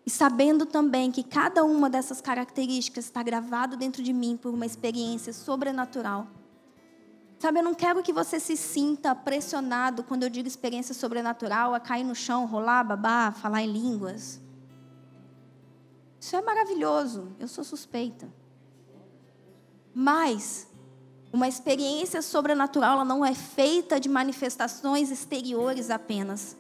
E 0.07 0.09
sabendo 0.09 0.65
também 0.65 1.11
que 1.11 1.25
cada 1.25 1.65
uma 1.65 1.91
dessas 1.91 2.21
características 2.21 3.07
está 3.07 3.21
gravado 3.21 3.77
dentro 3.77 4.01
de 4.01 4.13
mim 4.13 4.37
por 4.37 4.55
uma 4.55 4.65
experiência 4.65 5.33
sobrenatural. 5.33 6.29
Sabe, 7.41 7.59
eu 7.59 7.65
não 7.65 7.75
quero 7.75 8.01
que 8.01 8.13
você 8.13 8.39
se 8.39 8.57
sinta 8.57 9.13
pressionado 9.13 10.05
quando 10.05 10.23
eu 10.23 10.31
digo 10.31 10.47
experiência 10.47 10.95
sobrenatural, 10.95 11.75
a 11.75 11.81
cair 11.81 12.05
no 12.05 12.15
chão, 12.15 12.47
rolar, 12.47 12.85
babar, 12.85 13.35
falar 13.35 13.63
em 13.63 13.73
línguas. 13.73 14.41
Isso 16.21 16.37
é 16.37 16.43
maravilhoso, 16.43 17.35
eu 17.41 17.49
sou 17.49 17.65
suspeita. 17.65 18.33
Mas 19.93 20.69
uma 21.33 21.49
experiência 21.49 22.23
sobrenatural 22.23 22.95
ela 22.95 23.05
não 23.05 23.25
é 23.25 23.35
feita 23.35 24.01
de 24.01 24.09
manifestações 24.09 25.11
exteriores 25.11 25.91
apenas. 25.91 26.57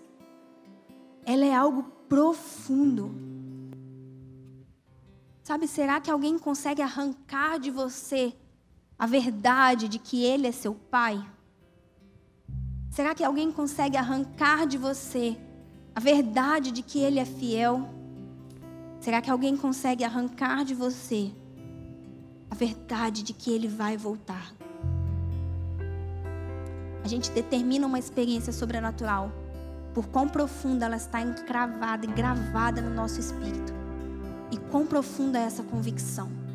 Ela 1.25 1.45
é 1.45 1.55
algo 1.55 1.85
profundo. 2.09 3.15
Sabe, 5.43 5.69
será 5.69 6.01
que 6.01 6.11
alguém 6.11 6.39
consegue 6.39 6.83
arrancar 6.83 7.59
de 7.59 7.71
você 7.71 8.35
a 8.99 9.07
verdade 9.07 9.89
de 9.89 9.99
que 9.99 10.25
Ele 10.25 10.47
é 10.47 10.53
seu 10.53 10.75
Pai? 10.75 11.25
Será 12.91 13.15
que 13.15 13.23
alguém 13.23 13.53
consegue 13.53 13.97
arrancar 13.97 14.67
de 14.67 14.79
você 14.79 15.37
a 15.95 16.01
verdade 16.01 16.71
de 16.71 16.83
que 16.83 16.99
Ele 16.99 17.19
é 17.19 17.25
fiel? 17.25 17.89
Será 19.01 19.21
que 19.21 19.31
alguém 19.31 19.57
consegue 19.57 20.03
arrancar 20.03 20.65
de 20.65 20.75
você 20.75 21.33
a 22.51 22.55
verdade 22.55 23.23
de 23.23 23.33
que 23.33 23.51
Ele 23.51 23.69
vai 23.69 23.97
voltar? 23.97 24.53
A 27.05 27.09
gente 27.09 27.31
determina 27.31 27.87
uma 27.87 27.99
experiência 27.99 28.53
sobrenatural 28.53 29.31
por 29.95 30.07
quão 30.09 30.29
profunda 30.29 30.87
ela 30.87 30.97
está 30.97 31.21
encravada 31.21 32.05
e 32.05 32.09
gravada 32.09 32.83
no 32.83 32.95
nosso 32.95 33.21
espírito. 33.21 33.73
E 34.51 34.57
quão 34.71 34.87
profunda 34.87 35.39
é 35.39 35.43
essa 35.43 35.63
convicção 35.63 36.47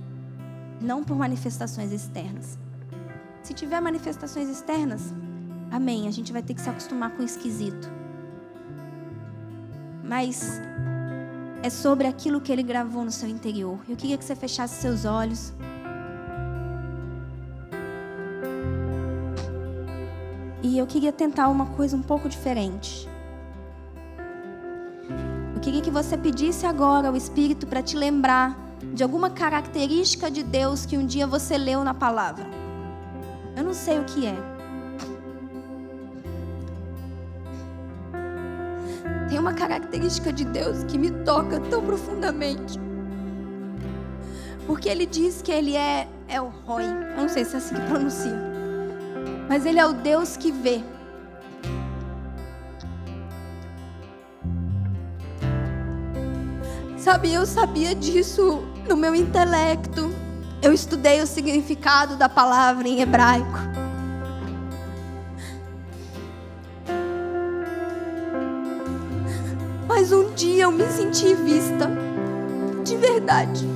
não 0.81 1.03
por 1.03 1.15
manifestações 1.15 1.91
externas. 1.91 2.57
Se 3.43 3.53
tiver 3.53 3.79
manifestações 3.79 4.49
externas, 4.49 5.13
amém, 5.69 6.07
a 6.07 6.11
gente 6.11 6.33
vai 6.33 6.41
ter 6.41 6.53
que 6.53 6.61
se 6.61 6.69
acostumar 6.69 7.11
com 7.11 7.21
o 7.21 7.25
esquisito. 7.25 7.89
Mas 10.03 10.59
é 11.63 11.69
sobre 11.69 12.07
aquilo 12.07 12.41
que 12.41 12.51
ele 12.51 12.63
gravou 12.63 13.05
no 13.05 13.11
seu 13.11 13.29
interior. 13.29 13.79
Eu 13.87 13.95
queria 13.95 14.17
que 14.17 14.25
você 14.25 14.35
fechasse 14.35 14.81
seus 14.81 15.05
olhos. 15.05 15.53
E 20.63 20.77
eu 20.77 20.85
queria 20.85 21.11
tentar 21.11 21.47
uma 21.49 21.65
coisa 21.67 21.95
um 21.97 22.03
pouco 22.03 22.29
diferente. 22.29 23.09
Eu 25.55 25.61
queria 25.61 25.81
que 25.81 25.89
você 25.89 26.15
pedisse 26.15 26.65
agora 26.65 27.07
ao 27.07 27.15
Espírito 27.15 27.65
para 27.65 27.81
te 27.81 27.97
lembrar 27.97 28.57
de 28.93 29.03
alguma 29.03 29.29
característica 29.29 30.29
de 30.29 30.43
Deus 30.43 30.85
que 30.85 30.97
um 30.97 31.05
dia 31.05 31.25
você 31.25 31.57
leu 31.57 31.83
na 31.83 31.93
palavra. 31.93 32.45
Eu 33.55 33.63
não 33.63 33.73
sei 33.73 33.99
o 33.99 34.03
que 34.03 34.27
é. 34.27 34.35
Tem 39.29 39.39
uma 39.39 39.53
característica 39.53 40.31
de 40.31 40.45
Deus 40.45 40.83
que 40.83 40.97
me 40.97 41.09
toca 41.23 41.59
tão 41.59 41.81
profundamente. 41.83 42.79
Porque 44.67 44.89
ele 44.89 45.05
diz 45.05 45.41
que 45.41 45.51
ele 45.51 45.75
é 45.75 46.07
El 46.27 46.51
Roy. 46.65 46.83
Eu 46.83 47.21
não 47.23 47.29
sei 47.29 47.45
se 47.45 47.55
é 47.55 47.57
assim 47.57 47.75
que 47.75 47.81
pronuncia. 47.81 48.50
Mas 49.51 49.65
ele 49.65 49.81
é 49.81 49.85
o 49.85 49.91
Deus 49.91 50.37
que 50.37 50.49
vê. 50.49 50.81
Sabe, 56.97 57.33
eu 57.33 57.45
sabia 57.45 57.93
disso 57.93 58.63
no 58.87 58.95
meu 58.95 59.13
intelecto, 59.13 60.09
eu 60.61 60.71
estudei 60.71 61.19
o 61.19 61.27
significado 61.27 62.15
da 62.15 62.29
palavra 62.29 62.87
em 62.87 63.01
hebraico. 63.01 63.59
Mas 69.85 70.13
um 70.13 70.33
dia 70.33 70.63
eu 70.63 70.71
me 70.71 70.85
senti 70.85 71.35
vista, 71.35 71.91
de 72.85 72.95
verdade. 72.95 73.70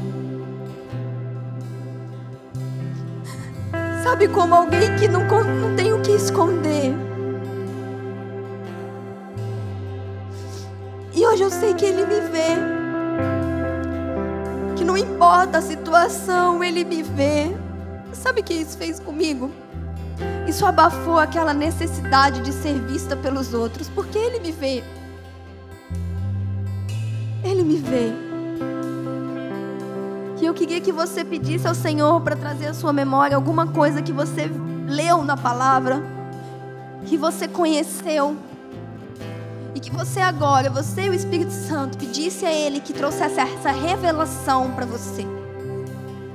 Sabe 4.06 4.28
como 4.28 4.53
alguém 4.53 4.95
que 4.97 5.08
não, 5.08 5.22
não 5.26 5.76
tem 5.76 5.91
o 5.91 5.99
que 6.01 6.12
esconder. 6.12 6.93
E 11.14 11.26
hoje 11.26 11.41
eu 11.41 11.49
sei 11.49 11.74
que 11.74 11.86
Ele 11.86 12.06
me 12.06 12.22
vê 12.22 12.86
não 14.86 14.95
importa 14.95 15.58
a 15.58 15.62
situação, 15.62 16.64
Ele 16.64 16.86
me 16.86 17.03
vê. 17.03 17.53
Sabe 18.14 18.39
o 18.39 18.43
que 18.43 18.53
isso 18.53 18.78
fez 18.78 18.97
comigo? 18.97 19.51
Isso 20.47 20.66
abafou 20.66 21.20
aquela 21.20 21.53
necessidade 21.53 22.39
de 22.41 22.53
ser 22.53 22.80
vista 22.80 23.14
pelos 23.18 23.53
outros, 23.53 23.89
porque 23.89 24.18
Ele 24.18 24.39
me 24.39 24.53
vê. 24.53 24.84
Ele 27.43 27.64
me 27.64 27.78
vê. 27.78 28.25
E 30.46 30.48
eu 30.48 30.54
queria 30.54 30.80
que 30.80 30.91
você 30.91 31.26
pedisse 31.26 31.68
ao 31.68 31.74
Senhor 31.74 32.22
para 32.22 32.36
trazer 32.36 32.68
à 32.68 32.74
sua 32.76 32.93
memória 32.93 33.36
alguma 33.36 33.66
coisa 33.66 34.00
que 34.00 34.14
você 34.14 34.48
leu 34.88 35.24
na 35.24 35.36
palavra, 35.36 36.04
que 37.08 37.18
você 37.18 37.48
conheceu 37.48 38.38
e 39.74 39.80
que 39.80 39.89
você 39.89 40.20
agora, 40.20 40.70
você 40.70 41.06
e 41.06 41.10
o 41.10 41.16
Espírito 41.16 41.50
Santo, 41.52 41.98
pedisse 41.98 42.46
a 42.46 42.54
Ele 42.54 42.80
que 42.80 42.93
trouxesse 42.93 43.39
essa 43.39 43.72
revelação 43.72 44.70
para 44.74 44.86
você. 44.86 45.26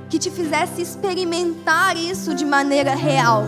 Que 0.09 0.19
te 0.19 0.29
fizesse 0.29 0.83
experimentar 0.83 1.97
isso 1.97 2.35
de 2.35 2.45
maneira 2.45 2.97
real. 2.97 3.45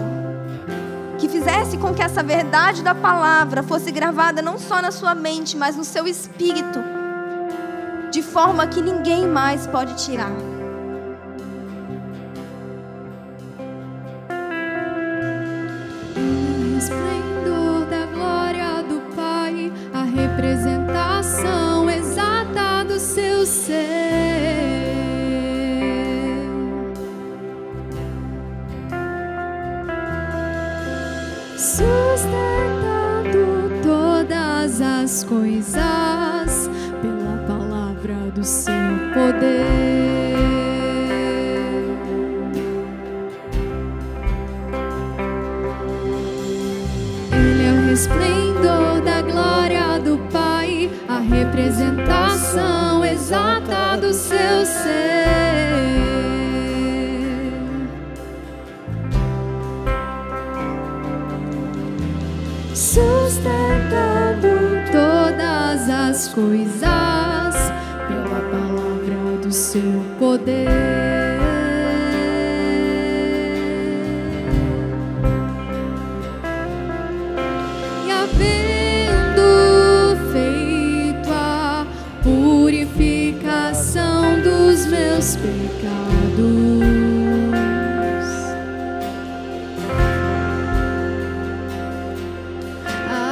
Que 1.19 1.29
fizesse 1.29 1.77
com 1.77 1.93
que 1.93 2.05
essa 2.05 2.23
verdade 2.23 2.85
da 2.85 2.95
palavra 2.95 3.65
fosse 3.65 3.91
gravada 3.91 4.41
não 4.41 4.57
só 4.57 4.81
na 4.81 4.93
sua 4.93 5.13
mente, 5.13 5.57
mas 5.57 5.75
no 5.75 5.83
seu 5.83 6.07
espírito. 6.07 6.79
De 8.13 8.23
forma 8.23 8.65
que 8.69 8.81
ninguém 8.81 9.27
mais 9.27 9.67
pode 9.67 9.95
tirar. 9.95 10.52
representação 51.53 53.05
exata 53.05 53.99
do 54.01 54.13
seu 54.15 54.65
ser. 54.65 55.27
Sustentando 62.75 64.49
todas 64.91 65.91
as 65.91 66.29
coisas 66.29 66.83
pela 68.09 68.41
palavra 68.51 69.37
do 69.43 69.53
seu 69.53 70.03
poder. 70.19 71.02
remissão 83.83 84.41
dos 84.41 84.87
meus 84.87 85.37
pecados. 85.37 86.83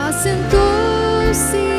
Assentou-se 0.09 1.70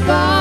spot. 0.00 0.39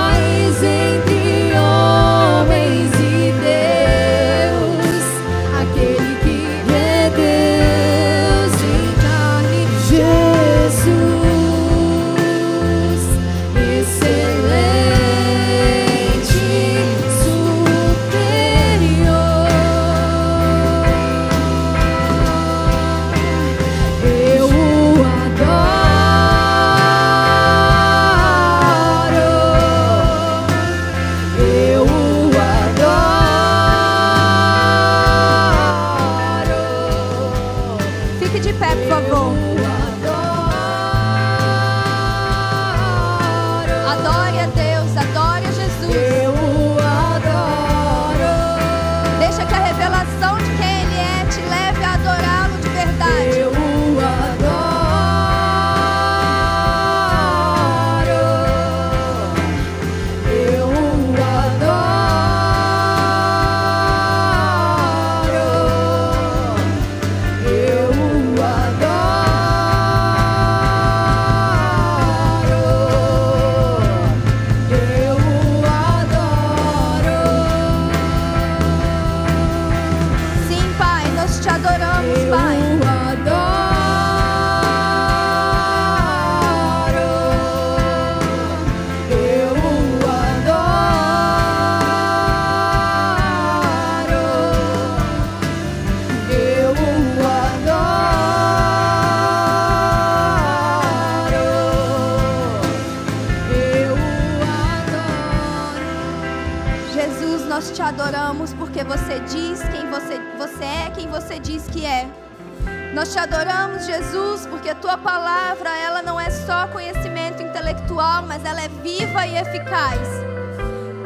Nós 113.00 113.14
te 113.14 113.20
adoramos, 113.20 113.86
Jesus, 113.86 114.46
porque 114.46 114.72
a 114.72 114.76
tua 114.76 114.98
palavra, 114.98 115.70
ela 115.70 116.02
não 116.02 116.20
é 116.20 116.30
só 116.30 116.68
conhecimento 116.68 117.42
intelectual, 117.42 118.24
mas 118.24 118.44
ela 118.44 118.62
é 118.62 118.68
viva 118.68 119.26
e 119.26 119.38
eficaz. 119.38 120.06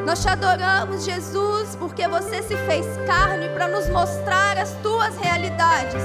Nós 0.03 0.19
te 0.23 0.27
adoramos, 0.27 1.05
Jesus, 1.05 1.75
porque 1.75 2.07
você 2.07 2.41
se 2.41 2.57
fez 2.65 2.83
carne 3.05 3.47
para 3.49 3.67
nos 3.67 3.87
mostrar 3.89 4.57
as 4.57 4.71
tuas 4.81 5.15
realidades. 5.17 6.01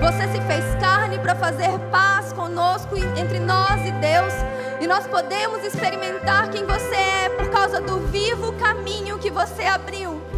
Você 0.00 0.28
se 0.28 0.40
fez 0.42 0.64
carne 0.80 1.18
para 1.18 1.34
fazer 1.34 1.76
paz 1.90 2.32
conosco 2.32 2.96
entre 2.96 3.40
nós 3.40 3.80
e 3.84 3.90
Deus. 3.90 4.32
E 4.80 4.86
nós 4.86 5.08
podemos 5.08 5.64
experimentar 5.64 6.50
quem 6.50 6.64
você 6.64 6.94
é 6.94 7.28
por 7.30 7.50
causa 7.50 7.80
do 7.80 7.98
vivo 8.12 8.52
caminho 8.52 9.18
que 9.18 9.28
você 9.28 9.64
abriu. 9.64 10.29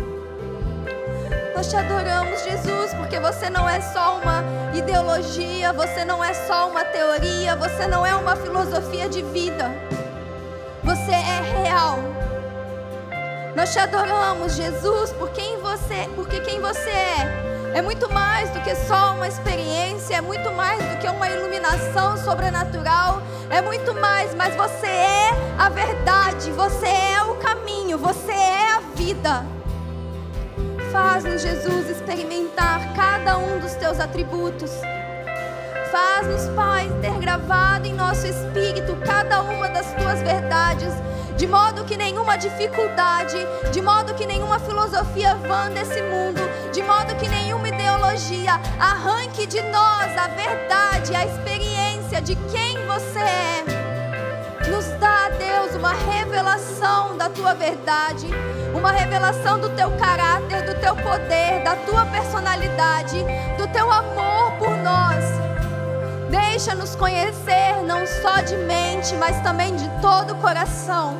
Nós 1.63 1.71
te 1.71 1.77
adoramos, 1.77 2.43
Jesus, 2.43 2.93
porque 2.95 3.21
você 3.21 3.49
não 3.49 3.69
é 3.69 3.81
só 3.81 4.19
uma 4.19 4.43
ideologia, 4.75 5.73
você 5.73 6.05
não 6.05 6.23
é 6.23 6.35
só 6.35 6.69
uma 6.69 6.85
teoria, 6.85 7.55
você 7.55 7.87
não 7.87 8.05
é 8.05 8.13
uma 8.17 8.35
filosofia 8.35 9.09
de 9.09 9.23
vida. 9.23 9.71
Você 10.83 11.13
é 11.13 11.63
real. 11.63 12.01
Nós 13.55 13.73
te 13.73 13.79
adoramos, 13.79 14.57
Jesus, 14.57 15.13
por 15.13 15.31
quem 15.31 15.57
você, 15.59 16.09
porque 16.17 16.41
quem 16.41 16.61
você 16.61 16.91
é 16.91 17.53
é 17.75 17.81
muito 17.81 18.13
mais 18.13 18.51
do 18.51 18.61
que 18.61 18.75
só 18.75 19.15
uma 19.15 19.29
experiência, 19.29 20.17
é 20.17 20.21
muito 20.21 20.51
mais 20.51 20.83
do 20.83 20.99
que 20.99 21.07
uma 21.07 21.31
iluminação 21.31 22.17
sobrenatural, 22.17 23.23
é 23.49 23.63
muito 23.63 23.95
mais, 23.95 24.35
mas 24.35 24.53
você 24.57 24.89
é 24.89 25.31
a 25.57 25.69
verdade, 25.69 26.51
você 26.51 26.89
é 26.89 27.23
o 27.23 27.37
caminho, 27.37 27.97
você 27.99 28.33
é 28.33 28.73
a 28.73 28.81
vida. 28.97 29.62
Faz-nos, 30.93 31.41
Jesus, 31.41 31.89
experimentar 31.89 32.93
cada 32.95 33.39
um 33.39 33.59
dos 33.59 33.73
teus 33.77 33.99
atributos. 33.99 34.71
Faz-nos, 35.91 36.55
Pai, 36.55 36.87
ter 37.01 37.19
gravado 37.19 37.87
em 37.87 37.95
nosso 37.95 38.27
espírito 38.27 38.95
cada 38.97 39.41
uma 39.41 39.69
das 39.69 39.87
tuas 39.95 40.21
verdades, 40.21 40.93
de 41.35 41.47
modo 41.47 41.87
que 41.87 41.97
nenhuma 41.97 42.37
dificuldade, 42.37 43.39
de 43.73 43.81
modo 43.81 44.13
que 44.13 44.27
nenhuma 44.27 44.59
filosofia 44.59 45.35
vã 45.35 45.71
desse 45.71 46.03
mundo, 46.03 46.43
de 46.71 46.83
modo 46.83 47.15
que 47.17 47.27
nenhuma 47.27 47.69
ideologia 47.69 48.61
arranque 48.79 49.47
de 49.47 49.63
nós 49.63 50.15
a 50.19 50.29
verdade, 50.29 51.17
a 51.17 51.25
experiência 51.25 52.21
de 52.21 52.37
quem 52.37 52.77
você 52.87 53.19
é. 53.19 53.65
Nos 54.69 54.87
dá, 55.01 55.31
Deus, 55.31 55.75
uma 55.75 55.95
revelação 55.95 57.17
da 57.17 57.31
tua 57.31 57.55
verdade, 57.55 58.27
uma 58.75 58.93
revelação 58.93 59.59
do 59.59 59.71
teu 59.71 59.91
caráter, 59.93 60.63
do 60.63 60.75
teu 60.81 60.95
poder, 60.97 61.63
da 61.63 61.77
tua 61.77 62.05
personalidade, 62.07 63.25
do 63.57 63.67
teu 63.69 63.91
amor 63.91 64.53
por 64.59 64.71
nós. 64.79 65.25
Deixa-nos 66.31 66.95
conhecer 66.95 67.83
não 67.85 68.07
só 68.07 68.41
de 68.41 68.57
mente, 68.57 69.15
mas 69.17 69.41
também 69.43 69.75
de 69.77 69.89
todo 70.01 70.33
o 70.33 70.37
coração. 70.37 71.17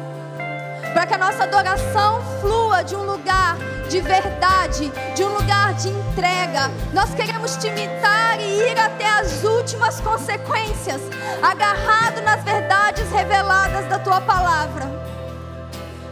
Para 0.93 1.07
que 1.07 1.15
a 1.15 1.19
nossa 1.19 1.45
adoração 1.45 2.21
flua 2.41 2.83
de 2.83 2.95
um 2.95 3.03
lugar 3.03 3.57
de 3.93 4.01
verdade, 4.01 4.91
de 5.15 5.23
um 5.23 5.35
lugar 5.35 5.75
de 5.75 5.91
entrega. 5.91 6.71
Nós 6.95 7.15
queremos 7.15 7.57
te 7.59 7.67
imitar 7.67 8.41
e 8.41 8.71
ir 8.71 8.79
até 8.79 9.07
as 9.07 9.45
últimas 9.45 10.01
consequências, 10.01 11.03
agarrado 11.43 12.23
nas 12.23 12.43
verdades 12.43 13.11
reveladas 13.11 13.87
da 13.91 13.99
tua 13.99 14.19
palavra. 14.23 15.02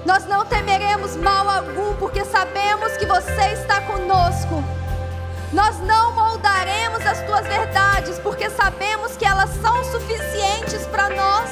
Nós 0.04 0.24
não 0.26 0.46
temeremos 0.46 1.14
mal 1.16 1.48
algum, 1.48 1.94
porque 1.96 2.24
sabemos 2.24 2.96
que 2.96 3.04
você 3.04 3.52
está 3.52 3.82
conosco. 3.82 4.64
Nós 5.52 5.78
não 5.80 6.14
moldaremos 6.14 7.04
as 7.04 7.20
tuas 7.22 7.46
verdades, 7.46 8.18
porque 8.20 8.48
sabemos 8.50 9.16
que 9.16 9.26
elas 9.26 9.50
são 9.60 9.84
suficientes 9.84 10.86
para 10.86 11.10
nós. 11.10 11.50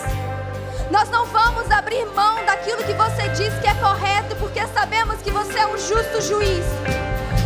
Nós 0.90 1.10
não 1.10 1.26
vamos 1.26 1.70
abrir 1.70 2.06
mão 2.06 2.42
daquilo 2.46 2.82
que 2.84 2.94
você 2.94 3.28
diz 3.28 3.52
que 3.60 3.66
é 3.66 3.74
correto, 3.74 4.34
porque 4.36 4.66
sabemos 4.68 5.20
que 5.20 5.30
você 5.30 5.58
é 5.58 5.66
um 5.66 5.76
justo 5.76 6.22
juiz. 6.22 6.64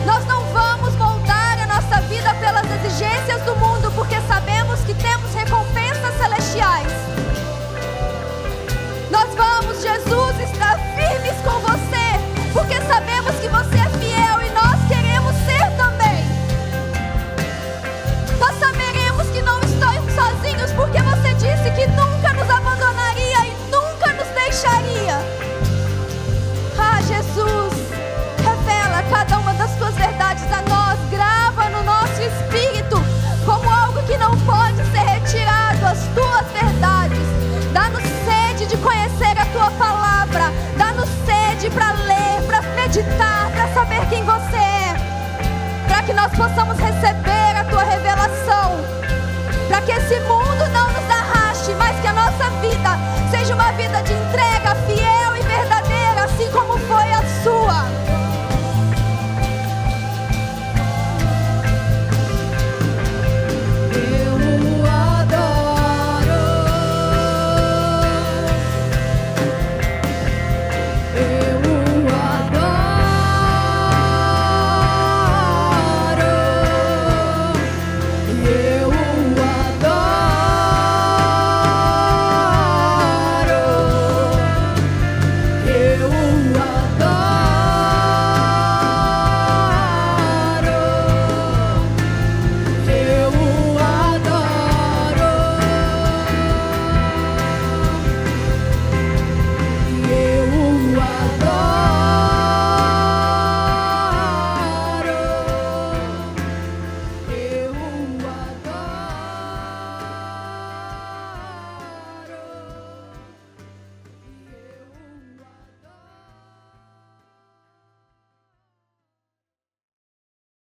Nós 0.07 0.25
não 0.27 0.41
vamos 0.53 0.95
moldar 0.95 1.59
a 1.63 1.67
nossa 1.67 2.01
vida 2.03 2.33
pelas 2.35 2.65
exigências 2.65 3.43
do 3.43 3.57
mundo, 3.57 3.91
porque 3.97 4.21
sabemos 4.29 4.79
que 4.81 4.95
temos 4.95 5.35
recompensas 5.35 6.17
celestiais. 6.17 6.93
Nós 9.13 9.29
vamos, 9.35 9.83
Jesus, 9.83 10.51
estar 10.51 10.79
firmes 10.97 11.37
com 11.45 11.61
você, 11.61 12.51
porque 12.55 12.81
sabemos 12.81 13.37
que 13.37 13.49
você 13.49 13.72
para 43.01 43.69
saber 43.73 44.07
quem 44.11 44.23
você 44.23 44.57
é, 44.57 44.95
para 45.89 46.03
que 46.03 46.13
nós 46.13 46.31
possamos 46.33 46.79
receber 46.79 47.57
a 47.57 47.65
tua 47.65 47.85
revelação, 47.85 48.85
para 49.67 49.81
que 49.81 49.93
esse 49.93 50.21
mundo 50.21 50.69
não 50.75 50.89
nos 50.89 51.11
arraste, 51.11 51.73
mas 51.79 51.99
que 52.01 52.07
a 52.07 52.13
nossa 52.13 52.51
vida 52.61 52.91
seja 53.31 53.55
uma 53.55 53.73
vida 53.73 54.03
de 54.03 54.13
entrega 54.13 54.75
fiel 54.87 55.37
e 55.37 55.41
verdadeira, 55.41 56.25
assim 56.25 56.51
como 56.51 56.77
foi 56.81 57.13
a 57.13 57.23
sua. 57.43 58.12